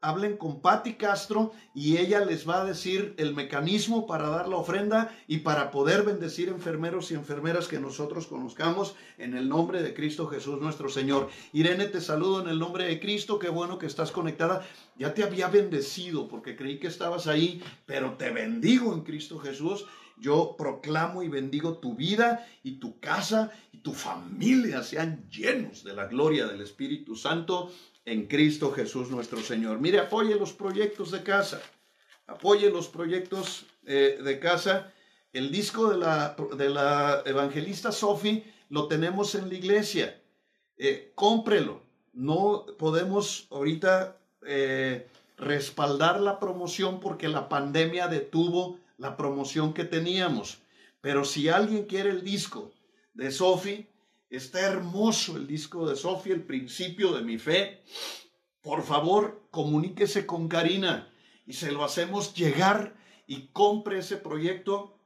hablen 0.00 0.36
con 0.36 0.60
Patti 0.60 0.94
Castro 0.94 1.52
y 1.76 1.98
ella 1.98 2.24
les 2.24 2.48
va 2.48 2.60
a 2.60 2.64
decir 2.64 3.14
el 3.16 3.36
mecanismo 3.36 4.08
para 4.08 4.28
dar 4.30 4.48
la 4.48 4.56
ofrenda 4.56 5.16
y 5.28 5.38
para 5.38 5.70
poder 5.70 6.02
bendecir 6.02 6.48
enfermeros 6.48 7.12
y 7.12 7.14
enfermeras 7.14 7.68
que 7.68 7.78
nosotros 7.78 8.26
conozcamos 8.26 8.96
en 9.16 9.36
el 9.36 9.48
nombre 9.48 9.80
de 9.80 9.94
Cristo 9.94 10.26
Jesús 10.26 10.60
nuestro 10.60 10.88
Señor. 10.88 11.28
Irene, 11.52 11.86
te 11.86 12.00
saludo 12.00 12.42
en 12.42 12.48
el 12.48 12.58
nombre 12.58 12.86
de 12.86 12.98
Cristo, 12.98 13.38
qué 13.38 13.48
bueno 13.48 13.78
que 13.78 13.86
estás 13.86 14.10
conectada. 14.10 14.66
Ya 14.96 15.14
te 15.14 15.22
había 15.22 15.46
bendecido 15.46 16.26
porque 16.26 16.56
creí 16.56 16.80
que 16.80 16.88
estabas 16.88 17.28
ahí, 17.28 17.62
pero 17.86 18.14
te 18.14 18.30
bendigo 18.30 18.92
en 18.92 19.02
Cristo 19.02 19.38
Jesús. 19.38 19.86
Yo 20.20 20.56
proclamo 20.56 21.22
y 21.22 21.28
bendigo 21.28 21.78
tu 21.78 21.94
vida 21.94 22.46
y 22.62 22.78
tu 22.80 22.98
casa 23.00 23.52
y 23.72 23.78
tu 23.78 23.92
familia 23.92 24.82
sean 24.82 25.28
llenos 25.30 25.84
de 25.84 25.94
la 25.94 26.06
gloria 26.06 26.46
del 26.46 26.60
Espíritu 26.60 27.16
Santo 27.16 27.70
en 28.04 28.26
Cristo 28.26 28.72
Jesús 28.72 29.10
nuestro 29.10 29.40
Señor. 29.40 29.80
Mire, 29.80 30.00
apoye 30.00 30.34
los 30.34 30.52
proyectos 30.52 31.10
de 31.10 31.22
casa. 31.22 31.60
Apoye 32.26 32.70
los 32.70 32.88
proyectos 32.88 33.66
eh, 33.86 34.18
de 34.22 34.38
casa. 34.38 34.92
El 35.32 35.50
disco 35.50 35.90
de 35.90 35.98
la, 35.98 36.36
de 36.56 36.68
la 36.70 37.22
evangelista 37.24 37.92
Sophie 37.92 38.44
lo 38.70 38.88
tenemos 38.88 39.34
en 39.34 39.48
la 39.48 39.54
iglesia. 39.54 40.20
Eh, 40.76 41.12
cómprelo. 41.14 41.82
No 42.12 42.66
podemos 42.78 43.46
ahorita 43.50 44.18
eh, 44.46 45.06
respaldar 45.36 46.20
la 46.20 46.38
promoción 46.38 47.00
porque 47.00 47.28
la 47.28 47.48
pandemia 47.48 48.08
detuvo 48.08 48.78
la 48.98 49.16
promoción 49.16 49.72
que 49.72 49.84
teníamos. 49.84 50.58
Pero 51.00 51.24
si 51.24 51.48
alguien 51.48 51.86
quiere 51.86 52.10
el 52.10 52.22
disco 52.22 52.72
de 53.14 53.30
Sophie, 53.30 53.88
Está 54.30 54.60
hermoso 54.60 55.38
el 55.38 55.46
disco 55.46 55.88
de 55.88 55.96
Sofía, 55.96 56.34
el 56.34 56.44
principio 56.44 57.12
de 57.12 57.22
mi 57.22 57.38
fe. 57.38 57.82
Por 58.60 58.82
favor, 58.82 59.48
comuníquese 59.50 60.26
con 60.26 60.48
Karina 60.48 61.10
y 61.46 61.54
se 61.54 61.72
lo 61.72 61.82
hacemos 61.82 62.34
llegar 62.34 62.94
y 63.26 63.48
compre 63.48 64.00
ese 64.00 64.18
proyecto. 64.18 65.00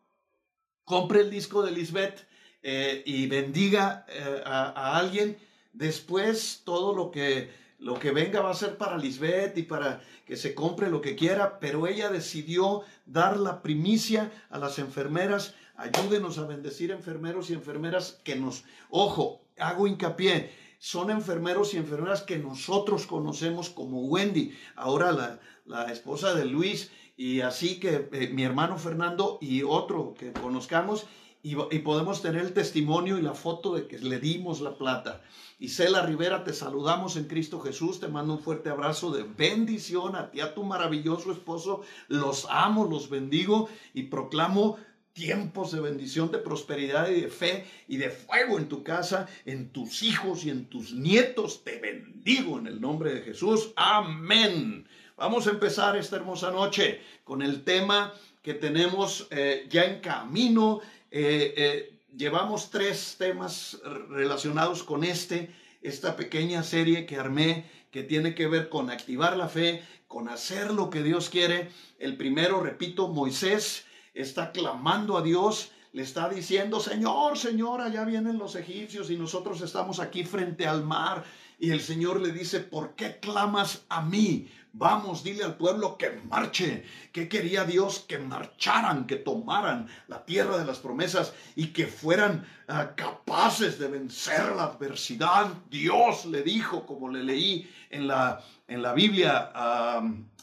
Compre 0.85 1.21
el 1.21 1.31
disco 1.31 1.63
de 1.63 1.71
Lisbeth 1.71 2.27
eh, 2.65 3.05
y 3.07 3.29
bendiga 3.29 4.05
eh, 4.09 4.43
a, 4.45 4.99
alguien. 4.99 5.39
Después 5.73 6.63
todo 6.65 6.93
lo 6.93 7.13
que, 7.13 7.53
lo 7.83 7.99
que 7.99 8.13
venga 8.13 8.41
va 8.41 8.51
a 8.51 8.55
ser 8.55 8.79
para 8.79 8.97
Lisbeth 8.97 9.59
y 9.59 9.65
para 9.65 10.01
que 10.25 10.37
se 10.37 10.55
compre 10.55 10.89
lo 10.89 11.01
que 11.01 11.17
quiera, 11.17 11.59
pero 11.59 11.89
ella 11.89 12.11
decidió 12.11 12.83
dar 13.07 13.37
la 13.37 13.61
primicia 13.61 14.31
a 14.51 14.59
las 14.59 14.79
enfermeras. 14.79 15.55
Ayúdenos 15.75 16.39
a 16.39 16.47
bendecir 16.47 16.93
enfermeros 16.93 17.51
y 17.51 17.55
enfermeras 17.55 18.21
que 18.23 18.37
nos, 18.37 18.65
ojo, 18.89 19.43
hago 19.59 19.89
hincapié, 19.89 20.53
son 20.79 21.11
enfermeros 21.11 21.75
y 21.75 21.79
enfermeras 21.79 22.23
que 22.23 22.39
nosotros 22.39 23.07
conocemos 23.07 23.69
como 23.69 24.03
Wendy, 24.03 24.57
ahora 24.77 25.41
la, 25.65 25.93
esposa 25.93 26.35
de 26.35 26.45
Luis, 26.45 26.93
y 27.17 27.41
así 27.41 27.81
que 27.81 28.09
eh, 28.13 28.31
mi 28.33 28.45
hermano 28.45 28.79
Fernando 28.79 29.39
y 29.41 29.65
otro 29.65 30.15
que 30.15 30.33
conozcamos, 30.33 31.07
y, 31.43 31.57
podemos 31.81 32.23
tener 32.23 32.43
el 32.43 32.53
testimonio 32.53 33.19
y 33.19 33.23
la 33.23 33.35
foto 33.35 33.75
de 33.75 33.89
que 33.89 33.99
le 33.99 34.21
dimos 34.21 34.61
la 34.61 34.77
plata. 34.79 35.23
Isela 35.59 36.07
Rivera, 36.07 36.45
te 36.45 36.53
saludamos 36.53 37.17
en 37.17 37.25
Cristo 37.25 37.61
Jesús, 37.61 37.99
te 37.99 38.07
mando 38.07 38.35
un 38.35 38.39
fuerte 38.39 38.71
abrazo 38.71 39.11
de 39.11 39.25
bendición 39.25 40.15
a 40.15 40.31
ti, 40.31 40.41
a 40.41 40.55
tu 40.55 40.63
maravilloso 40.63 41.33
esposo, 41.33 41.83
los 42.07 42.47
amo, 42.49 42.85
los 42.85 43.11
bendigo 43.11 43.69
y 43.93 44.05
proclamo 44.05 44.79
tiempos 45.13 45.73
de 45.73 45.81
bendición, 45.81 46.31
de 46.31 46.39
prosperidad 46.39 47.11
y 47.11 47.23
de 47.23 47.29
fe 47.29 47.67
y 47.89 47.97
de 47.97 48.11
fuego 48.11 48.59
en 48.59 48.69
tu 48.69 48.85
casa, 48.85 49.27
en 49.45 49.71
tus 49.71 50.05
hijos 50.05 50.45
y 50.45 50.51
en 50.51 50.67
tus 50.67 50.95
nietos. 50.95 51.65
Te 51.65 51.79
bendigo 51.79 52.59
en 52.59 52.69
el 52.69 52.81
nombre 52.81 53.13
de 53.15 53.23
Jesús. 53.23 53.73
Amén. 53.75 54.87
Vamos 55.17 55.49
a 55.49 55.51
empezar 55.51 55.97
esta 55.97 56.17
hermosa 56.17 56.53
noche 56.53 57.01
con 57.25 57.43
el 57.43 57.65
tema 57.65 58.15
que 58.43 58.55
tenemos 58.55 59.29
eh, 59.31 59.67
ya 59.71 59.85
en 59.85 60.01
camino. 60.01 60.81
Eh, 61.15 61.53
eh, 61.59 62.01
llevamos 62.17 62.71
tres 62.71 63.17
temas 63.19 63.79
relacionados 64.09 64.83
con 64.83 65.05
este, 65.05 65.55
esta 65.83 66.17
pequeña 66.17 66.63
serie 66.63 67.05
que 67.05 67.17
armé 67.17 67.67
que 67.91 68.03
tiene 68.03 68.35
que 68.35 68.47
ver 68.47 68.71
con 68.71 68.91
activar 68.91 69.37
la 69.37 69.49
fe, 69.49 69.83
con 70.09 70.31
hacer 70.31 70.71
lo 70.71 70.89
que 70.89 71.03
Dios 71.03 71.29
quiere. 71.29 71.71
El 71.99 72.17
primero, 72.17 72.63
repito, 72.63 73.09
Moisés 73.09 73.85
está 74.15 74.53
clamando 74.53 75.19
a 75.19 75.23
Dios, 75.23 75.71
le 75.93 76.03
está 76.03 76.31
diciendo, 76.31 76.81
Señor, 76.81 77.37
Señor, 77.37 77.83
allá 77.83 78.07
vienen 78.07 78.39
los 78.39 78.57
egipcios 78.57 79.11
y 79.11 79.17
nosotros 79.17 79.61
estamos 79.61 80.01
aquí 80.01 80.25
frente 80.25 80.67
al 80.67 80.83
mar. 80.83 81.25
Y 81.63 81.71
el 81.71 81.81
Señor 81.81 82.21
le 82.21 82.33
dice, 82.33 82.59
¿por 82.59 82.97
qué 82.97 83.21
clamas 83.21 83.85
a 83.89 84.03
mí? 84.03 84.51
Vamos, 84.73 85.23
dile 85.23 85.45
al 85.45 85.57
pueblo 85.57 85.97
que 85.97 86.11
marche. 86.29 86.85
que 87.13 87.29
quería 87.29 87.63
Dios? 87.63 88.01
Que 88.01 88.19
marcharan, 88.19 89.07
que 89.07 89.15
tomaran 89.15 89.87
la 90.09 90.25
tierra 90.25 90.59
de 90.59 90.65
las 90.65 90.81
promesas 90.81 91.33
y 91.55 91.69
que 91.69 91.87
fueran 91.87 92.45
ah, 92.67 92.97
capaces 92.97 93.79
de 93.79 93.87
vencer 93.87 94.57
la 94.57 94.65
adversidad. 94.65 95.53
Dios 95.71 96.25
le 96.27 96.43
dijo, 96.43 96.85
como 96.85 97.09
le 97.09 97.23
leí 97.23 97.71
en 97.91 98.09
la, 98.09 98.43
en 98.67 98.83
la 98.83 98.93
Biblia 98.93 99.53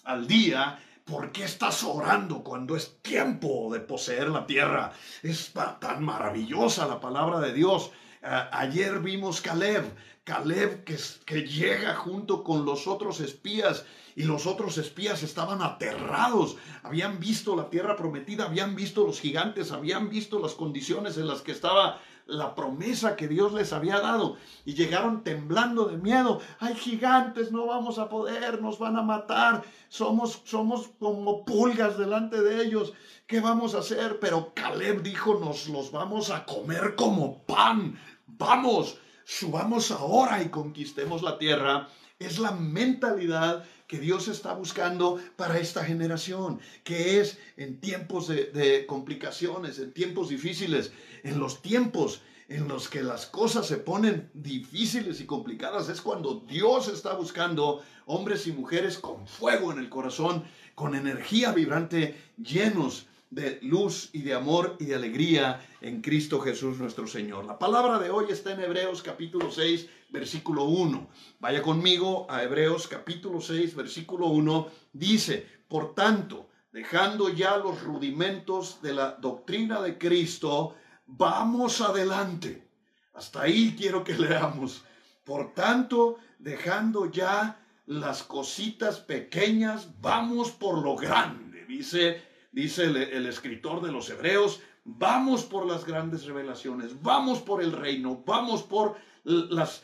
al 0.05 0.25
día, 0.25 0.79
¿Por 1.03 1.32
qué 1.32 1.43
estás 1.43 1.84
orando 1.84 2.43
cuando 2.43 2.75
es 2.75 3.01
tiempo 3.01 3.73
de 3.73 3.79
poseer 3.79 4.29
la 4.29 4.45
tierra? 4.45 4.91
Es 5.23 5.51
tan 5.79 6.05
maravillosa 6.05 6.86
la 6.86 6.99
palabra 6.99 7.39
de 7.39 7.51
Dios. 7.51 7.89
Ayer 8.21 8.99
vimos 8.99 9.41
Caleb, 9.41 9.86
Caleb 10.23 10.84
que, 10.84 10.97
que 11.25 11.43
llega 11.43 11.95
junto 11.95 12.43
con 12.43 12.65
los 12.65 12.88
otros 12.88 13.19
espías 13.19 13.86
y 14.15 14.23
los 14.23 14.45
otros 14.45 14.77
espías 14.77 15.23
estaban 15.23 15.62
aterrados. 15.62 16.58
Habían 16.84 17.19
visto 17.19 17.55
la 17.55 17.69
tierra 17.69 17.95
prometida, 17.95 18.45
habían 18.45 18.75
visto 18.75 19.05
los 19.05 19.21
gigantes, 19.21 19.71
habían 19.71 20.10
visto 20.10 20.39
las 20.39 20.53
condiciones 20.53 21.17
en 21.17 21.27
las 21.27 21.41
que 21.41 21.51
estaba 21.51 22.01
la 22.29 22.53
promesa 22.55 23.15
que 23.15 23.27
Dios 23.27 23.53
les 23.53 23.73
había 23.73 23.99
dado 23.99 24.38
y 24.65 24.73
llegaron 24.73 25.23
temblando 25.23 25.86
de 25.86 25.97
miedo. 25.97 26.39
Hay 26.60 26.75
gigantes, 26.75 27.51
no 27.51 27.65
vamos 27.65 27.97
a 27.97 28.10
poder, 28.10 28.62
nos 28.62 28.77
van 28.77 28.97
a 28.97 29.01
matar. 29.01 29.63
Somos 29.89 30.41
somos 30.45 30.89
como 30.99 31.43
pulgas 31.43 31.97
delante 31.97 32.41
de 32.41 32.63
ellos. 32.63 32.93
¿Qué 33.25 33.39
vamos 33.39 33.75
a 33.75 33.79
hacer? 33.79 34.19
Pero 34.19 34.53
Caleb 34.53 35.01
dijo, 35.01 35.39
"Nos 35.39 35.67
los 35.69 35.91
vamos 35.91 36.29
a 36.29 36.45
comer 36.45 36.95
como 36.95 37.43
pan. 37.43 37.99
Vamos, 38.37 38.97
subamos 39.25 39.91
ahora 39.91 40.41
y 40.43 40.49
conquistemos 40.49 41.21
la 41.21 41.37
tierra." 41.37 41.87
Es 42.19 42.37
la 42.37 42.51
mentalidad 42.51 43.63
que 43.87 43.97
Dios 43.97 44.27
está 44.27 44.53
buscando 44.53 45.19
para 45.35 45.57
esta 45.57 45.83
generación, 45.83 46.59
que 46.83 47.19
es 47.19 47.39
en 47.57 47.79
tiempos 47.79 48.27
de, 48.27 48.85
complicaciones, 48.85 49.79
en 49.79 49.93
tiempos 49.93 50.29
difíciles, 50.29 50.91
en 51.23 51.39
los 51.39 51.61
tiempos 51.61 52.21
en 52.49 52.67
los 52.67 52.89
que 52.89 53.03
las 53.03 53.27
cosas 53.27 53.67
se 53.67 53.77
ponen 53.77 54.29
difíciles 54.33 55.21
y 55.21 55.25
complicadas, 55.25 55.87
es 55.87 56.01
cuando 56.01 56.43
Dios 56.47 56.87
está 56.87 57.13
buscando 57.13 57.83
hombres 58.05 58.47
y 58.47 58.51
mujeres 58.51 58.97
con 58.97 59.27
fuego 59.27 59.71
en 59.71 59.77
el 59.77 59.87
corazón, 59.87 60.43
con 60.73 60.95
energía 60.95 61.51
vibrante, 61.51 62.15
llenos 62.37 63.05
de 63.29 63.59
luz 63.61 64.09
y 64.11 64.23
de 64.23 64.33
amor 64.33 64.75
y 64.79 64.85
de 64.85 64.95
alegría 64.95 65.61
en 65.81 66.01
Cristo 66.01 66.39
Jesús 66.39 66.79
nuestro 66.79 67.05
Señor. 67.05 67.45
La 67.45 67.59
palabra 67.59 67.99
de 67.99 68.09
hoy 68.09 68.25
está 68.29 68.53
en 68.53 68.61
Hebreos 68.61 69.03
capítulo 69.03 69.51
6, 69.51 69.87
versículo 70.09 70.63
1. 70.63 71.09
Vaya 71.39 71.61
conmigo 71.61 72.25
a 72.29 72.43
Hebreos 72.43 72.87
capítulo 72.87 73.39
6, 73.39 73.75
versículo 73.75 74.27
1. 74.27 74.67
Dice, 74.93 75.45
por 75.67 75.93
tanto, 75.93 76.49
dejando 76.71 77.29
ya 77.29 77.57
los 77.57 77.83
rudimentos 77.83 78.81
de 78.81 78.93
la 78.93 79.11
doctrina 79.11 79.79
de 79.81 79.97
Cristo, 79.97 80.75
vamos 81.05 81.81
adelante. 81.81 82.67
Hasta 83.13 83.43
ahí 83.43 83.75
quiero 83.77 84.03
que 84.03 84.13
leamos. 84.17 84.83
Por 85.23 85.53
tanto, 85.53 86.17
dejando 86.39 87.11
ya 87.11 87.63
las 87.85 88.23
cositas 88.23 88.99
pequeñas, 88.99 89.89
vamos 90.01 90.49
por 90.49 90.79
lo 90.79 90.95
grande. 90.95 91.65
Dice 91.67 92.28
dice 92.59 92.85
el, 92.85 93.25
escritor 93.25 93.81
de 93.81 93.91
los 93.91 94.09
Hebreos, 94.09 94.61
vamos 94.83 95.43
por 95.43 95.65
las 95.65 95.85
grandes 95.85 96.25
revelaciones, 96.25 97.01
vamos 97.01 97.39
por 97.39 97.63
el 97.63 97.71
reino, 97.71 98.23
vamos 98.25 98.63
por 98.63 98.97
las, 99.23 99.83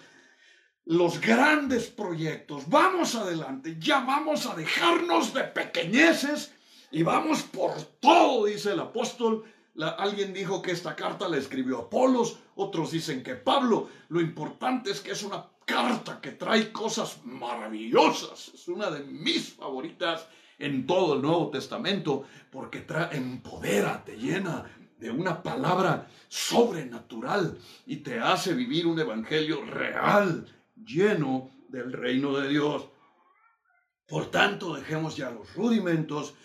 los 0.86 1.22
grandes 1.22 1.88
proyectos, 1.88 2.70
vamos 2.70 3.16
adelante, 3.16 3.78
ya 3.80 4.02
vamos 4.02 4.46
a 4.46 4.56
dejarnos 4.56 5.34
de 5.34 5.44
pequeñeces 5.44 6.54
y 6.92 7.04
vamos 7.04 7.44
por 7.44 7.82
todo, 8.00 8.46
dice 8.46 8.72
el 8.72 8.80
apóstol. 8.80 9.44
alguien 9.98 10.34
dijo 10.34 10.62
que 10.62 10.72
esta 10.72 10.96
carta 10.96 11.28
la 11.28 11.38
escribió 11.38 11.80
Apolos, 11.80 12.38
otros 12.56 12.92
dicen 12.92 13.24
que 13.24 13.36
Pablo. 13.36 13.90
Lo 14.10 14.22
importante 14.22 14.92
es 14.92 15.02
que 15.02 15.12
es 15.12 15.24
una 15.24 15.46
carta 15.66 16.22
que 16.22 16.32
trae 16.32 16.72
cosas 16.72 17.20
maravillosas, 17.26 18.52
es 18.54 18.68
una 18.68 18.90
de 18.92 19.04
mis 19.04 19.54
favoritas 19.54 20.28
en 20.60 20.86
todo 20.86 21.16
el 21.16 21.22
Nuevo 21.22 21.50
Testamento, 21.50 22.26
porque 22.52 22.82
trae, 22.82 23.18
empodera, 23.18 24.04
te 24.04 24.18
llena 24.18 24.66
de 24.98 25.12
una 25.12 25.44
palabra 25.44 26.08
sobrenatural 26.28 27.58
y 27.86 27.98
te 27.98 28.20
hace 28.20 28.54
vivir 28.54 28.88
un 28.88 29.00
evangelio 29.00 29.66
real, 29.66 30.48
lleno 30.76 31.52
del 31.70 31.92
reino 31.92 32.38
de 32.38 32.50
Dios. 32.50 32.88
Por 34.08 34.32
tanto, 34.32 34.76
dejemos 34.76 35.18
ya 35.18 35.32
los 35.32 35.54
rudimentos 35.56 36.36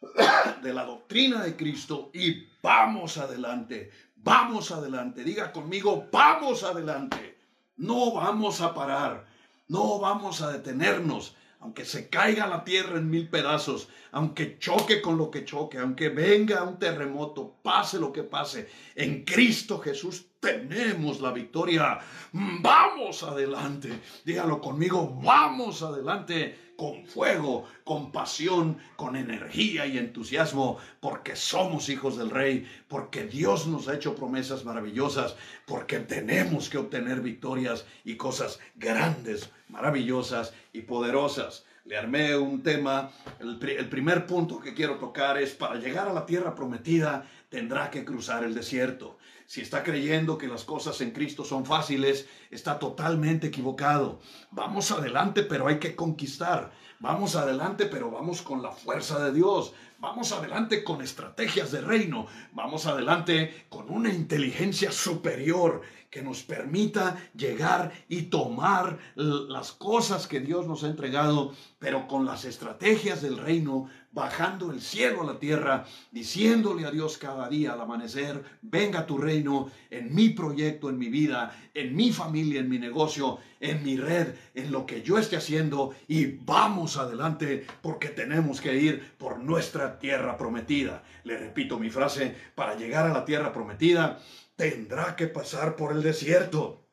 de 0.62 0.72
la 0.72 0.84
doctrina 0.84 1.42
de 1.42 1.56
Cristo 1.56 2.10
y 2.14 2.46
vamos 2.62 3.18
adelante, 3.18 3.90
vamos 4.16 4.70
adelante. 4.70 5.24
Diga 5.24 5.52
conmigo, 5.52 6.08
vamos 6.10 6.62
adelante. 6.62 7.36
No 7.76 8.12
vamos 8.12 8.62
a 8.62 8.72
parar, 8.72 9.26
no 9.68 9.98
vamos 9.98 10.40
a 10.40 10.50
detenernos 10.50 11.36
aunque 11.66 11.84
se 11.84 12.08
caiga 12.08 12.46
la 12.46 12.62
tierra 12.62 12.96
en 12.96 13.10
mil 13.10 13.28
pedazos, 13.28 13.88
aunque 14.12 14.56
choque 14.60 15.02
con 15.02 15.18
lo 15.18 15.32
que 15.32 15.44
choque, 15.44 15.78
aunque 15.78 16.10
venga 16.10 16.62
un 16.62 16.78
terremoto, 16.78 17.56
pase 17.60 17.98
lo 17.98 18.12
que 18.12 18.22
pase, 18.22 18.68
en 18.94 19.24
Cristo 19.24 19.80
Jesús 19.80 20.26
tenemos 20.38 21.20
la 21.20 21.32
victoria. 21.32 21.98
Vamos 22.32 23.24
adelante, 23.24 23.98
dígalo 24.24 24.60
conmigo, 24.60 25.18
vamos 25.20 25.82
adelante 25.82 26.65
con 26.76 27.06
fuego, 27.06 27.64
con 27.84 28.12
pasión, 28.12 28.78
con 28.96 29.16
energía 29.16 29.86
y 29.86 29.98
entusiasmo, 29.98 30.78
porque 31.00 31.36
somos 31.36 31.88
hijos 31.88 32.16
del 32.16 32.30
Rey, 32.30 32.66
porque 32.88 33.24
Dios 33.24 33.66
nos 33.66 33.88
ha 33.88 33.94
hecho 33.94 34.14
promesas 34.14 34.64
maravillosas, 34.64 35.36
porque 35.66 36.00
tenemos 36.00 36.68
que 36.68 36.78
obtener 36.78 37.20
victorias 37.20 37.86
y 38.04 38.16
cosas 38.16 38.60
grandes, 38.76 39.50
maravillosas 39.68 40.52
y 40.72 40.82
poderosas. 40.82 41.64
Le 41.86 41.96
armé 41.96 42.36
un 42.36 42.62
tema, 42.64 43.12
el, 43.38 43.58
primer 43.88 44.26
punto 44.26 44.58
que 44.58 44.74
quiero 44.74 44.96
tocar 44.96 45.38
es, 45.38 45.54
para 45.54 45.76
llegar 45.76 46.08
a 46.08 46.12
la 46.12 46.26
tierra 46.26 46.54
prometida, 46.54 47.24
tendrá 47.48 47.90
que 47.90 48.04
cruzar 48.04 48.42
el 48.42 48.54
desierto. 48.54 49.15
Si 49.46 49.60
está 49.60 49.84
creyendo 49.84 50.38
que 50.38 50.48
las 50.48 50.64
cosas 50.64 51.00
en 51.00 51.12
Cristo 51.12 51.44
son 51.44 51.64
fáciles, 51.64 52.28
está 52.50 52.78
totalmente 52.78 53.46
equivocado. 53.46 54.18
Vamos 54.50 54.90
adelante, 54.90 55.44
pero 55.44 55.68
hay 55.68 55.78
que 55.78 55.94
conquistar. 55.94 56.72
Vamos 56.98 57.36
adelante, 57.36 57.86
pero 57.86 58.10
vamos 58.10 58.42
con 58.42 58.60
la 58.60 58.72
fuerza 58.72 59.24
de 59.24 59.32
Dios. 59.32 59.72
Vamos 59.98 60.32
adelante 60.32 60.82
con 60.82 61.00
estrategias 61.00 61.70
de 61.70 61.80
reino. 61.80 62.26
Vamos 62.52 62.86
adelante 62.86 63.66
con 63.68 63.88
una 63.88 64.12
inteligencia 64.12 64.90
superior 64.90 65.82
que 66.10 66.22
nos 66.22 66.42
permita 66.42 67.16
llegar 67.34 67.92
y 68.08 68.22
tomar 68.22 68.98
las 69.14 69.72
cosas 69.72 70.26
que 70.26 70.40
Dios 70.40 70.66
nos 70.66 70.82
ha 70.82 70.88
entregado, 70.88 71.52
pero 71.78 72.08
con 72.08 72.24
las 72.24 72.44
estrategias 72.44 73.22
del 73.22 73.38
reino 73.38 73.88
bajando 74.12 74.70
el 74.70 74.80
cielo 74.80 75.22
a 75.22 75.26
la 75.26 75.38
tierra, 75.38 75.84
diciéndole 76.10 76.86
a 76.86 76.90
Dios 76.90 77.18
cada 77.18 77.48
día 77.48 77.72
al 77.72 77.80
amanecer, 77.80 78.42
venga 78.62 79.06
tu 79.06 79.18
reino 79.18 79.70
en 79.90 80.14
mi 80.14 80.30
proyecto, 80.30 80.88
en 80.88 80.98
mi 80.98 81.08
vida, 81.08 81.54
en 81.74 81.94
mi 81.94 82.12
familia, 82.12 82.60
en 82.60 82.68
mi 82.68 82.78
negocio, 82.78 83.38
en 83.60 83.82
mi 83.82 83.96
red, 83.96 84.34
en 84.54 84.72
lo 84.72 84.86
que 84.86 85.02
yo 85.02 85.18
esté 85.18 85.36
haciendo 85.36 85.94
y 86.08 86.26
vamos 86.26 86.96
adelante 86.96 87.66
porque 87.82 88.08
tenemos 88.08 88.60
que 88.60 88.74
ir 88.76 89.14
por 89.18 89.38
nuestra 89.38 89.98
tierra 89.98 90.36
prometida. 90.36 91.02
Le 91.24 91.36
repito 91.36 91.78
mi 91.78 91.90
frase, 91.90 92.34
para 92.54 92.76
llegar 92.76 93.06
a 93.06 93.12
la 93.12 93.24
tierra 93.24 93.52
prometida 93.52 94.18
tendrá 94.56 95.16
que 95.16 95.26
pasar 95.26 95.76
por 95.76 95.92
el 95.92 96.02
desierto. 96.02 96.88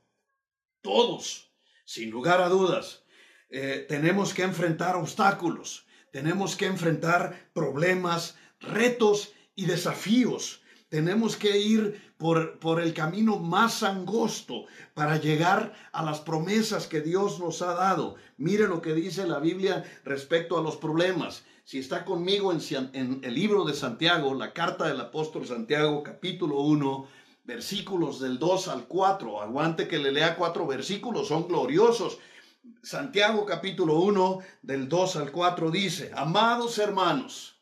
Todos, 0.82 1.54
sin 1.86 2.10
lugar 2.10 2.42
a 2.42 2.50
dudas, 2.50 3.04
eh, 3.50 3.86
tenemos 3.88 4.34
que 4.34 4.44
enfrentar 4.44 4.96
obstáculos 4.96 5.83
tenemos 6.14 6.56
que 6.56 6.68
enfrentar 6.68 7.50
problemas, 7.54 8.38
retos 8.62 9.34
y 9.56 9.66
desafíos. 9.66 10.62
Tenemos 10.88 11.36
que 11.36 11.58
ir 11.58 12.14
por, 12.20 12.60
por, 12.60 12.80
el 12.80 12.94
camino 12.94 13.40
más 13.40 13.82
angosto 13.82 14.66
para 14.94 15.18
llegar 15.18 15.74
a 15.92 16.04
las 16.04 16.22
promesas 16.22 16.86
que 16.86 17.02
Dios 17.02 17.40
nos 17.40 17.64
ha 17.64 17.74
dado. 17.74 18.14
Mire 18.38 18.68
lo 18.68 18.80
que 18.80 18.94
dice 18.94 19.26
la 19.26 19.40
Biblia 19.40 19.84
respecto 20.06 20.56
a 20.56 20.62
los 20.62 20.78
problemas. 20.78 21.46
Si 21.64 21.80
está 21.80 22.06
conmigo 22.06 22.54
en, 22.54 22.60
en 22.94 23.22
el 23.24 23.34
libro 23.34 23.66
de 23.66 23.74
Santiago, 23.74 24.36
la 24.36 24.54
carta 24.54 24.88
del 24.88 25.02
apóstol 25.02 25.48
Santiago, 25.48 26.04
capítulo 26.04 26.60
1, 26.60 27.08
versículos 27.44 28.20
del 28.20 28.38
2 28.38 28.68
al 28.68 28.86
4. 28.86 29.42
Aguante 29.42 29.88
que 29.88 29.98
le 29.98 30.12
lea 30.12 30.36
cuatro 30.36 30.68
versículos, 30.68 31.30
son 31.30 31.48
gloriosos 31.48 32.20
Santiago 32.82 33.46
capítulo 33.46 34.00
1 34.00 34.40
del 34.62 34.88
2 34.88 35.18
al 35.18 35.32
4 35.34 35.70
dice, 35.70 36.12
amados 36.16 36.78
hermanos, 36.78 37.60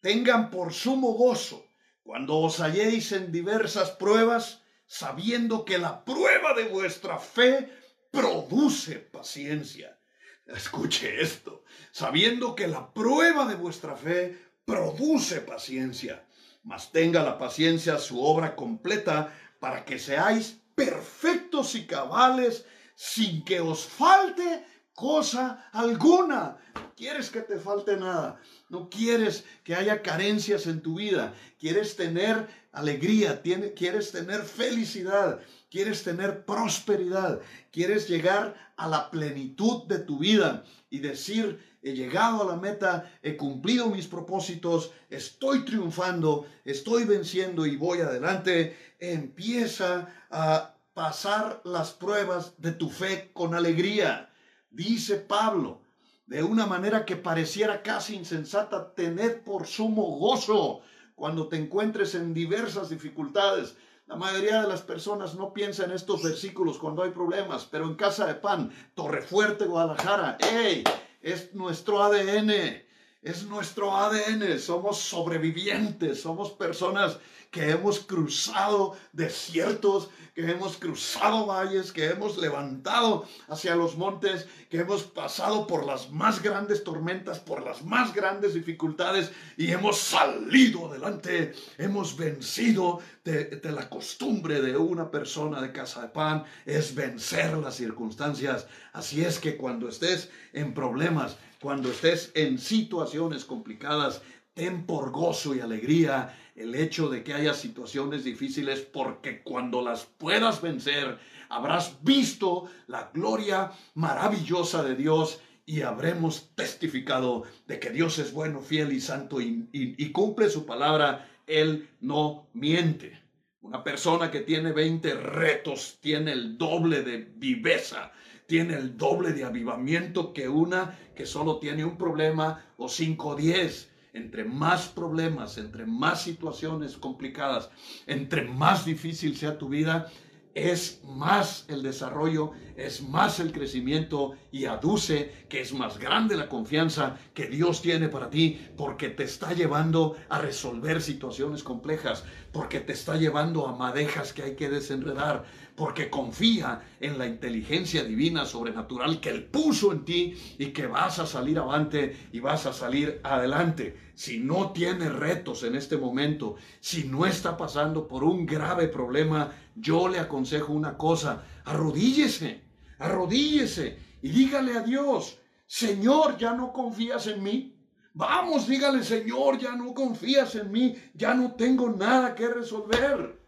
tengan 0.00 0.50
por 0.50 0.74
sumo 0.74 1.12
gozo 1.14 1.66
cuando 2.02 2.36
os 2.38 2.60
halléis 2.60 3.12
en 3.12 3.32
diversas 3.32 3.90
pruebas, 3.92 4.60
sabiendo 4.86 5.64
que 5.64 5.78
la 5.78 6.04
prueba 6.04 6.52
de 6.52 6.64
vuestra 6.64 7.18
fe 7.18 7.70
produce 8.10 8.96
paciencia. 8.96 9.98
Escuche 10.46 11.22
esto, 11.22 11.64
sabiendo 11.90 12.54
que 12.54 12.66
la 12.66 12.92
prueba 12.92 13.46
de 13.46 13.54
vuestra 13.54 13.96
fe 13.96 14.38
produce 14.66 15.40
paciencia, 15.40 16.22
mas 16.62 16.92
tenga 16.92 17.22
la 17.22 17.38
paciencia 17.38 17.98
su 17.98 18.22
obra 18.22 18.54
completa 18.54 19.32
para 19.58 19.86
que 19.86 19.98
seáis 19.98 20.60
perfectos 20.74 21.74
y 21.74 21.86
cabales 21.86 22.66
sin 22.94 23.44
que 23.44 23.60
os 23.60 23.84
falte 23.84 24.64
cosa 24.94 25.68
alguna. 25.72 26.56
No 26.74 26.94
quieres 26.94 27.30
que 27.30 27.40
te 27.40 27.58
falte 27.58 27.96
nada. 27.96 28.40
No 28.68 28.88
quieres 28.88 29.44
que 29.64 29.74
haya 29.74 30.02
carencias 30.02 30.66
en 30.66 30.80
tu 30.80 30.96
vida. 30.96 31.34
Quieres 31.58 31.96
tener 31.96 32.48
alegría, 32.72 33.42
quieres 33.76 34.12
tener 34.12 34.42
felicidad, 34.42 35.40
quieres 35.70 36.02
tener 36.02 36.44
prosperidad, 36.44 37.40
quieres 37.70 38.08
llegar 38.08 38.72
a 38.76 38.88
la 38.88 39.10
plenitud 39.10 39.84
de 39.86 40.00
tu 40.00 40.18
vida 40.18 40.64
y 40.90 40.98
decir, 40.98 41.60
he 41.82 41.92
llegado 41.92 42.42
a 42.42 42.52
la 42.52 42.56
meta, 42.56 43.12
he 43.22 43.36
cumplido 43.36 43.90
mis 43.90 44.06
propósitos, 44.06 44.92
estoy 45.10 45.64
triunfando, 45.64 46.46
estoy 46.64 47.04
venciendo 47.04 47.66
y 47.66 47.76
voy 47.76 48.00
adelante. 48.00 48.76
Empieza 48.98 50.08
a 50.30 50.73
pasar 50.94 51.60
las 51.64 51.90
pruebas 51.90 52.54
de 52.58 52.72
tu 52.72 52.88
fe 52.88 53.30
con 53.34 53.54
alegría. 53.54 54.30
Dice 54.70 55.16
Pablo, 55.16 55.82
de 56.26 56.42
una 56.42 56.66
manera 56.66 57.04
que 57.04 57.16
pareciera 57.16 57.82
casi 57.82 58.14
insensata, 58.14 58.94
tener 58.94 59.42
por 59.42 59.66
sumo 59.66 60.18
gozo 60.18 60.80
cuando 61.16 61.48
te 61.48 61.56
encuentres 61.56 62.14
en 62.14 62.32
diversas 62.32 62.88
dificultades. 62.88 63.76
La 64.06 64.16
mayoría 64.16 64.62
de 64.62 64.68
las 64.68 64.82
personas 64.82 65.34
no 65.34 65.52
piensa 65.52 65.84
en 65.84 65.90
estos 65.90 66.22
versículos 66.22 66.78
cuando 66.78 67.02
hay 67.02 67.10
problemas, 67.10 67.66
pero 67.70 67.86
en 67.86 67.94
Casa 67.96 68.26
de 68.26 68.34
Pan, 68.34 68.70
Torrefuerte, 68.94 69.64
Guadalajara, 69.64 70.38
¡hey! 70.40 70.84
Es 71.20 71.54
nuestro 71.54 72.02
ADN, 72.02 72.83
es 73.24 73.44
nuestro 73.44 73.96
ADN, 73.96 74.58
somos 74.60 74.98
sobrevivientes, 74.98 76.20
somos 76.20 76.52
personas 76.52 77.18
que 77.50 77.70
hemos 77.70 78.00
cruzado 78.00 78.96
desiertos, 79.12 80.10
que 80.34 80.50
hemos 80.50 80.76
cruzado 80.76 81.46
valles, 81.46 81.92
que 81.92 82.06
hemos 82.06 82.36
levantado 82.36 83.26
hacia 83.48 83.76
los 83.76 83.96
montes, 83.96 84.46
que 84.68 84.80
hemos 84.80 85.04
pasado 85.04 85.66
por 85.66 85.86
las 85.86 86.10
más 86.10 86.42
grandes 86.42 86.82
tormentas, 86.82 87.38
por 87.38 87.64
las 87.64 87.82
más 87.84 88.12
grandes 88.12 88.54
dificultades 88.54 89.30
y 89.56 89.70
hemos 89.70 89.98
salido 89.98 90.90
adelante, 90.90 91.54
hemos 91.78 92.16
vencido 92.16 92.98
de, 93.22 93.44
de 93.44 93.72
la 93.72 93.88
costumbre 93.88 94.60
de 94.60 94.76
una 94.76 95.10
persona 95.10 95.62
de 95.62 95.72
casa 95.72 96.02
de 96.02 96.08
pan, 96.08 96.44
es 96.66 96.94
vencer 96.94 97.56
las 97.56 97.76
circunstancias. 97.76 98.66
Así 98.92 99.24
es 99.24 99.38
que 99.38 99.56
cuando 99.56 99.88
estés 99.88 100.28
en 100.52 100.74
problemas, 100.74 101.36
cuando 101.64 101.90
estés 101.90 102.30
en 102.34 102.58
situaciones 102.58 103.46
complicadas, 103.46 104.20
ten 104.52 104.84
por 104.84 105.10
gozo 105.12 105.54
y 105.54 105.60
alegría 105.60 106.36
el 106.54 106.74
hecho 106.74 107.08
de 107.08 107.24
que 107.24 107.32
haya 107.32 107.54
situaciones 107.54 108.22
difíciles, 108.22 108.80
porque 108.80 109.42
cuando 109.42 109.80
las 109.80 110.04
puedas 110.04 110.60
vencer, 110.60 111.18
habrás 111.48 111.96
visto 112.02 112.68
la 112.86 113.10
gloria 113.14 113.72
maravillosa 113.94 114.82
de 114.82 114.94
Dios 114.94 115.40
y 115.64 115.80
habremos 115.80 116.50
testificado 116.54 117.44
de 117.66 117.80
que 117.80 117.88
Dios 117.88 118.18
es 118.18 118.34
bueno, 118.34 118.60
fiel 118.60 118.92
y 118.92 119.00
santo 119.00 119.40
y, 119.40 120.12
cumple 120.12 120.50
su 120.50 120.66
palabra. 120.66 121.30
Él 121.46 121.88
no 122.02 122.46
miente. 122.52 123.22
Una 123.62 123.82
persona 123.82 124.30
que 124.30 124.40
tiene 124.40 124.72
20 124.72 125.14
retos 125.14 125.96
tiene 126.02 126.32
el 126.32 126.58
doble 126.58 127.00
de 127.00 127.26
viveza, 127.36 128.12
tiene 128.54 128.74
el 128.74 128.96
doble 128.96 129.32
de 129.32 129.42
avivamiento 129.42 130.32
que 130.32 130.48
una 130.48 130.96
que 131.16 131.26
solo 131.26 131.58
tiene 131.58 131.84
un 131.84 131.98
problema 131.98 132.64
o 132.76 132.88
5 132.88 133.28
o 133.30 133.34
10 133.34 133.90
entre 134.12 134.44
más 134.44 134.86
problemas, 134.86 135.58
entre 135.58 135.86
más 135.86 136.22
situaciones 136.22 136.96
complicadas, 136.96 137.68
entre 138.06 138.42
más 138.42 138.84
difícil 138.84 139.36
sea 139.36 139.58
tu 139.58 139.68
vida, 139.68 140.08
es 140.54 141.00
más 141.04 141.64
el 141.66 141.82
desarrollo, 141.82 142.52
es 142.76 143.02
más 143.02 143.40
el 143.40 143.50
crecimiento 143.50 144.34
y 144.52 144.66
aduce 144.66 145.32
que 145.48 145.60
es 145.60 145.72
más 145.72 145.98
grande 145.98 146.36
la 146.36 146.48
confianza 146.48 147.18
que 147.34 147.48
Dios 147.48 147.82
tiene 147.82 148.08
para 148.08 148.30
ti 148.30 148.60
porque 148.76 149.08
te 149.08 149.24
está 149.24 149.52
llevando 149.52 150.16
a 150.28 150.38
resolver 150.38 151.02
situaciones 151.02 151.64
complejas, 151.64 152.24
porque 152.52 152.78
te 152.78 152.92
está 152.92 153.16
llevando 153.16 153.66
a 153.66 153.74
madejas 153.74 154.32
que 154.32 154.42
hay 154.42 154.54
que 154.54 154.70
desenredar, 154.70 155.44
porque 155.74 156.08
confía 156.08 156.82
en 157.00 157.18
la 157.18 157.26
inteligencia 157.26 158.04
divina 158.04 158.46
sobrenatural 158.46 159.20
que 159.20 159.30
Él 159.30 159.44
puso 159.44 159.92
en 159.92 160.04
ti 160.04 160.34
y 160.58 160.66
que 160.66 160.86
vas 160.86 161.18
a 161.18 161.26
salir 161.26 161.58
avante 161.58 162.28
y 162.32 162.40
vas 162.40 162.66
a 162.66 162.72
salir 162.72 163.20
adelante. 163.24 163.96
Si 164.14 164.38
no 164.38 164.70
tiene 164.70 165.08
retos 165.08 165.64
en 165.64 165.74
este 165.74 165.96
momento, 165.96 166.56
si 166.80 167.04
no 167.04 167.26
está 167.26 167.56
pasando 167.56 168.06
por 168.06 168.22
un 168.22 168.46
grave 168.46 168.86
problema, 168.88 169.52
yo 169.74 170.08
le 170.08 170.20
aconsejo 170.20 170.72
una 170.72 170.96
cosa, 170.96 171.44
arrodíllese, 171.64 172.62
arrodíllese 172.98 173.98
y 174.22 174.28
dígale 174.28 174.76
a 174.76 174.80
Dios, 174.80 175.38
Señor, 175.66 176.38
ya 176.38 176.54
no 176.54 176.72
confías 176.72 177.26
en 177.26 177.42
mí. 177.42 177.70
Vamos, 178.12 178.68
dígale, 178.68 179.02
Señor, 179.02 179.58
ya 179.58 179.74
no 179.74 179.92
confías 179.92 180.54
en 180.54 180.70
mí, 180.70 180.94
ya 181.14 181.34
no 181.34 181.54
tengo 181.54 181.90
nada 181.90 182.36
que 182.36 182.46
resolver. 182.46 183.43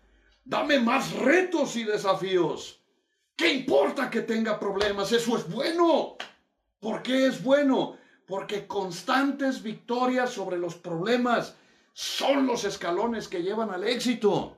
Dame 0.46 0.78
más 0.78 1.12
retos 1.12 1.74
y 1.74 1.82
desafíos. 1.82 2.80
¿Qué 3.34 3.52
importa 3.52 4.08
que 4.08 4.20
tenga 4.20 4.60
problemas? 4.60 5.10
Eso 5.10 5.36
es 5.36 5.50
bueno. 5.50 6.16
¿Por 6.78 7.02
qué 7.02 7.26
es 7.26 7.42
bueno? 7.42 7.96
Porque 8.28 8.64
constantes 8.68 9.60
victorias 9.60 10.30
sobre 10.30 10.56
los 10.56 10.76
problemas 10.76 11.56
son 11.92 12.46
los 12.46 12.62
escalones 12.62 13.26
que 13.26 13.42
llevan 13.42 13.70
al 13.70 13.82
éxito. 13.82 14.56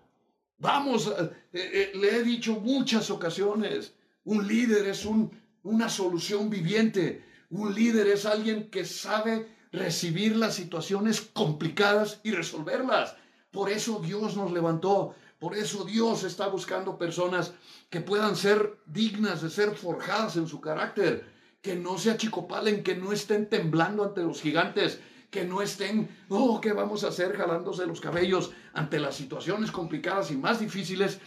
Vamos, 0.59 1.07
eh, 1.07 1.31
eh, 1.55 1.93
le 1.95 2.17
he 2.17 2.23
dicho 2.23 2.61
muchas 2.61 3.09
ocasiones, 3.11 3.95
un 4.25 4.47
líder 4.47 4.89
es 4.89 5.07
un, 5.07 5.31
una 5.63 5.89
solución 5.89 6.51
viviente. 6.51 7.25
Un 7.49 7.75
líder 7.75 8.09
es 8.09 8.27
alguien 8.27 8.69
que 8.69 8.85
sabe 8.85 9.49
recibir 9.73 10.37
las 10.37 10.55
situaciones 10.55 11.23
complicadas 11.23 12.21
y 12.25 12.33
resolverlas. 12.33 13.17
Por 13.51 13.71
eso 13.71 14.01
Dios 14.01 14.37
nos 14.37 14.53
levantó. 14.53 15.15
Por 15.39 15.57
eso 15.57 15.85
Dios 15.85 16.25
está 16.25 16.49
buscando 16.49 16.99
personas 16.99 17.53
que 17.91 18.01
puedan 18.01 18.35
ser 18.35 18.79
dignas 18.87 19.43
de 19.43 19.51
ser 19.51 19.77
forjadas 19.77 20.37
en 20.37 20.49
su 20.49 20.61
carácter, 20.61 21.25
que 21.63 21.77
no 21.77 21.97
se 21.97 22.11
achicopalen, 22.11 22.83
que 22.83 22.97
no 22.97 23.13
estén 23.13 23.49
temblando 23.49 24.05
ante 24.05 24.23
los 24.23 24.41
gigantes, 24.41 25.01
que 25.31 25.45
no 25.45 25.63
estén, 25.63 26.09
oh, 26.29 26.61
¿qué 26.61 26.73
vamos 26.73 27.05
a 27.05 27.09
hacer 27.09 27.37
jalándose 27.37 27.87
los 27.87 28.01
cabellos 28.01 28.51
ante 28.73 28.99
las 28.99 29.15
situaciones 29.15 29.71
complicadas 29.71 30.31
y 30.31 30.37
más 30.37 30.59
difíciles? 30.59 31.21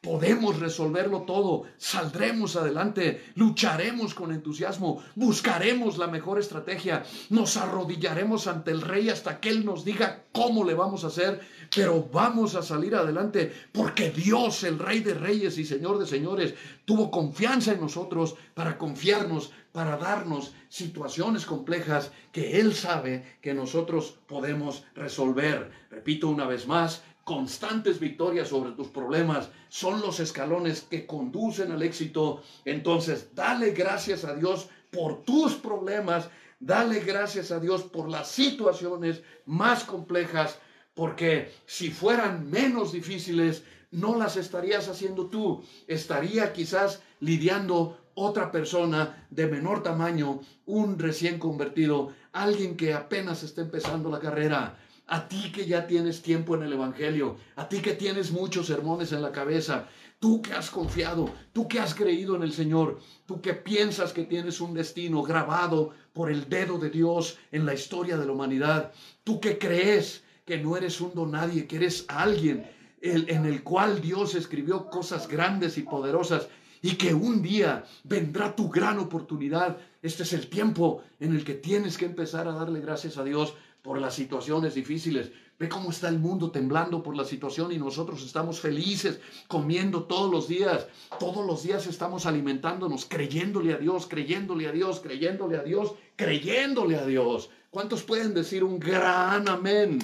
Podemos 0.00 0.58
resolverlo 0.58 1.22
todo, 1.22 1.64
saldremos 1.76 2.56
adelante, 2.56 3.22
lucharemos 3.34 4.14
con 4.14 4.32
entusiasmo, 4.32 5.04
buscaremos 5.14 5.98
la 5.98 6.06
mejor 6.06 6.38
estrategia, 6.38 7.04
nos 7.28 7.58
arrodillaremos 7.58 8.46
ante 8.46 8.70
el 8.70 8.80
rey 8.80 9.10
hasta 9.10 9.40
que 9.40 9.50
él 9.50 9.62
nos 9.62 9.84
diga 9.84 10.24
cómo 10.32 10.64
le 10.64 10.72
vamos 10.72 11.04
a 11.04 11.08
hacer, 11.08 11.40
pero 11.74 12.08
vamos 12.10 12.54
a 12.54 12.62
salir 12.62 12.94
adelante 12.94 13.52
porque 13.72 14.10
Dios, 14.10 14.64
el 14.64 14.78
rey 14.78 15.00
de 15.00 15.12
reyes 15.12 15.58
y 15.58 15.66
señor 15.66 15.98
de 15.98 16.06
señores, 16.06 16.54
tuvo 16.86 17.10
confianza 17.10 17.72
en 17.72 17.82
nosotros 17.82 18.36
para 18.54 18.78
confiarnos, 18.78 19.52
para 19.70 19.98
darnos 19.98 20.54
situaciones 20.70 21.44
complejas 21.44 22.10
que 22.32 22.58
él 22.58 22.74
sabe 22.74 23.36
que 23.42 23.52
nosotros 23.52 24.18
podemos 24.26 24.84
resolver. 24.94 25.70
Repito 25.90 26.28
una 26.28 26.46
vez 26.46 26.66
más, 26.66 27.02
constantes 27.30 28.00
victorias 28.00 28.48
sobre 28.48 28.72
tus 28.72 28.88
problemas 28.88 29.50
son 29.68 30.00
los 30.00 30.18
escalones 30.18 30.80
que 30.80 31.06
conducen 31.06 31.70
al 31.70 31.80
éxito. 31.80 32.42
Entonces, 32.64 33.28
dale 33.36 33.70
gracias 33.70 34.24
a 34.24 34.34
Dios 34.34 34.68
por 34.90 35.22
tus 35.22 35.54
problemas, 35.54 36.28
dale 36.58 36.98
gracias 36.98 37.52
a 37.52 37.60
Dios 37.60 37.84
por 37.84 38.10
las 38.10 38.32
situaciones 38.32 39.22
más 39.46 39.84
complejas, 39.84 40.58
porque 40.92 41.52
si 41.66 41.92
fueran 41.92 42.50
menos 42.50 42.90
difíciles, 42.90 43.62
no 43.92 44.18
las 44.18 44.36
estarías 44.36 44.88
haciendo 44.88 45.26
tú, 45.26 45.62
estaría 45.86 46.52
quizás 46.52 47.00
lidiando 47.20 47.96
otra 48.14 48.50
persona 48.50 49.28
de 49.30 49.46
menor 49.46 49.84
tamaño, 49.84 50.40
un 50.66 50.98
recién 50.98 51.38
convertido, 51.38 52.12
alguien 52.32 52.76
que 52.76 52.92
apenas 52.92 53.44
está 53.44 53.60
empezando 53.60 54.10
la 54.10 54.18
carrera 54.18 54.76
a 55.10 55.26
ti 55.26 55.50
que 55.50 55.66
ya 55.66 55.88
tienes 55.88 56.22
tiempo 56.22 56.54
en 56.54 56.62
el 56.62 56.72
Evangelio, 56.72 57.36
a 57.56 57.68
ti 57.68 57.80
que 57.80 57.94
tienes 57.94 58.30
muchos 58.30 58.68
sermones 58.68 59.10
en 59.10 59.22
la 59.22 59.32
cabeza, 59.32 59.88
tú 60.20 60.40
que 60.40 60.52
has 60.52 60.70
confiado, 60.70 61.28
tú 61.52 61.66
que 61.66 61.80
has 61.80 61.96
creído 61.96 62.36
en 62.36 62.44
el 62.44 62.52
Señor, 62.52 63.00
tú 63.26 63.40
que 63.40 63.54
piensas 63.54 64.12
que 64.12 64.22
tienes 64.22 64.60
un 64.60 64.72
destino 64.72 65.22
grabado 65.24 65.90
por 66.12 66.30
el 66.30 66.48
dedo 66.48 66.78
de 66.78 66.90
Dios 66.90 67.38
en 67.50 67.66
la 67.66 67.74
historia 67.74 68.16
de 68.16 68.24
la 68.24 68.32
humanidad, 68.32 68.92
tú 69.24 69.40
que 69.40 69.58
crees 69.58 70.22
que 70.46 70.58
no 70.58 70.76
eres 70.76 71.00
un 71.00 71.12
don 71.12 71.32
nadie, 71.32 71.66
que 71.66 71.76
eres 71.76 72.04
alguien 72.06 72.70
en 73.02 73.46
el 73.46 73.64
cual 73.64 74.00
Dios 74.00 74.36
escribió 74.36 74.86
cosas 74.90 75.26
grandes 75.26 75.76
y 75.76 75.82
poderosas 75.82 76.48
y 76.82 76.94
que 76.96 77.14
un 77.14 77.42
día 77.42 77.84
vendrá 78.04 78.54
tu 78.54 78.68
gran 78.70 78.98
oportunidad. 78.98 79.78
Este 80.02 80.22
es 80.22 80.32
el 80.32 80.48
tiempo 80.48 81.02
en 81.18 81.34
el 81.34 81.44
que 81.44 81.54
tienes 81.54 81.98
que 81.98 82.06
empezar 82.06 82.46
a 82.46 82.52
darle 82.52 82.80
gracias 82.80 83.18
a 83.18 83.24
Dios 83.24 83.54
por 83.82 83.98
las 83.98 84.14
situaciones 84.14 84.74
difíciles. 84.74 85.30
Ve 85.58 85.68
cómo 85.68 85.90
está 85.90 86.08
el 86.08 86.18
mundo 86.18 86.50
temblando 86.50 87.02
por 87.02 87.14
la 87.14 87.24
situación 87.24 87.70
y 87.70 87.78
nosotros 87.78 88.22
estamos 88.24 88.60
felices 88.60 89.20
comiendo 89.46 90.04
todos 90.04 90.30
los 90.30 90.48
días. 90.48 90.86
Todos 91.18 91.46
los 91.46 91.62
días 91.62 91.86
estamos 91.86 92.24
alimentándonos, 92.24 93.04
creyéndole 93.04 93.74
a 93.74 93.76
Dios, 93.76 94.06
creyéndole 94.06 94.68
a 94.68 94.72
Dios, 94.72 95.00
creyéndole 95.00 95.58
a 95.58 95.62
Dios, 95.62 95.94
creyéndole 96.16 96.96
a 96.96 97.04
Dios. 97.04 97.50
¿Cuántos 97.70 98.02
pueden 98.02 98.32
decir 98.32 98.64
un 98.64 98.78
gran 98.78 99.48
amén? 99.48 99.98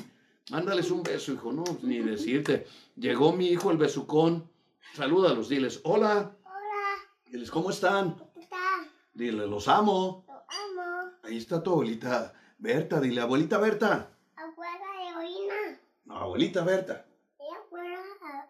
Mándales 0.51 0.91
un 0.91 1.03
beso, 1.03 1.33
hijo, 1.33 1.53
no, 1.53 1.65
ni 1.83 2.01
decirte. 2.01 2.67
Llegó 2.97 3.33
mi 3.33 3.49
hijo 3.49 3.71
el 3.71 3.79
besucón. 3.79 4.49
Salúdalos, 4.95 5.49
diles, 5.49 5.81
hola. 5.85 6.37
Hola. 6.45 7.31
Diles, 7.31 7.51
¿cómo 7.51 7.71
están? 7.71 8.17
Está. 8.39 8.87
Dile, 9.15 9.47
los 9.47 9.69
amo. 9.69 10.25
Lo 10.29 10.35
amo. 10.35 11.13
Ahí 11.25 11.39
está 11.39 11.63
tu 11.63 11.71
abuelita 11.73 12.35
Berta, 12.59 13.01
dile, 13.01 13.21
abuelita 13.21 13.59
Berta. 13.59 14.11
Abuela 14.37 14.87
heroína. 15.09 15.81
No, 16.05 16.17
abuelita 16.17 16.65
Berta. 16.65 17.07
Y 17.39 17.55
abuela 17.55 18.03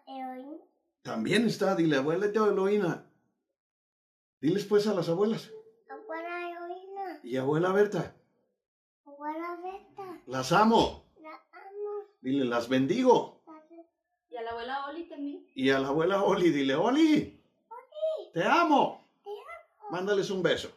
heroína. 0.07 0.63
También 1.01 1.45
está, 1.47 1.75
dile, 1.75 1.97
abuelita 1.97 2.45
Eloína. 2.47 3.05
Diles 4.41 4.65
pues 4.65 4.87
a 4.87 4.93
las 4.93 5.09
abuelas. 5.09 5.51
Abuela 5.89 6.49
heroína. 6.51 7.19
Y 7.23 7.37
abuela 7.37 7.71
Berta, 7.71 8.13
Abuela 9.05 9.57
Beta. 9.63 10.21
las 10.27 10.51
amo. 10.51 11.05
La 11.21 11.31
amo. 11.51 12.05
Dile, 12.21 12.45
las 12.45 12.69
bendigo. 12.69 13.41
Y 14.29 14.35
a 14.37 14.41
la 14.43 14.51
abuela 14.51 14.85
Oli 14.87 15.09
también. 15.09 15.47
Y 15.55 15.69
a 15.71 15.79
la 15.79 15.87
abuela 15.87 16.23
Oli, 16.23 16.51
dile, 16.51 16.75
Oli, 16.75 17.41
te 18.33 18.43
amo. 18.43 19.07
Te 19.23 19.31
amo. 19.31 19.89
Mándales 19.89 20.29
un 20.29 20.43
beso. 20.43 20.69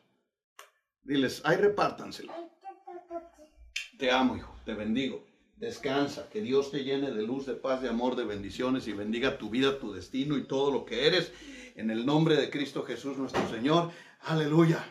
Diles, 1.03 1.43
ahí 1.45 1.57
repártanselo. 1.57 2.33
Te 4.01 4.11
amo, 4.11 4.35
hijo, 4.35 4.57
te 4.65 4.73
bendigo. 4.73 5.23
Descansa, 5.59 6.31
que 6.31 6.41
Dios 6.41 6.71
te 6.71 6.85
llene 6.85 7.11
de 7.11 7.23
luz, 7.23 7.45
de 7.45 7.53
paz, 7.53 7.83
de 7.83 7.91
amor, 7.91 8.17
de 8.17 8.25
bendiciones 8.25 8.89
y 8.89 8.95
bendiga 8.95 9.37
tu 9.37 9.51
vida, 9.51 9.79
tu 9.79 9.93
destino 9.93 10.39
y 10.39 10.45
todo 10.45 10.71
lo 10.71 10.87
que 10.87 11.07
eres. 11.07 11.33
En 11.77 11.91
el 11.91 12.07
nombre 12.07 12.37
de 12.37 12.49
Cristo 12.49 12.83
Jesús 12.83 13.19
nuestro 13.19 13.47
Señor. 13.51 13.91
Aleluya. 14.23 14.83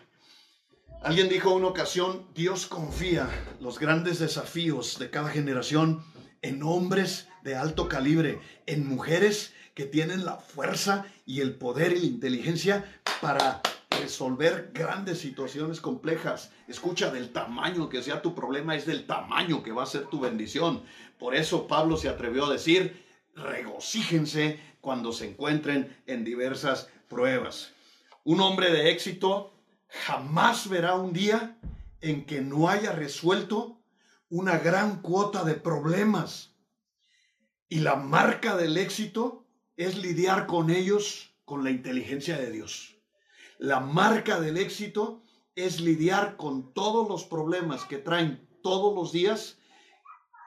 Alguien 1.01 1.27
dijo 1.27 1.55
una 1.55 1.69
ocasión, 1.69 2.27
Dios 2.35 2.67
confía 2.67 3.27
los 3.59 3.79
grandes 3.79 4.19
desafíos 4.19 4.99
de 4.99 5.09
cada 5.09 5.29
generación 5.29 6.03
en 6.43 6.61
hombres 6.61 7.29
de 7.43 7.55
alto 7.55 7.89
calibre, 7.89 8.37
en 8.67 8.87
mujeres 8.87 9.55
que 9.73 9.85
tienen 9.85 10.23
la 10.23 10.37
fuerza 10.37 11.07
y 11.25 11.41
el 11.41 11.55
poder 11.55 11.93
y 11.93 12.01
la 12.01 12.05
inteligencia 12.05 12.85
para 13.21 13.63
resolver 14.01 14.71
grandes 14.73 15.19
situaciones 15.19 15.81
complejas. 15.81 16.51
Escucha, 16.67 17.11
del 17.11 17.31
tamaño 17.31 17.89
que 17.89 18.01
sea 18.01 18.21
tu 18.21 18.33
problema 18.35 18.75
es 18.75 18.85
del 18.85 19.05
tamaño 19.05 19.63
que 19.63 19.71
va 19.71 19.83
a 19.83 19.87
ser 19.87 20.07
tu 20.07 20.19
bendición. 20.19 20.83
Por 21.17 21.35
eso 21.35 21.67
Pablo 21.67 21.97
se 21.97 22.09
atrevió 22.09 22.45
a 22.45 22.53
decir, 22.53 23.05
regocíjense 23.35 24.59
cuando 24.81 25.11
se 25.11 25.29
encuentren 25.29 25.95
en 26.07 26.23
diversas 26.23 26.89
pruebas. 27.07 27.73
Un 28.23 28.41
hombre 28.41 28.71
de 28.71 28.91
éxito 28.91 29.53
jamás 29.87 30.69
verá 30.69 30.95
un 30.95 31.13
día 31.13 31.57
en 32.01 32.25
que 32.25 32.41
no 32.41 32.69
haya 32.69 32.91
resuelto 32.91 33.81
una 34.29 34.59
gran 34.59 35.01
cuota 35.01 35.43
de 35.43 35.55
problemas. 35.55 36.55
Y 37.67 37.79
la 37.79 37.95
marca 37.95 38.55
del 38.55 38.77
éxito 38.77 39.47
es 39.75 39.97
lidiar 39.97 40.47
con 40.47 40.69
ellos 40.69 41.35
con 41.45 41.63
la 41.63 41.71
inteligencia 41.71 42.37
de 42.37 42.51
Dios. 42.51 42.98
La 43.59 43.81
marca 43.81 44.39
del 44.39 44.55
éxito 44.55 45.21
es 45.53 45.81
lidiar 45.81 46.37
con 46.37 46.73
todos 46.73 47.09
los 47.09 47.25
problemas 47.25 47.83
que 47.83 47.97
traen 47.97 48.47
todos 48.63 48.95
los 48.95 49.11
días 49.11 49.57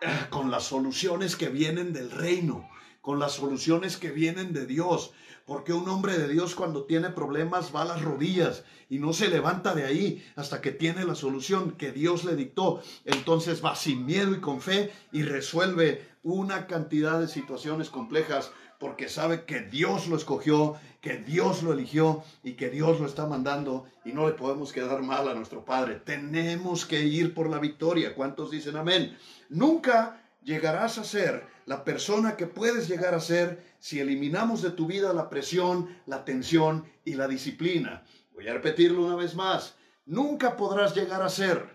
eh, 0.01 0.09
con 0.31 0.51
las 0.51 0.65
soluciones 0.65 1.37
que 1.37 1.51
vienen 1.51 1.93
del 1.93 2.11
reino, 2.11 2.67
con 3.03 3.19
las 3.19 3.33
soluciones 3.33 3.99
que 3.99 4.11
vienen 4.11 4.55
de 4.55 4.65
Dios. 4.65 5.13
Porque 5.45 5.75
un 5.75 5.91
hombre 5.91 6.17
de 6.17 6.27
Dios 6.27 6.55
cuando 6.55 6.87
tiene 6.87 7.11
problemas 7.11 7.77
va 7.77 7.83
a 7.83 7.85
las 7.85 8.01
rodillas 8.01 8.65
y 8.89 8.99
no 8.99 9.13
se 9.13 9.29
levanta 9.29 9.75
de 9.75 9.85
ahí 9.85 10.25
hasta 10.35 10.63
que 10.63 10.73
tiene 10.73 11.05
la 11.05 11.15
solución 11.15 11.73
que 11.73 11.93
Dios 11.93 12.25
le 12.25 12.35
dictó. 12.35 12.81
Entonces 13.05 13.63
va 13.63 13.77
sin 13.77 14.07
miedo 14.07 14.35
y 14.35 14.41
con 14.41 14.63
fe 14.63 14.91
y 15.13 15.23
resuelve 15.23 16.09
una 16.23 16.67
cantidad 16.67 17.21
de 17.21 17.29
situaciones 17.29 17.91
complejas 17.91 18.53
porque 18.83 19.09
sabe 19.09 19.45
que 19.45 19.61
Dios 19.61 20.09
lo 20.09 20.17
escogió, 20.17 20.75
que 21.01 21.17
Dios 21.19 21.63
lo 21.63 21.73
eligió 21.73 22.25
y 22.43 22.55
que 22.55 22.69
Dios 22.69 22.99
lo 22.99 23.07
está 23.07 23.27
mandando 23.27 23.87
y 24.05 24.11
no 24.11 24.27
le 24.27 24.35
podemos 24.35 24.73
quedar 24.73 25.03
mal 25.03 25.29
a 25.29 25.35
nuestro 25.35 25.65
Padre. 25.65 26.01
Tenemos 26.05 26.85
que 26.85 27.01
ir 27.01 27.33
por 27.33 27.49
la 27.49 27.61
victoria. 27.61 28.17
¿Cuántos 28.17 28.51
dicen 28.51 28.75
amén? 28.75 29.17
Nunca 29.49 30.21
llegarás 30.43 30.99
a 30.99 31.05
ser 31.05 31.47
la 31.65 31.85
persona 31.85 32.35
que 32.35 32.49
puedes 32.49 32.89
llegar 32.89 33.15
a 33.15 33.21
ser 33.21 33.65
si 33.79 34.01
eliminamos 34.01 34.63
de 34.63 34.73
tu 34.73 34.89
vida 34.89 35.13
la 35.13 35.31
presión, 35.31 35.89
la 36.07 36.25
tensión 36.25 36.85
y 37.05 37.15
la 37.15 37.29
disciplina. 37.29 38.03
Voy 38.35 38.49
a 38.49 38.55
repetirlo 38.55 39.07
una 39.07 39.15
vez 39.15 39.37
más. 39.37 39.77
Nunca 40.07 40.57
podrás 40.57 40.97
llegar 40.97 41.23
a 41.23 41.29
ser 41.29 41.69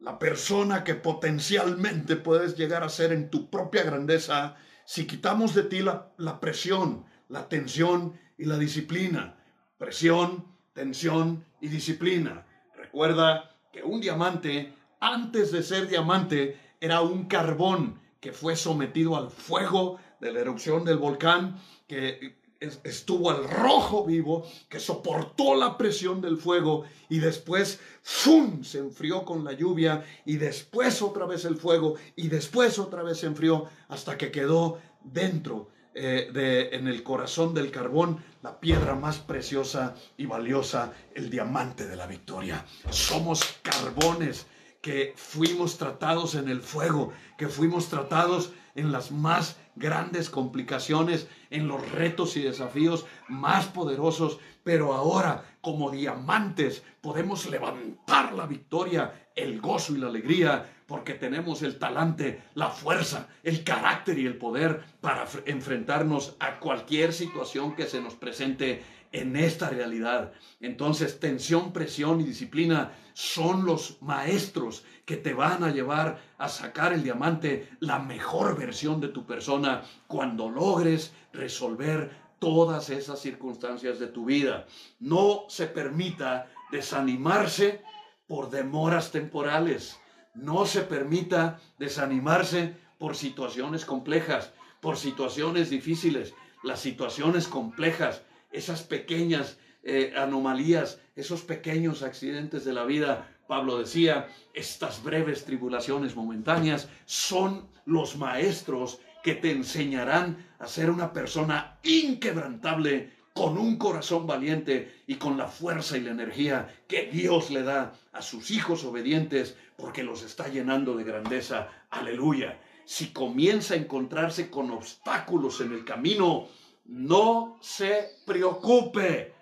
la 0.00 0.18
persona 0.18 0.84
que 0.84 0.96
potencialmente 0.96 2.16
puedes 2.16 2.58
llegar 2.58 2.82
a 2.82 2.90
ser 2.90 3.10
en 3.12 3.30
tu 3.30 3.48
propia 3.48 3.84
grandeza 3.84 4.58
si 4.84 5.06
quitamos 5.06 5.54
de 5.54 5.64
ti 5.64 5.80
la, 5.80 6.12
la 6.18 6.40
presión, 6.40 7.04
la 7.28 7.48
tensión 7.48 8.18
y 8.38 8.44
la 8.44 8.58
disciplina. 8.58 9.36
Presión, 9.78 10.46
tensión 10.72 11.44
y 11.60 11.68
disciplina. 11.68 12.46
Recuerda 12.76 13.56
que 13.72 13.82
un 13.82 14.00
diamante, 14.00 14.74
antes 15.00 15.52
de 15.52 15.62
ser 15.62 15.88
diamante, 15.88 16.58
era 16.80 17.00
un 17.00 17.24
carbón 17.24 18.00
que 18.20 18.32
fue 18.32 18.56
sometido 18.56 19.16
al 19.16 19.30
fuego 19.30 19.98
de 20.20 20.32
la 20.32 20.40
erupción 20.40 20.84
del 20.84 20.98
volcán, 20.98 21.56
que 21.88 22.41
estuvo 22.84 23.30
al 23.30 23.48
rojo 23.48 24.04
vivo, 24.04 24.46
que 24.68 24.80
soportó 24.80 25.54
la 25.54 25.76
presión 25.76 26.20
del 26.20 26.36
fuego 26.36 26.84
y 27.08 27.18
después 27.18 27.80
¡fum! 28.02 28.62
se 28.62 28.78
enfrió 28.78 29.24
con 29.24 29.44
la 29.44 29.52
lluvia 29.52 30.04
y 30.24 30.36
después 30.36 31.02
otra 31.02 31.26
vez 31.26 31.44
el 31.44 31.56
fuego 31.56 31.96
y 32.16 32.28
después 32.28 32.78
otra 32.78 33.02
vez 33.02 33.18
se 33.18 33.26
enfrió 33.26 33.66
hasta 33.88 34.16
que 34.16 34.30
quedó 34.30 34.78
dentro 35.02 35.68
eh, 35.94 36.30
de, 36.32 36.70
en 36.74 36.88
el 36.88 37.02
corazón 37.02 37.52
del 37.52 37.70
carbón 37.70 38.24
la 38.42 38.58
piedra 38.58 38.94
más 38.94 39.18
preciosa 39.18 39.94
y 40.16 40.24
valiosa, 40.24 40.92
el 41.14 41.28
diamante 41.28 41.86
de 41.86 41.96
la 41.96 42.06
victoria. 42.06 42.64
Somos 42.90 43.42
carbones 43.62 44.46
que 44.80 45.12
fuimos 45.16 45.78
tratados 45.78 46.34
en 46.34 46.48
el 46.48 46.60
fuego, 46.60 47.12
que 47.36 47.48
fuimos 47.48 47.88
tratados 47.88 48.52
en 48.74 48.90
las 48.90 49.12
más 49.12 49.56
grandes 49.76 50.30
complicaciones, 50.30 51.28
en 51.52 51.68
los 51.68 51.90
retos 51.92 52.36
y 52.36 52.42
desafíos 52.42 53.06
más 53.28 53.66
poderosos, 53.66 54.38
pero 54.64 54.94
ahora 54.94 55.44
como 55.60 55.90
diamantes 55.90 56.82
podemos 57.00 57.48
levantar 57.48 58.32
la 58.32 58.46
victoria, 58.46 59.28
el 59.36 59.60
gozo 59.60 59.94
y 59.94 59.98
la 59.98 60.08
alegría, 60.08 60.66
porque 60.86 61.14
tenemos 61.14 61.62
el 61.62 61.78
talante, 61.78 62.42
la 62.54 62.68
fuerza, 62.68 63.28
el 63.42 63.64
carácter 63.64 64.18
y 64.18 64.26
el 64.26 64.36
poder 64.36 64.82
para 65.00 65.26
enfrentarnos 65.46 66.36
a 66.38 66.58
cualquier 66.58 67.12
situación 67.12 67.74
que 67.74 67.86
se 67.86 68.00
nos 68.00 68.14
presente 68.14 68.82
en 69.12 69.36
esta 69.36 69.68
realidad. 69.68 70.32
Entonces, 70.60 71.20
tensión, 71.20 71.72
presión 71.72 72.20
y 72.20 72.24
disciplina 72.24 72.92
son 73.14 73.64
los 73.64 74.00
maestros 74.00 74.84
que 75.04 75.16
te 75.16 75.34
van 75.34 75.62
a 75.64 75.70
llevar 75.70 76.20
a 76.38 76.48
sacar 76.48 76.92
el 76.92 77.02
diamante, 77.02 77.68
la 77.80 77.98
mejor 77.98 78.58
versión 78.58 79.00
de 79.00 79.08
tu 79.08 79.26
persona, 79.26 79.82
cuando 80.06 80.48
logres 80.48 81.12
resolver 81.32 82.10
todas 82.38 82.90
esas 82.90 83.20
circunstancias 83.20 83.98
de 83.98 84.08
tu 84.08 84.24
vida. 84.24 84.66
No 84.98 85.44
se 85.48 85.66
permita 85.66 86.50
desanimarse 86.72 87.82
por 88.26 88.50
demoras 88.50 89.12
temporales. 89.12 89.98
No 90.34 90.64
se 90.64 90.80
permita 90.80 91.60
desanimarse 91.78 92.74
por 92.98 93.14
situaciones 93.14 93.84
complejas, 93.84 94.52
por 94.80 94.96
situaciones 94.96 95.68
difíciles. 95.70 96.34
Las 96.64 96.80
situaciones 96.80 97.46
complejas 97.46 98.22
esas 98.52 98.82
pequeñas 98.82 99.58
eh, 99.82 100.12
anomalías, 100.16 101.00
esos 101.16 101.42
pequeños 101.42 102.02
accidentes 102.02 102.64
de 102.64 102.72
la 102.72 102.84
vida. 102.84 103.28
Pablo 103.48 103.78
decía, 103.78 104.28
estas 104.54 105.02
breves 105.02 105.44
tribulaciones 105.44 106.14
momentáneas 106.14 106.88
son 107.04 107.68
los 107.84 108.16
maestros 108.16 109.00
que 109.22 109.34
te 109.34 109.50
enseñarán 109.50 110.48
a 110.58 110.66
ser 110.66 110.90
una 110.90 111.12
persona 111.12 111.78
inquebrantable, 111.82 113.10
con 113.34 113.56
un 113.56 113.76
corazón 113.76 114.26
valiente 114.26 115.02
y 115.06 115.14
con 115.14 115.38
la 115.38 115.46
fuerza 115.46 115.96
y 115.96 116.02
la 116.02 116.10
energía 116.10 116.68
que 116.86 117.06
Dios 117.06 117.50
le 117.50 117.62
da 117.62 117.94
a 118.12 118.20
sus 118.20 118.50
hijos 118.50 118.84
obedientes, 118.84 119.56
porque 119.76 120.02
los 120.02 120.22
está 120.22 120.48
llenando 120.48 120.94
de 120.96 121.04
grandeza. 121.04 121.68
Aleluya. 121.90 122.60
Si 122.84 123.12
comienza 123.12 123.74
a 123.74 123.78
encontrarse 123.78 124.50
con 124.50 124.70
obstáculos 124.70 125.60
en 125.60 125.72
el 125.72 125.84
camino, 125.84 126.48
no 126.84 127.58
se 127.60 128.10
preocupe. 128.26 129.34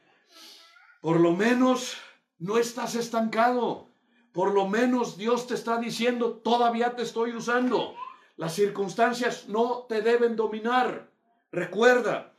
Por 1.00 1.20
lo 1.20 1.32
menos 1.32 1.96
no 2.38 2.58
estás 2.58 2.94
estancado. 2.94 3.88
Por 4.32 4.54
lo 4.54 4.68
menos 4.68 5.16
Dios 5.16 5.46
te 5.46 5.54
está 5.54 5.78
diciendo, 5.78 6.34
todavía 6.36 6.94
te 6.94 7.02
estoy 7.02 7.32
usando. 7.32 7.94
Las 8.36 8.54
circunstancias 8.54 9.48
no 9.48 9.86
te 9.88 10.02
deben 10.02 10.36
dominar. 10.36 11.10
Recuerda, 11.50 12.32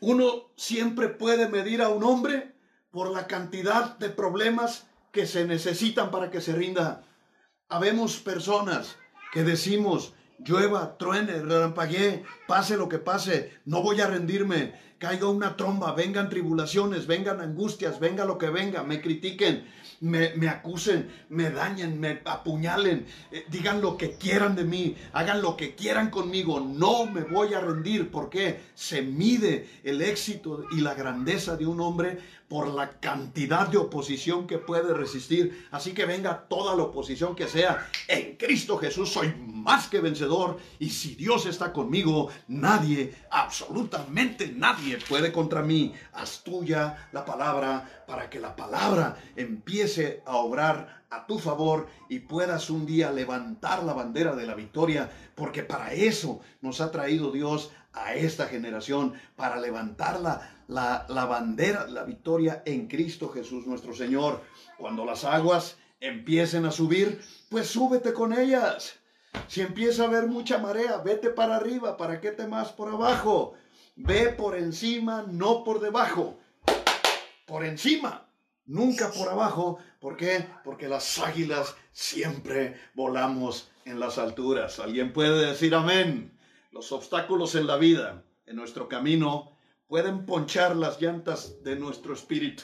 uno 0.00 0.50
siempre 0.56 1.08
puede 1.08 1.48
medir 1.48 1.82
a 1.82 1.88
un 1.88 2.02
hombre 2.04 2.54
por 2.90 3.10
la 3.10 3.26
cantidad 3.26 3.96
de 3.98 4.10
problemas 4.10 4.88
que 5.12 5.26
se 5.26 5.46
necesitan 5.46 6.10
para 6.10 6.30
que 6.30 6.40
se 6.40 6.54
rinda. 6.54 7.04
Habemos 7.68 8.18
personas 8.18 8.96
que 9.32 9.44
decimos, 9.44 10.14
llueva, 10.44 10.96
truene, 10.98 11.42
relampaguee, 11.42 12.24
pase 12.46 12.76
lo 12.76 12.88
que 12.88 12.98
pase, 12.98 13.52
no 13.64 13.82
voy 13.82 14.00
a 14.00 14.06
rendirme, 14.06 14.72
caiga 14.98 15.28
una 15.28 15.56
tromba, 15.56 15.94
vengan 15.94 16.28
tribulaciones, 16.28 17.06
vengan 17.06 17.40
angustias, 17.40 18.00
venga 18.00 18.26
lo 18.26 18.36
que 18.36 18.50
venga, 18.50 18.82
me 18.82 19.00
critiquen, 19.00 19.64
me, 20.00 20.48
acusen, 20.48 21.10
me 21.30 21.50
dañen, 21.50 21.98
me 22.00 22.20
apuñalen, 22.24 23.06
eh, 23.32 23.44
digan 23.50 23.80
lo 23.80 23.96
que 23.96 24.16
quieran 24.16 24.56
de 24.56 24.64
mí, 24.64 24.96
hagan 25.12 25.40
lo 25.40 25.56
que 25.56 25.74
quieran 25.74 26.10
conmigo, 26.10 26.60
no 26.60 27.06
me 27.06 27.22
voy 27.22 27.54
a 27.54 27.60
rendir, 27.60 28.10
porque 28.10 28.60
se 28.74 29.02
mide 29.02 29.68
el 29.84 30.02
éxito 30.02 30.66
y 30.70 30.80
la 30.80 30.94
grandeza 30.94 31.56
de 31.56 31.66
un 31.66 31.80
hombre 31.80 32.18
por 32.50 32.66
la 32.66 32.98
cantidad 32.98 33.68
de 33.68 33.78
oposición 33.78 34.48
que 34.48 34.58
puede 34.58 34.92
resistir. 34.92 35.68
Así 35.70 35.92
que 35.92 36.04
venga 36.04 36.48
toda 36.48 36.74
la 36.74 36.82
oposición 36.82 37.36
que 37.36 37.46
sea. 37.46 37.88
En 38.08 38.36
Cristo 38.36 38.76
Jesús 38.76 39.08
soy 39.08 39.32
más 39.36 39.86
que 39.86 40.00
vencedor. 40.00 40.58
Y 40.80 40.90
si 40.90 41.14
Dios 41.14 41.46
está 41.46 41.72
conmigo, 41.72 42.28
nadie, 42.48 43.14
absolutamente 43.30 44.48
nadie 44.48 44.98
puede 45.08 45.30
contra 45.30 45.62
mí. 45.62 45.94
Haz 46.12 46.42
tuya 46.42 47.08
la 47.12 47.24
palabra 47.24 48.02
para 48.08 48.28
que 48.28 48.40
la 48.40 48.56
palabra 48.56 49.16
empiece 49.36 50.20
a 50.26 50.34
obrar 50.34 51.04
a 51.08 51.26
tu 51.28 51.38
favor 51.38 51.86
y 52.08 52.18
puedas 52.18 52.68
un 52.68 52.84
día 52.84 53.12
levantar 53.12 53.84
la 53.84 53.92
bandera 53.92 54.34
de 54.34 54.46
la 54.46 54.54
victoria, 54.54 55.08
porque 55.36 55.62
para 55.62 55.92
eso 55.92 56.40
nos 56.62 56.80
ha 56.80 56.90
traído 56.90 57.30
Dios 57.30 57.70
a 57.92 58.14
esta 58.14 58.46
generación, 58.46 59.14
para 59.34 59.56
levantarla 59.56 60.59
la, 60.70 61.04
la 61.08 61.26
bandera, 61.26 61.86
la 61.86 62.04
victoria 62.04 62.62
en 62.64 62.86
Cristo 62.86 63.28
Jesús 63.28 63.66
nuestro 63.66 63.94
Señor. 63.94 64.40
Cuando 64.78 65.04
las 65.04 65.24
aguas 65.24 65.76
empiecen 66.00 66.64
a 66.64 66.70
subir, 66.70 67.20
pues 67.50 67.66
súbete 67.66 68.12
con 68.12 68.32
ellas. 68.32 68.94
Si 69.48 69.60
empieza 69.60 70.04
a 70.04 70.06
haber 70.06 70.26
mucha 70.26 70.58
marea, 70.58 70.98
vete 70.98 71.30
para 71.30 71.56
arriba, 71.56 71.96
¿para 71.96 72.20
qué 72.20 72.30
te 72.30 72.46
más 72.46 72.72
por 72.72 72.88
abajo? 72.88 73.54
Ve 73.96 74.28
por 74.28 74.56
encima, 74.56 75.24
no 75.28 75.64
por 75.64 75.80
debajo. 75.80 76.38
Por 77.46 77.64
encima, 77.64 78.28
nunca 78.64 79.10
por 79.10 79.28
abajo. 79.28 79.78
¿Por 80.00 80.16
qué? 80.16 80.46
Porque 80.64 80.88
las 80.88 81.18
águilas 81.18 81.74
siempre 81.92 82.80
volamos 82.94 83.70
en 83.84 84.00
las 84.00 84.18
alturas. 84.18 84.78
¿Alguien 84.78 85.12
puede 85.12 85.46
decir 85.46 85.74
amén? 85.74 86.38
Los 86.70 86.92
obstáculos 86.92 87.56
en 87.56 87.66
la 87.66 87.76
vida, 87.76 88.22
en 88.46 88.56
nuestro 88.56 88.88
camino, 88.88 89.56
pueden 89.90 90.24
ponchar 90.24 90.76
las 90.76 91.02
llantas 91.02 91.64
de 91.64 91.74
nuestro 91.74 92.14
espíritu, 92.14 92.62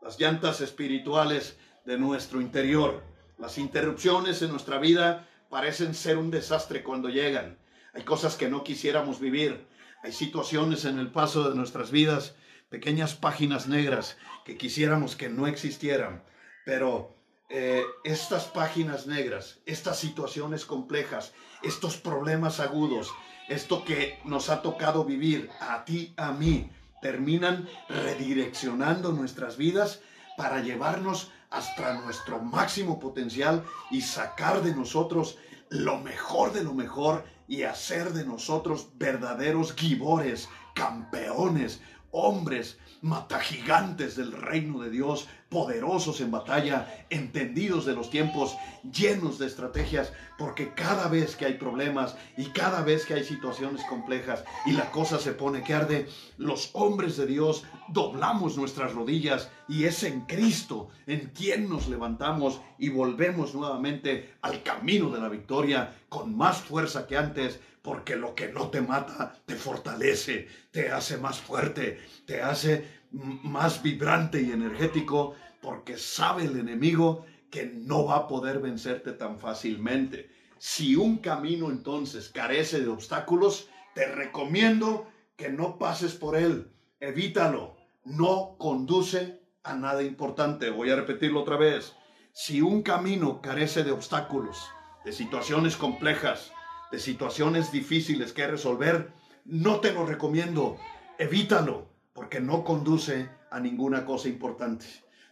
las 0.00 0.16
llantas 0.20 0.60
espirituales 0.60 1.58
de 1.84 1.98
nuestro 1.98 2.40
interior. 2.40 3.02
Las 3.36 3.58
interrupciones 3.58 4.42
en 4.42 4.52
nuestra 4.52 4.78
vida 4.78 5.28
parecen 5.50 5.92
ser 5.92 6.18
un 6.18 6.30
desastre 6.30 6.84
cuando 6.84 7.08
llegan. 7.08 7.58
Hay 7.94 8.04
cosas 8.04 8.36
que 8.36 8.48
no 8.48 8.62
quisiéramos 8.62 9.18
vivir. 9.18 9.66
Hay 10.04 10.12
situaciones 10.12 10.84
en 10.84 11.00
el 11.00 11.10
paso 11.10 11.50
de 11.50 11.56
nuestras 11.56 11.90
vidas, 11.90 12.36
pequeñas 12.68 13.16
páginas 13.16 13.66
negras 13.66 14.16
que 14.44 14.56
quisiéramos 14.56 15.16
que 15.16 15.28
no 15.28 15.48
existieran. 15.48 16.22
Pero 16.64 17.16
eh, 17.48 17.82
estas 18.04 18.44
páginas 18.44 19.08
negras, 19.08 19.58
estas 19.66 19.98
situaciones 19.98 20.64
complejas, 20.64 21.32
estos 21.64 21.96
problemas 21.96 22.60
agudos, 22.60 23.10
esto 23.48 23.84
que 23.84 24.18
nos 24.24 24.50
ha 24.50 24.62
tocado 24.62 25.04
vivir 25.04 25.50
a 25.60 25.84
ti, 25.84 26.12
a 26.16 26.32
mí, 26.32 26.70
terminan 27.00 27.68
redireccionando 27.88 29.12
nuestras 29.12 29.56
vidas 29.56 30.00
para 30.36 30.60
llevarnos 30.60 31.30
hasta 31.50 31.94
nuestro 32.00 32.40
máximo 32.40 32.98
potencial 33.00 33.64
y 33.90 34.02
sacar 34.02 34.62
de 34.62 34.74
nosotros 34.74 35.38
lo 35.70 35.98
mejor 35.98 36.52
de 36.52 36.62
lo 36.62 36.74
mejor 36.74 37.24
y 37.46 37.62
hacer 37.62 38.12
de 38.12 38.24
nosotros 38.24 38.88
verdaderos 38.96 39.72
gibores, 39.74 40.48
campeones, 40.74 41.80
hombres, 42.10 42.78
matagigantes 43.00 44.16
del 44.16 44.32
reino 44.32 44.80
de 44.80 44.90
Dios, 44.90 45.28
poderosos 45.48 46.20
en 46.20 46.30
batalla, 46.30 47.06
entendidos 47.10 47.86
de 47.86 47.94
los 47.94 48.10
tiempos, 48.10 48.56
llenos 48.92 49.38
de 49.38 49.46
estrategias, 49.46 50.12
porque 50.36 50.74
cada 50.74 51.08
vez 51.08 51.36
que 51.36 51.46
hay 51.46 51.54
problemas 51.54 52.16
y 52.36 52.46
cada 52.46 52.82
vez 52.82 53.06
que 53.06 53.14
hay 53.14 53.24
situaciones 53.24 53.82
complejas 53.84 54.44
y 54.66 54.72
la 54.72 54.90
cosa 54.90 55.18
se 55.18 55.32
pone 55.32 55.62
que 55.62 55.74
arde, 55.74 56.08
los 56.36 56.70
hombres 56.74 57.16
de 57.16 57.26
Dios 57.26 57.64
doblamos 57.88 58.56
nuestras 58.56 58.92
rodillas 58.92 59.50
y 59.68 59.84
es 59.84 60.02
en 60.02 60.22
Cristo 60.22 60.88
en 61.06 61.30
quien 61.34 61.68
nos 61.68 61.88
levantamos 61.88 62.60
y 62.78 62.90
volvemos 62.90 63.54
nuevamente 63.54 64.34
al 64.42 64.62
camino 64.62 65.10
de 65.10 65.20
la 65.20 65.28
victoria 65.28 65.94
con 66.08 66.36
más 66.36 66.58
fuerza 66.58 67.06
que 67.06 67.16
antes, 67.16 67.60
porque 67.88 68.16
lo 68.16 68.34
que 68.34 68.52
no 68.52 68.68
te 68.68 68.82
mata 68.82 69.34
te 69.46 69.54
fortalece, 69.54 70.46
te 70.70 70.90
hace 70.90 71.16
más 71.16 71.40
fuerte, 71.40 71.98
te 72.26 72.42
hace 72.42 72.86
más 73.12 73.82
vibrante 73.82 74.42
y 74.42 74.52
energético, 74.52 75.34
porque 75.62 75.96
sabe 75.96 76.44
el 76.44 76.58
enemigo 76.58 77.24
que 77.50 77.64
no 77.64 78.04
va 78.04 78.16
a 78.16 78.28
poder 78.28 78.58
vencerte 78.58 79.12
tan 79.12 79.38
fácilmente. 79.38 80.28
Si 80.58 80.96
un 80.96 81.16
camino 81.16 81.70
entonces 81.70 82.28
carece 82.28 82.80
de 82.80 82.88
obstáculos, 82.88 83.70
te 83.94 84.04
recomiendo 84.04 85.08
que 85.34 85.48
no 85.48 85.78
pases 85.78 86.12
por 86.12 86.36
él, 86.36 86.70
evítalo, 87.00 87.78
no 88.04 88.56
conduce 88.58 89.40
a 89.62 89.72
nada 89.74 90.02
importante. 90.02 90.68
Voy 90.68 90.90
a 90.90 90.96
repetirlo 90.96 91.40
otra 91.40 91.56
vez. 91.56 91.94
Si 92.34 92.60
un 92.60 92.82
camino 92.82 93.40
carece 93.40 93.82
de 93.82 93.92
obstáculos, 93.92 94.58
de 95.06 95.12
situaciones 95.14 95.78
complejas, 95.78 96.52
de 96.90 96.98
situaciones 96.98 97.72
difíciles 97.72 98.32
que 98.32 98.46
resolver, 98.46 99.12
no 99.44 99.80
te 99.80 99.92
lo 99.92 100.06
recomiendo. 100.06 100.76
Evítalo, 101.18 101.88
porque 102.12 102.40
no 102.40 102.64
conduce 102.64 103.28
a 103.50 103.60
ninguna 103.60 104.04
cosa 104.04 104.28
importante. 104.28 104.86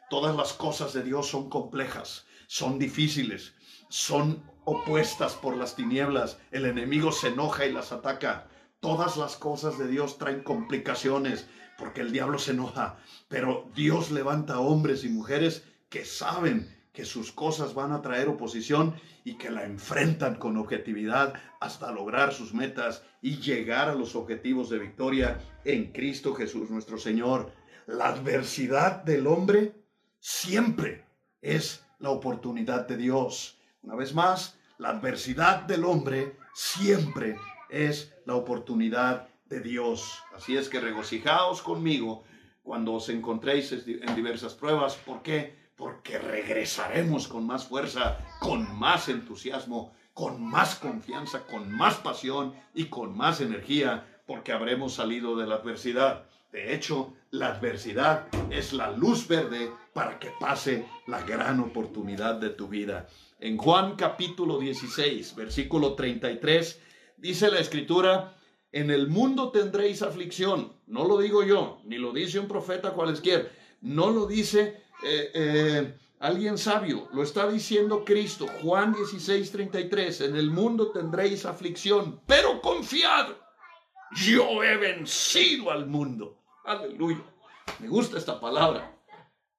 Todas 0.09 0.37
las 0.37 0.53
cosas 0.53 0.93
de 0.93 1.03
Dios 1.03 1.29
son 1.29 1.51
complejas, 1.51 2.27
son 2.47 2.79
difíciles, 2.79 3.55
son 3.89 4.43
opuestas 4.65 5.35
por 5.35 5.57
las 5.57 5.77
tinieblas. 5.77 6.39
El 6.51 6.67
enemigo 6.67 7.13
se 7.13 7.29
enoja 7.29 7.67
y 7.67 7.73
las 7.73 7.93
ataca. 7.93 8.49
Todas 8.81 9.17
las 9.17 9.37
cosas 9.37 9.79
de 9.79 9.89
Dios 9.89 10.19
traen 10.19 10.43
complicaciones 10.43 11.47
porque 11.79 12.03
el 12.03 12.13
diablo 12.13 12.39
se 12.39 12.53
enoja. 12.53 12.99
Pero 13.29 13.71
Dios 13.75 14.11
levanta 14.11 14.61
hombres 14.61 15.05
y 15.05 15.09
mujeres 15.09 15.65
que 15.89 16.05
saben 16.05 16.76
que 16.97 17.05
sus 17.05 17.31
cosas 17.31 17.75
van 17.75 17.93
a 17.93 18.01
traer 18.01 18.27
oposición 18.27 18.95
y 19.23 19.35
que 19.35 19.51
la 19.51 19.65
enfrentan 19.65 20.37
con 20.37 20.57
objetividad 20.57 21.35
hasta 21.61 21.93
lograr 21.93 22.33
sus 22.33 22.55
metas 22.55 23.05
y 23.21 23.37
llegar 23.37 23.91
a 23.91 23.95
los 23.95 24.17
objetivos 24.17 24.71
de 24.71 24.79
victoria 24.79 25.39
en 25.67 25.93
Cristo 25.93 26.35
Jesús 26.35 26.71
nuestro 26.71 26.97
Señor. 26.97 27.53
La 27.87 28.07
adversidad 28.07 29.05
del 29.05 29.27
hombre 29.27 29.75
siempre 30.21 31.05
es 31.43 31.85
la 31.99 32.09
oportunidad 32.09 32.89
de 32.89 32.97
Dios. 32.97 33.59
Una 33.83 33.95
vez 33.95 34.15
más, 34.15 34.57
la 34.79 34.89
adversidad 34.89 35.65
del 35.65 35.85
hombre 35.85 36.39
siempre 36.55 37.37
es 37.69 38.15
la 38.25 38.37
oportunidad 38.37 39.29
de 39.51 39.61
Dios. 39.61 40.23
Así 40.35 40.57
es 40.57 40.71
que 40.71 40.81
regocijaos 40.81 41.61
conmigo 41.61 42.25
cuando 42.63 42.95
os 42.95 43.11
encontréis 43.11 43.71
en 43.73 44.17
diversas 44.17 44.55
pruebas. 44.55 44.97
¿Por 44.97 45.21
qué? 45.21 45.66
Porque 45.77 46.19
regresaremos 46.19 47.29
con 47.29 47.47
más 47.47 47.67
fuerza, 47.67 48.19
con 48.41 48.79
más 48.79 49.09
entusiasmo, 49.09 49.95
con 50.15 50.43
más 50.43 50.77
confianza, 50.77 51.47
con 51.47 51.71
más 51.71 51.97
pasión 51.97 52.55
y 52.75 52.87
con 52.87 53.17
más 53.17 53.41
energía, 53.41 54.21
porque 54.27 54.53
habremos 54.53 54.95
salido 54.95 55.37
de 55.37 55.47
la 55.47 55.57
adversidad. 55.57 56.25
De 56.51 56.75
hecho, 56.75 57.13
la 57.31 57.49
adversidad 57.49 58.29
es 58.51 58.73
la 58.73 58.91
luz 58.91 59.29
verde 59.29 59.71
para 59.93 60.19
que 60.19 60.31
pase 60.41 60.87
la 61.07 61.23
gran 61.23 61.61
oportunidad 61.61 62.37
de 62.37 62.51
tu 62.51 62.69
vida. 62.69 63.07
En 63.39 63.59
Juan 63.59 63.97
capítulo 63.97 64.59
16, 64.59 65.35
versículo 65.37 65.95
33, 65.95 66.81
dice 67.19 67.51
la 67.51 67.61
escritura, 67.61 68.35
en 68.73 68.91
el 68.91 69.09
mundo 69.09 69.51
tendréis 69.51 70.01
aflicción. 70.01 70.73
No 70.87 71.07
lo 71.07 71.19
digo 71.19 71.43
yo, 71.43 71.81
ni 71.85 71.99
lo 71.99 72.13
dice 72.13 72.39
un 72.39 72.49
profeta 72.49 72.93
cualesquiera. 72.93 73.45
No 73.83 74.11
lo 74.11 74.27
dice 74.27 74.83
eh, 75.03 75.31
eh, 75.35 75.99
alguien 76.21 76.59
sabio, 76.59 77.09
lo 77.13 77.23
está 77.23 77.49
diciendo 77.49 78.05
Cristo, 78.05 78.47
Juan 78.63 78.95
16, 78.95 79.53
33, 79.53 80.21
en 80.23 80.37
el 80.37 80.51
mundo 80.51 80.91
tendréis 80.91 81.45
aflicción, 81.45 82.23
pero 82.27 82.61
confiad, 82.61 83.29
yo 84.15 84.63
he 84.63 84.77
vencido 84.77 85.71
al 85.71 85.87
mundo. 85.87 86.43
Aleluya. 86.65 87.23
Me 87.81 87.89
gusta 87.89 88.19
esta 88.19 88.41
palabra. 88.41 88.97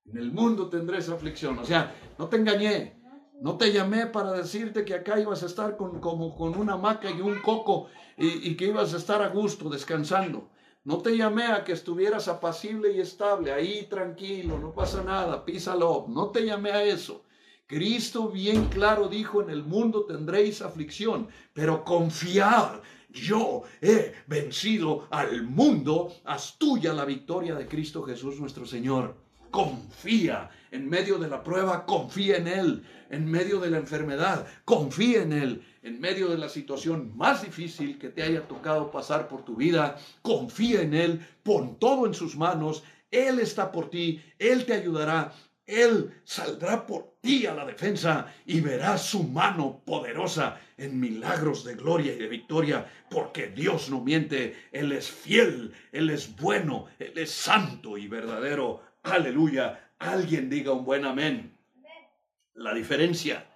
En 0.05 0.17
el 0.17 0.31
mundo 0.31 0.69
tendréis 0.69 1.09
aflicción. 1.09 1.59
O 1.59 1.65
sea, 1.65 1.93
no 2.17 2.27
te 2.27 2.37
engañé. 2.37 2.97
No 3.41 3.57
te 3.57 3.71
llamé 3.71 4.07
para 4.07 4.31
decirte 4.31 4.83
que 4.83 4.95
acá 4.95 5.19
ibas 5.19 5.43
a 5.43 5.45
estar 5.45 5.77
con, 5.77 5.99
como 5.99 6.35
con 6.35 6.57
una 6.57 6.73
hamaca 6.73 7.11
y 7.11 7.21
un 7.21 7.39
coco 7.41 7.87
y, 8.17 8.49
y 8.49 8.57
que 8.57 8.65
ibas 8.65 8.93
a 8.93 8.97
estar 8.97 9.21
a 9.21 9.27
gusto, 9.27 9.69
descansando. 9.69 10.49
No 10.87 10.99
te 10.99 11.17
llamé 11.17 11.47
a 11.47 11.65
que 11.65 11.73
estuvieras 11.73 12.29
apacible 12.29 12.93
y 12.93 13.01
estable, 13.01 13.51
ahí 13.51 13.87
tranquilo, 13.89 14.57
no 14.57 14.73
pasa 14.73 15.03
nada, 15.03 15.43
písalo. 15.43 16.05
No 16.07 16.29
te 16.29 16.45
llamé 16.45 16.71
a 16.71 16.81
eso. 16.81 17.25
Cristo 17.65 18.29
bien 18.29 18.69
claro 18.69 19.09
dijo, 19.09 19.41
en 19.41 19.49
el 19.49 19.63
mundo 19.63 20.05
tendréis 20.05 20.61
aflicción, 20.61 21.27
pero 21.51 21.83
confiad, 21.83 22.79
yo 23.09 23.63
he 23.81 24.13
vencido 24.27 25.09
al 25.09 25.43
mundo, 25.43 26.13
haz 26.23 26.57
tuya 26.57 26.93
la 26.93 27.03
victoria 27.03 27.53
de 27.53 27.67
Cristo 27.67 28.03
Jesús 28.03 28.39
nuestro 28.39 28.65
Señor. 28.65 29.26
Confía 29.51 30.49
en 30.71 30.89
medio 30.89 31.17
de 31.17 31.29
la 31.29 31.43
prueba, 31.43 31.85
confía 31.85 32.37
en 32.37 32.47
Él. 32.47 32.83
En 33.09 33.29
medio 33.29 33.59
de 33.59 33.69
la 33.69 33.77
enfermedad, 33.77 34.45
confía 34.65 35.21
en 35.21 35.33
Él. 35.33 35.63
En 35.81 35.99
medio 35.99 36.27
de 36.27 36.37
la 36.37 36.49
situación 36.49 37.15
más 37.15 37.43
difícil 37.43 37.97
que 37.97 38.09
te 38.09 38.23
haya 38.23 38.47
tocado 38.47 38.91
pasar 38.91 39.27
por 39.27 39.45
tu 39.45 39.55
vida, 39.55 39.97
confía 40.21 40.81
en 40.81 40.93
Él. 40.93 41.25
Pon 41.43 41.79
todo 41.79 42.05
en 42.05 42.13
sus 42.13 42.35
manos. 42.35 42.83
Él 43.09 43.39
está 43.39 43.71
por 43.71 43.89
ti. 43.89 44.21
Él 44.37 44.65
te 44.65 44.73
ayudará. 44.73 45.33
Él 45.65 46.21
saldrá 46.23 46.87
por 46.87 47.17
ti 47.19 47.45
a 47.45 47.53
la 47.53 47.65
defensa 47.65 48.33
y 48.45 48.61
verás 48.61 49.05
su 49.05 49.23
mano 49.23 49.81
poderosa 49.85 50.61
en 50.77 50.97
milagros 50.97 51.65
de 51.65 51.75
gloria 51.75 52.13
y 52.13 52.17
de 52.17 52.27
victoria, 52.29 52.89
porque 53.09 53.47
Dios 53.47 53.89
no 53.89 54.01
miente, 54.01 54.55
Él 54.71 54.93
es 54.93 55.09
fiel, 55.09 55.73
Él 55.91 56.09
es 56.09 56.33
bueno, 56.37 56.85
Él 56.99 57.17
es 57.17 57.31
santo 57.31 57.97
y 57.97 58.07
verdadero. 58.07 58.81
Aleluya. 59.11 59.93
Alguien 59.99 60.49
diga 60.49 60.73
un 60.73 60.83
buen 60.83 61.05
amén. 61.05 61.57
La 62.53 62.73
diferencia 62.73 63.47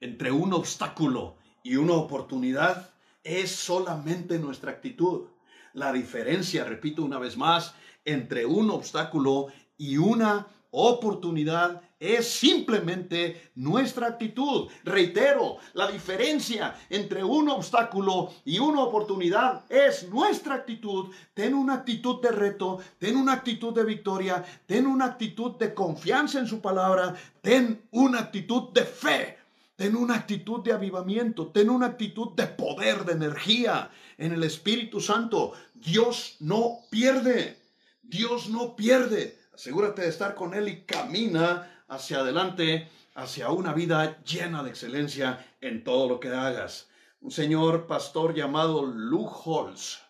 entre 0.00 0.30
un 0.30 0.52
obstáculo 0.52 1.36
y 1.64 1.74
una 1.74 1.94
oportunidad 1.94 2.90
es 3.24 3.50
solamente 3.50 4.38
nuestra 4.38 4.70
actitud. 4.70 5.26
La 5.72 5.92
diferencia, 5.92 6.64
repito 6.64 7.02
una 7.02 7.18
vez 7.18 7.36
más, 7.36 7.74
entre 8.04 8.46
un 8.46 8.70
obstáculo 8.70 9.48
y 9.76 9.96
una 9.96 10.46
oportunidad 10.70 11.82
es 12.02 12.28
simplemente 12.28 13.52
nuestra 13.54 14.08
actitud. 14.08 14.68
Reitero, 14.82 15.58
la 15.74 15.86
diferencia 15.86 16.74
entre 16.90 17.22
un 17.22 17.48
obstáculo 17.48 18.32
y 18.44 18.58
una 18.58 18.82
oportunidad 18.82 19.64
es 19.70 20.08
nuestra 20.08 20.56
actitud. 20.56 21.14
Ten 21.32 21.54
una 21.54 21.74
actitud 21.74 22.20
de 22.20 22.32
reto, 22.32 22.80
ten 22.98 23.16
una 23.16 23.34
actitud 23.34 23.72
de 23.72 23.84
victoria, 23.84 24.44
ten 24.66 24.88
una 24.88 25.04
actitud 25.04 25.56
de 25.58 25.72
confianza 25.72 26.40
en 26.40 26.48
su 26.48 26.60
palabra, 26.60 27.14
ten 27.40 27.80
una 27.92 28.18
actitud 28.18 28.72
de 28.72 28.82
fe. 28.82 29.38
Ten 29.76 29.96
una 29.96 30.16
actitud 30.16 30.62
de 30.62 30.72
avivamiento, 30.72 31.48
ten 31.48 31.70
una 31.70 31.86
actitud 31.86 32.32
de 32.36 32.46
poder, 32.46 33.04
de 33.04 33.12
energía 33.12 33.90
en 34.18 34.32
el 34.32 34.44
Espíritu 34.44 35.00
Santo. 35.00 35.54
Dios 35.74 36.36
no 36.40 36.80
pierde, 36.90 37.58
Dios 38.02 38.48
no 38.48 38.76
pierde. 38.76 39.38
Asegúrate 39.54 40.02
de 40.02 40.08
estar 40.08 40.34
con 40.34 40.54
Él 40.54 40.68
y 40.68 40.82
camina 40.82 41.81
hacia 41.92 42.20
adelante, 42.20 42.88
hacia 43.14 43.50
una 43.50 43.74
vida 43.74 44.22
llena 44.24 44.62
de 44.62 44.70
excelencia 44.70 45.44
en 45.60 45.84
todo 45.84 46.08
lo 46.08 46.20
que 46.20 46.28
hagas. 46.28 46.88
Un 47.20 47.30
señor 47.30 47.86
pastor 47.86 48.34
llamado 48.34 48.86
Luke 48.86 49.34
Holz 49.44 50.00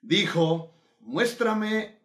dijo, 0.00 0.74
muéstrame 1.00 2.00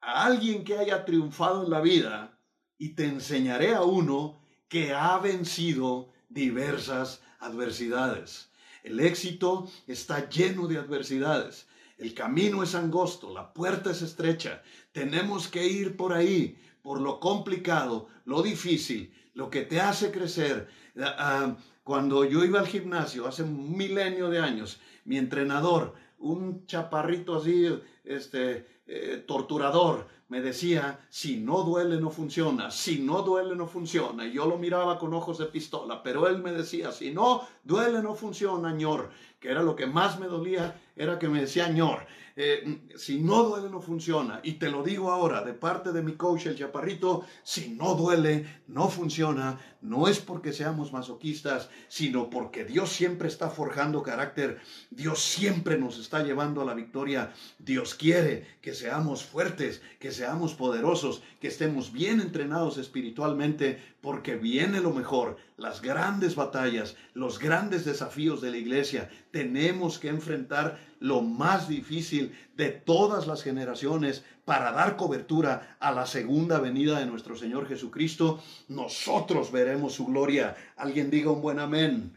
a 0.00 0.24
alguien 0.24 0.64
que 0.64 0.78
haya 0.78 1.04
triunfado 1.04 1.62
en 1.62 1.70
la 1.70 1.80
vida 1.80 2.36
y 2.76 2.96
te 2.96 3.04
enseñaré 3.04 3.72
a 3.72 3.82
uno 3.82 4.42
que 4.68 4.92
ha 4.92 5.16
vencido 5.18 6.12
diversas 6.28 7.22
adversidades. 7.38 8.50
El 8.82 8.98
éxito 8.98 9.70
está 9.86 10.28
lleno 10.28 10.66
de 10.66 10.78
adversidades. 10.78 11.68
El 11.98 12.14
camino 12.14 12.64
es 12.64 12.74
angosto, 12.74 13.32
la 13.32 13.52
puerta 13.52 13.92
es 13.92 14.02
estrecha. 14.02 14.60
Tenemos 14.90 15.46
que 15.46 15.64
ir 15.64 15.96
por 15.96 16.12
ahí, 16.12 16.58
por 16.82 17.00
lo 17.00 17.20
complicado, 17.20 18.08
lo 18.24 18.42
difícil, 18.42 19.14
lo 19.34 19.48
que 19.48 19.62
te 19.62 19.80
hace 19.80 20.10
crecer. 20.10 20.68
Ah, 20.98 21.16
ah, 21.18 21.56
cuando 21.84 22.24
yo 22.24 22.44
iba 22.44 22.60
al 22.60 22.66
gimnasio 22.66 23.26
hace 23.26 23.42
un 23.42 23.76
milenio 23.76 24.28
de 24.28 24.40
años, 24.40 24.80
mi 25.04 25.16
entrenador, 25.16 25.94
un 26.18 26.66
chaparrito 26.66 27.36
así, 27.36 27.68
este, 28.04 28.66
eh, 28.86 29.24
torturador, 29.26 30.06
me 30.28 30.40
decía, 30.40 30.98
si 31.10 31.36
no 31.36 31.62
duele 31.62 32.00
no 32.00 32.10
funciona, 32.10 32.70
si 32.70 32.98
no 33.00 33.22
duele 33.22 33.54
no 33.54 33.66
funciona. 33.66 34.26
Y 34.26 34.32
yo 34.32 34.46
lo 34.46 34.56
miraba 34.56 34.98
con 34.98 35.12
ojos 35.12 35.38
de 35.38 35.46
pistola, 35.46 36.02
pero 36.02 36.26
él 36.26 36.38
me 36.38 36.52
decía, 36.52 36.90
si 36.90 37.10
no 37.12 37.46
duele 37.64 38.02
no 38.02 38.14
funciona, 38.14 38.72
ñor, 38.72 39.10
que 39.38 39.50
era 39.50 39.62
lo 39.62 39.76
que 39.76 39.86
más 39.86 40.18
me 40.18 40.26
dolía, 40.26 40.80
era 40.96 41.18
que 41.18 41.28
me 41.28 41.40
decía 41.40 41.68
ñor. 41.68 42.06
Eh, 42.34 42.80
si 42.96 43.20
no 43.20 43.42
duele 43.44 43.68
no 43.68 43.80
funciona. 43.80 44.40
Y 44.42 44.52
te 44.52 44.70
lo 44.70 44.82
digo 44.82 45.10
ahora, 45.10 45.42
de 45.42 45.52
parte 45.52 45.92
de 45.92 46.02
mi 46.02 46.12
coach, 46.12 46.46
el 46.46 46.56
chaparrito, 46.56 47.24
si 47.42 47.70
no 47.70 47.94
duele, 47.94 48.62
no 48.68 48.88
funciona. 48.88 49.60
No 49.82 50.08
es 50.08 50.18
porque 50.20 50.52
seamos 50.52 50.92
masoquistas, 50.92 51.68
sino 51.88 52.30
porque 52.30 52.64
Dios 52.64 52.90
siempre 52.90 53.28
está 53.28 53.50
forjando 53.50 54.02
carácter. 54.02 54.60
Dios 54.90 55.20
siempre 55.20 55.76
nos 55.76 55.98
está 55.98 56.22
llevando 56.22 56.62
a 56.62 56.64
la 56.64 56.74
victoria. 56.74 57.32
Dios 57.58 57.94
quiere 57.94 58.46
que 58.62 58.74
seamos 58.74 59.24
fuertes, 59.24 59.82
que 59.98 60.12
seamos 60.12 60.54
poderosos, 60.54 61.22
que 61.40 61.48
estemos 61.48 61.92
bien 61.92 62.20
entrenados 62.20 62.78
espiritualmente, 62.78 63.78
porque 64.00 64.36
viene 64.36 64.80
lo 64.80 64.92
mejor, 64.92 65.36
las 65.62 65.80
grandes 65.80 66.34
batallas, 66.34 66.96
los 67.14 67.38
grandes 67.38 67.84
desafíos 67.84 68.40
de 68.40 68.50
la 68.50 68.56
iglesia. 68.56 69.08
Tenemos 69.30 70.00
que 70.00 70.08
enfrentar 70.08 70.78
lo 70.98 71.22
más 71.22 71.68
difícil 71.68 72.36
de 72.56 72.70
todas 72.70 73.28
las 73.28 73.44
generaciones 73.44 74.24
para 74.44 74.72
dar 74.72 74.96
cobertura 74.96 75.76
a 75.78 75.92
la 75.92 76.04
segunda 76.06 76.58
venida 76.58 76.98
de 76.98 77.06
nuestro 77.06 77.36
Señor 77.36 77.68
Jesucristo, 77.68 78.42
nosotros 78.66 79.52
veremos 79.52 79.94
su 79.94 80.06
gloria. 80.06 80.56
Alguien 80.76 81.10
diga 81.10 81.30
un 81.30 81.40
buen 81.40 81.60
amén. 81.60 82.12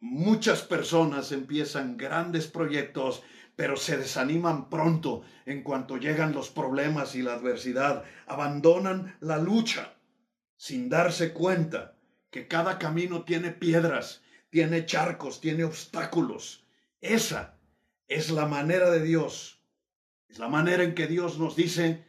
Muchas 0.00 0.62
personas 0.62 1.30
empiezan 1.30 1.96
grandes 1.96 2.48
proyectos, 2.48 3.22
pero 3.54 3.76
se 3.76 3.96
desaniman 3.96 4.68
pronto 4.68 5.22
en 5.46 5.62
cuanto 5.62 5.98
llegan 5.98 6.32
los 6.32 6.50
problemas 6.50 7.14
y 7.14 7.22
la 7.22 7.34
adversidad. 7.34 8.02
Abandonan 8.26 9.16
la 9.20 9.38
lucha 9.38 9.94
sin 10.56 10.88
darse 10.88 11.32
cuenta 11.32 11.97
que 12.30 12.46
cada 12.46 12.78
camino 12.78 13.24
tiene 13.24 13.50
piedras, 13.50 14.22
tiene 14.50 14.86
charcos, 14.86 15.40
tiene 15.40 15.64
obstáculos. 15.64 16.64
Esa 17.00 17.58
es 18.06 18.30
la 18.30 18.46
manera 18.46 18.90
de 18.90 19.02
Dios. 19.02 19.62
Es 20.28 20.38
la 20.38 20.48
manera 20.48 20.82
en 20.82 20.94
que 20.94 21.06
Dios 21.06 21.38
nos 21.38 21.56
dice, 21.56 22.04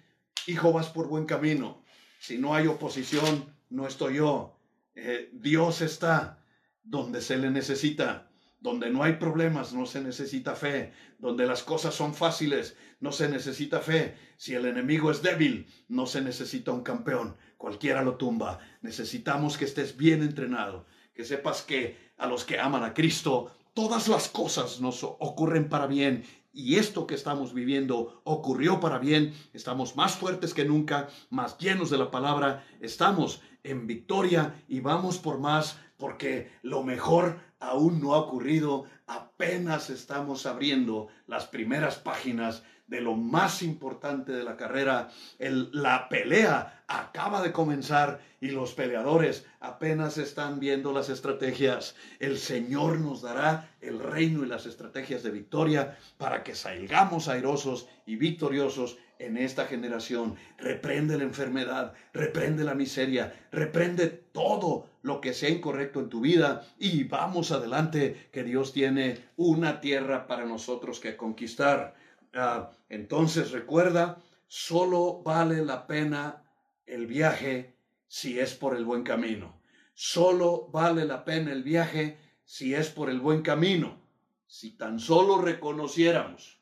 hijo, 0.48 0.74
vas 0.74 0.88
por 0.88 1.08
buen 1.08 1.26
camino. 1.26 1.84
Si 2.20 2.38
no 2.38 2.54
hay 2.54 2.68
oposición, 2.68 3.56
no 3.70 3.88
estoy 3.88 4.16
yo. 4.16 4.58
Eh, 4.96 5.30
Dios 5.34 5.82
está 5.82 6.44
donde 6.84 7.22
se 7.22 7.38
le 7.38 7.50
necesita. 7.50 8.29
Donde 8.60 8.90
no 8.90 9.04
hay 9.04 9.14
problemas, 9.14 9.74
no 9.74 9.86
se 9.86 10.02
necesita 10.02 10.56
fe. 10.56 10.92
Donde 11.18 11.46
las 11.46 11.64
cosas 11.64 11.96
son 11.96 12.14
fáciles, 12.14 12.76
no 13.00 13.12
se 13.12 13.30
necesita 13.30 13.80
fe. 13.80 14.16
Si 14.38 14.54
el 14.54 14.66
enemigo 14.66 15.12
es 15.12 15.22
débil, 15.22 15.68
no 15.88 16.06
se 16.06 16.22
necesita 16.22 16.72
un 16.72 16.84
campeón. 16.84 17.38
Cualquiera 17.58 18.02
lo 18.02 18.16
tumba. 18.16 18.60
Necesitamos 18.82 19.58
que 19.58 19.66
estés 19.66 19.98
bien 19.98 20.22
entrenado. 20.22 20.86
Que 21.14 21.24
sepas 21.24 21.62
que 21.62 21.98
a 22.18 22.28
los 22.28 22.44
que 22.46 22.60
aman 22.60 22.84
a 22.84 22.94
Cristo, 22.94 23.52
todas 23.74 24.08
las 24.08 24.28
cosas 24.28 24.82
nos 24.82 25.04
ocurren 25.04 25.70
para 25.70 25.88
bien 25.88 26.26
y 26.52 26.76
esto 26.76 27.06
que 27.08 27.16
estamos 27.16 27.54
viviendo 27.54 28.22
ocurrió 28.24 28.80
para 28.80 28.98
bien. 28.98 29.34
Estamos 29.54 29.96
más 29.96 30.18
fuertes 30.18 30.54
que 30.54 30.66
nunca, 30.66 31.08
más 31.30 31.58
llenos 31.58 31.90
de 31.90 31.98
la 31.98 32.12
palabra. 32.12 32.66
Estamos 32.82 33.42
en 33.64 33.88
victoria 33.88 34.64
y 34.68 34.80
vamos 34.80 35.20
por 35.20 35.40
más 35.40 35.80
porque 35.98 36.52
lo 36.62 36.84
mejor 36.84 37.40
aún 37.60 38.02
no 38.02 38.14
ha 38.14 38.20
ocurrido. 38.20 38.86
Apenas 39.08 39.90
estamos 39.90 40.46
abriendo 40.46 41.08
las 41.28 41.48
primeras 41.48 41.98
páginas 41.98 42.64
de 42.90 43.02
lo 43.02 43.16
más 43.16 43.62
importante 43.62 44.32
de 44.32 44.44
la 44.44 44.58
carrera. 44.58 45.10
la 45.38 46.10
pelea 46.10 46.84
acaba 46.88 47.42
de 47.44 47.52
comenzar 47.52 48.20
y 48.42 48.50
los 48.50 48.74
peleadores 48.74 49.46
apenas 49.60 50.18
están 50.18 50.60
viendo 50.60 50.92
las 50.92 51.10
estrategias. 51.10 51.96
El 52.20 52.40
Señor 52.40 53.00
nos 53.00 53.22
dará 53.22 53.70
el 53.80 54.00
reino 54.00 54.44
y 54.44 54.48
las 54.48 54.66
estrategias 54.66 55.22
de 55.22 55.30
victoria 55.30 55.98
para 56.18 56.44
que 56.44 56.56
salgamos 56.56 57.28
airosos 57.28 57.88
y 58.08 58.16
victoriosos 58.16 58.98
en 59.20 59.38
esta 59.38 59.66
generación. 59.68 60.36
Reprende 60.58 61.18
la 61.18 61.24
enfermedad, 61.24 61.94
reprende 62.14 62.64
la 62.64 62.74
miseria, 62.74 63.48
reprende 63.52 64.08
todo 64.08 64.90
lo 65.02 65.22
que 65.22 65.34
sea 65.34 65.50
incorrecto 65.50 66.00
en 66.00 66.10
tu 66.10 66.22
vida 66.22 66.66
y 66.80 67.04
vamos 67.04 67.52
adelante 67.52 68.30
que 68.32 68.44
Dios 68.44 68.74
tiene 68.74 69.30
una 69.36 69.82
tierra 69.82 70.26
para 70.26 70.46
nosotros 70.46 71.00
que 71.00 71.16
conquistar. 71.16 71.96
Ah, 72.34 72.72
entonces 72.90 73.52
recuerda, 73.52 74.22
solo 74.48 75.22
vale 75.22 75.64
la 75.64 75.86
pena 75.86 76.44
el 76.86 77.06
viaje 77.06 77.76
si 78.08 78.40
es 78.40 78.56
por 78.56 78.76
el 78.76 78.86
buen 78.86 79.04
camino. 79.04 79.62
Solo 79.94 80.70
vale 80.72 81.06
la 81.06 81.26
pena 81.26 81.52
el 81.52 81.64
viaje 81.64 82.18
si 82.46 82.74
es 82.74 82.90
por 82.90 83.10
el 83.10 83.20
buen 83.20 83.42
camino. 83.42 84.00
Si 84.48 84.72
tan 84.72 84.98
solo 84.98 85.40
reconociéramos 85.40 86.58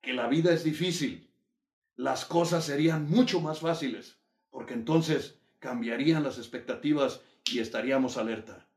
que 0.00 0.12
la 0.12 0.28
vida 0.28 0.52
es 0.52 0.62
difícil, 0.62 1.27
las 1.98 2.24
cosas 2.24 2.64
serían 2.64 3.10
mucho 3.10 3.40
más 3.40 3.58
fáciles, 3.58 4.18
porque 4.50 4.72
entonces 4.72 5.34
cambiarían 5.58 6.22
las 6.22 6.38
expectativas 6.38 7.20
y 7.50 7.58
estaríamos 7.58 8.16
alerta. 8.16 8.68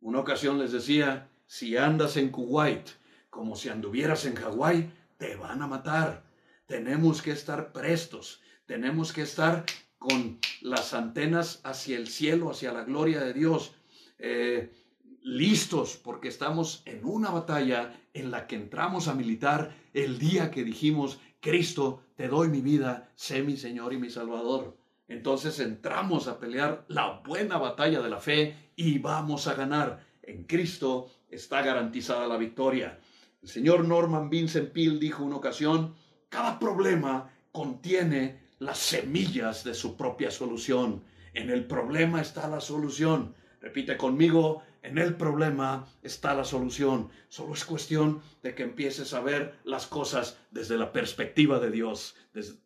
Una 0.00 0.20
ocasión 0.20 0.58
les 0.58 0.72
decía, 0.72 1.28
si 1.46 1.76
andas 1.76 2.16
en 2.16 2.30
Kuwait 2.30 2.88
como 3.28 3.54
si 3.54 3.68
anduvieras 3.68 4.24
en 4.24 4.34
Hawái, 4.34 4.90
te 5.18 5.36
van 5.36 5.60
a 5.60 5.66
matar. 5.66 6.24
Tenemos 6.64 7.20
que 7.20 7.32
estar 7.32 7.70
prestos, 7.70 8.40
tenemos 8.64 9.12
que 9.12 9.22
estar 9.22 9.66
con 9.98 10.38
las 10.62 10.94
antenas 10.94 11.60
hacia 11.64 11.98
el 11.98 12.08
cielo, 12.08 12.50
hacia 12.50 12.72
la 12.72 12.84
gloria 12.84 13.20
de 13.20 13.34
Dios, 13.34 13.74
eh, 14.18 14.72
listos 15.20 15.98
porque 16.02 16.28
estamos 16.28 16.82
en 16.86 17.04
una 17.04 17.28
batalla 17.28 17.94
en 18.14 18.30
la 18.30 18.46
que 18.46 18.56
entramos 18.56 19.06
a 19.06 19.14
militar 19.14 19.76
el 19.92 20.18
día 20.18 20.50
que 20.50 20.64
dijimos, 20.64 21.20
Cristo, 21.40 22.02
te 22.20 22.28
doy 22.28 22.48
mi 22.48 22.60
vida, 22.60 23.08
sé 23.16 23.42
mi 23.42 23.56
Señor 23.56 23.94
y 23.94 23.96
mi 23.96 24.10
Salvador. 24.10 24.76
Entonces 25.08 25.58
entramos 25.58 26.28
a 26.28 26.38
pelear 26.38 26.84
la 26.88 27.22
buena 27.24 27.56
batalla 27.56 28.02
de 28.02 28.10
la 28.10 28.20
fe 28.20 28.72
y 28.76 28.98
vamos 28.98 29.46
a 29.46 29.54
ganar. 29.54 30.04
En 30.22 30.44
Cristo 30.44 31.10
está 31.30 31.62
garantizada 31.62 32.26
la 32.26 32.36
victoria. 32.36 33.00
El 33.40 33.48
señor 33.48 33.86
Norman 33.86 34.28
Vincent 34.28 34.70
Peale 34.70 34.98
dijo 34.98 35.24
una 35.24 35.36
ocasión, 35.36 35.94
cada 36.28 36.58
problema 36.58 37.30
contiene 37.52 38.42
las 38.58 38.76
semillas 38.76 39.64
de 39.64 39.72
su 39.72 39.96
propia 39.96 40.30
solución. 40.30 41.02
En 41.32 41.48
el 41.48 41.64
problema 41.64 42.20
está 42.20 42.48
la 42.48 42.60
solución. 42.60 43.34
Repite 43.62 43.96
conmigo, 43.96 44.62
en 44.82 44.98
el 44.98 45.14
problema 45.14 45.86
está 46.02 46.34
la 46.34 46.44
solución. 46.44 47.10
Solo 47.28 47.54
es 47.54 47.64
cuestión 47.64 48.22
de 48.42 48.54
que 48.54 48.62
empieces 48.62 49.12
a 49.12 49.20
ver 49.20 49.58
las 49.64 49.86
cosas 49.86 50.38
desde 50.50 50.78
la 50.78 50.92
perspectiva 50.92 51.58
de 51.58 51.70
Dios. 51.70 52.16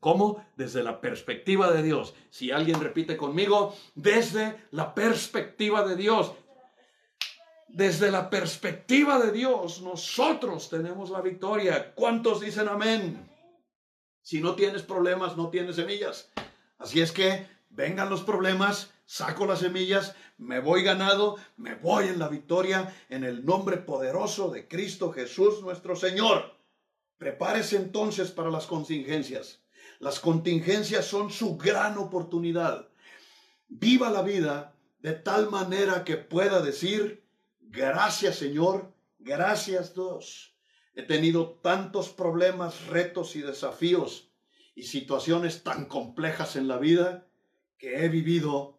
¿Cómo? 0.01 0.45
Desde 0.57 0.83
la 0.83 1.01
perspectiva 1.01 1.73
de 1.73 1.83
Dios. 1.83 2.15
Si 2.31 2.53
alguien 2.53 2.81
repite 2.81 3.17
conmigo, 3.17 3.75
desde 3.95 4.59
la 4.71 4.95
perspectiva 4.95 5.87
de 5.87 5.97
Dios. 5.97 6.33
Desde 7.69 8.13
la 8.13 8.31
perspectiva 8.31 9.19
de 9.19 9.33
Dios, 9.33 9.83
nosotros 9.83 10.71
tenemos 10.71 11.11
la 11.11 11.21
victoria. 11.21 11.93
¿Cuántos 11.95 12.41
dicen 12.41 12.69
amén? 12.69 13.29
Si 14.23 14.41
no 14.41 14.55
tienes 14.55 14.83
problemas, 14.83 15.37
no 15.37 15.51
tienes 15.51 15.77
semillas. 15.77 16.31
Así 16.79 17.01
es 17.01 17.11
que 17.11 17.47
vengan 17.75 18.09
los 18.11 18.23
problemas, 18.23 18.91
saco 19.05 19.47
las 19.47 19.61
semillas, 19.61 20.15
me 20.39 20.61
voy 20.61 20.83
ganado, 20.83 21.37
me 21.57 21.75
voy 21.75 22.09
en 22.09 22.19
la 22.19 22.29
victoria 22.29 22.95
en 23.09 23.25
el 23.25 23.45
nombre 23.45 23.77
poderoso 23.79 24.51
de 24.51 24.67
Cristo 24.69 25.13
Jesús 25.13 25.63
nuestro 25.63 25.97
Señor. 25.97 26.55
Prepárese 27.19 27.77
entonces 27.77 28.31
para 28.31 28.51
las 28.51 28.67
contingencias. 28.67 29.61
Las 30.01 30.21
contingencias 30.21 31.07
son 31.07 31.31
su 31.31 31.57
gran 31.57 31.99
oportunidad. 31.99 32.89
Viva 33.69 34.11
la 34.11 34.23
vida 34.23 34.75
de 35.01 35.13
tal 35.13 35.51
manera 35.51 36.05
que 36.05 36.17
pueda 36.17 36.61
decir, 36.61 37.25
Gracias 37.77 38.37
Señor, 38.37 38.93
gracias 39.19 39.95
Dios. 39.95 40.55
He 40.95 41.03
tenido 41.03 41.59
tantos 41.61 42.09
problemas, 42.11 42.87
retos 42.87 43.35
y 43.35 43.41
desafíos 43.41 44.31
y 44.77 44.85
situaciones 44.85 45.65
tan 45.65 45.87
complejas 45.87 46.55
en 46.55 46.69
la 46.69 46.79
vida 46.79 47.27
he 47.89 48.09
vivido 48.09 48.79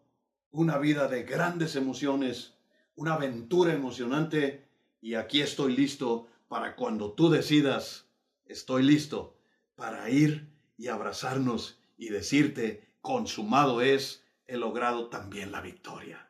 una 0.50 0.78
vida 0.78 1.08
de 1.08 1.22
grandes 1.22 1.76
emociones, 1.76 2.54
una 2.94 3.14
aventura 3.14 3.72
emocionante 3.72 4.66
Y 5.00 5.14
aquí 5.14 5.42
estoy 5.42 5.76
listo 5.76 6.26
para 6.48 6.74
cuando 6.74 7.12
tú 7.12 7.30
decidas, 7.30 8.06
estoy 8.46 8.82
listo 8.82 9.36
para 9.76 10.08
ir 10.10 10.48
y 10.78 10.88
abrazarnos 10.88 11.78
y 11.96 12.08
decirte, 12.08 12.88
consumado 13.02 13.82
es, 13.82 14.24
he 14.46 14.56
logrado 14.56 15.08
también 15.08 15.52
la 15.52 15.60
victoria. 15.60 16.28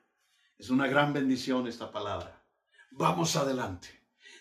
Es 0.58 0.70
una 0.70 0.88
gran 0.88 1.12
bendición 1.12 1.66
esta 1.66 1.92
palabra. 1.92 2.42
Vamos 2.90 3.36
adelante. 3.36 3.88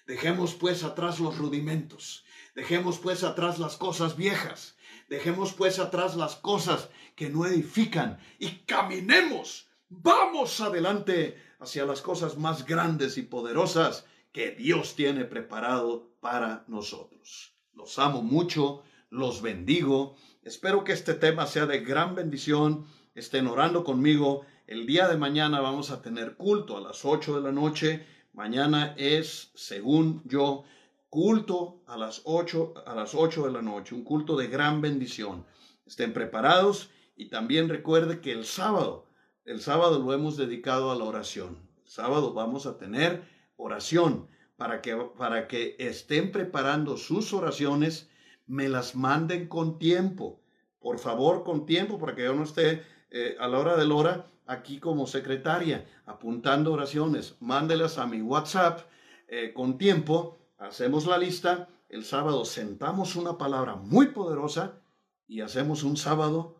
Dejemos 0.07 0.53
pues 0.53 0.83
atrás 0.83 1.19
los 1.19 1.37
rudimentos. 1.37 2.25
Dejemos 2.55 2.99
pues 2.99 3.23
atrás 3.23 3.59
las 3.59 3.75
cosas 3.75 4.15
viejas. 4.15 4.75
Dejemos 5.09 5.53
pues 5.53 5.79
atrás 5.79 6.15
las 6.15 6.35
cosas 6.35 6.89
que 7.15 7.29
no 7.29 7.45
edifican 7.45 8.19
y 8.39 8.49
caminemos. 8.65 9.67
Vamos 9.89 10.59
adelante 10.61 11.37
hacia 11.59 11.85
las 11.85 12.01
cosas 12.01 12.37
más 12.37 12.65
grandes 12.65 13.17
y 13.17 13.23
poderosas 13.23 14.05
que 14.31 14.51
Dios 14.51 14.95
tiene 14.95 15.25
preparado 15.25 16.09
para 16.19 16.65
nosotros. 16.67 17.53
Los 17.73 17.97
amo 17.99 18.21
mucho, 18.21 18.83
los 19.09 19.41
bendigo. 19.41 20.15
Espero 20.43 20.83
que 20.83 20.91
este 20.91 21.13
tema 21.13 21.47
sea 21.47 21.65
de 21.65 21.79
gran 21.79 22.15
bendición. 22.15 22.85
Estén 23.15 23.47
orando 23.47 23.83
conmigo. 23.83 24.45
El 24.67 24.85
día 24.85 25.07
de 25.07 25.17
mañana 25.17 25.61
vamos 25.61 25.91
a 25.91 26.01
tener 26.01 26.35
culto 26.35 26.77
a 26.77 26.81
las 26.81 27.05
8 27.05 27.35
de 27.35 27.41
la 27.41 27.51
noche. 27.51 28.05
Mañana 28.33 28.93
es, 28.97 29.51
según 29.55 30.21
yo, 30.25 30.65
culto 31.09 31.81
a 31.87 31.95
las 31.95 32.21
8 32.25 32.73
a 32.85 32.93
las 32.93 33.15
8 33.15 33.45
de 33.45 33.51
la 33.53 33.61
noche, 33.61 33.95
un 33.95 34.03
culto 34.03 34.35
de 34.35 34.47
gran 34.47 34.81
bendición. 34.81 35.45
Estén 35.85 36.11
preparados 36.11 36.89
y 37.15 37.29
también 37.29 37.69
recuerde 37.69 38.19
que 38.19 38.31
el 38.31 38.45
sábado, 38.45 39.05
el 39.45 39.61
sábado 39.61 39.99
lo 39.99 40.13
hemos 40.13 40.37
dedicado 40.37 40.91
a 40.91 40.95
la 40.95 41.03
oración. 41.03 41.57
Sábado 41.85 42.33
vamos 42.33 42.65
a 42.65 42.77
tener 42.77 43.23
oración 43.57 44.27
para 44.57 44.81
que 44.81 44.95
para 44.95 45.47
que 45.47 45.75
estén 45.79 46.31
preparando 46.31 46.97
sus 46.97 47.33
oraciones, 47.33 48.09
me 48.47 48.69
las 48.69 48.95
manden 48.95 49.47
con 49.47 49.79
tiempo. 49.79 50.41
Por 50.79 50.99
favor, 50.99 51.43
con 51.43 51.65
tiempo 51.65 51.97
para 51.99 52.15
que 52.15 52.23
yo 52.23 52.35
no 52.35 52.43
esté 52.43 52.83
eh, 53.09 53.35
a 53.39 53.47
la 53.47 53.59
hora 53.59 53.75
del 53.75 53.91
hora 53.91 54.27
aquí 54.45 54.79
como 54.79 55.07
secretaria 55.07 55.85
apuntando 56.05 56.73
oraciones. 56.73 57.35
Mándelas 57.39 57.97
a 57.97 58.05
mi 58.05 58.21
WhatsApp 58.21 58.81
eh, 59.27 59.53
con 59.53 59.77
tiempo 59.77 60.37
hacemos 60.57 61.05
la 61.05 61.17
lista, 61.17 61.67
el 61.89 62.03
sábado 62.03 62.45
sentamos 62.45 63.15
una 63.15 63.37
palabra 63.37 63.75
muy 63.75 64.07
poderosa 64.07 64.81
y 65.27 65.41
hacemos 65.41 65.83
un 65.83 65.97
sábado 65.97 66.55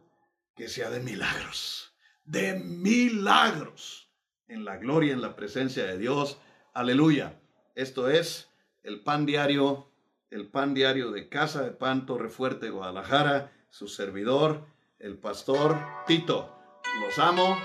que 0.55 0.69
sea 0.69 0.89
de 0.89 0.99
milagros, 0.99 1.93
de 2.23 2.55
milagros, 2.55 4.09
en 4.47 4.65
la 4.65 4.77
gloria, 4.77 5.13
en 5.13 5.21
la 5.21 5.35
presencia 5.35 5.85
de 5.85 5.97
Dios. 5.97 6.37
Aleluya. 6.73 7.39
Esto 7.75 8.09
es 8.09 8.49
el 8.83 9.01
pan 9.01 9.25
diario, 9.25 9.91
el 10.29 10.47
pan 10.47 10.73
diario 10.73 11.11
de 11.11 11.27
Casa 11.27 11.63
de 11.63 11.71
Pan 11.71 12.05
Torrefuerte, 12.05 12.69
Guadalajara, 12.69 13.51
su 13.69 13.87
servidor, 13.87 14.65
el 14.99 15.17
pastor 15.17 15.77
Tito. 16.07 16.55
Los 17.01 17.19
amo 17.19 17.57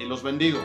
y 0.00 0.06
los 0.06 0.22
bendigo. 0.22 0.58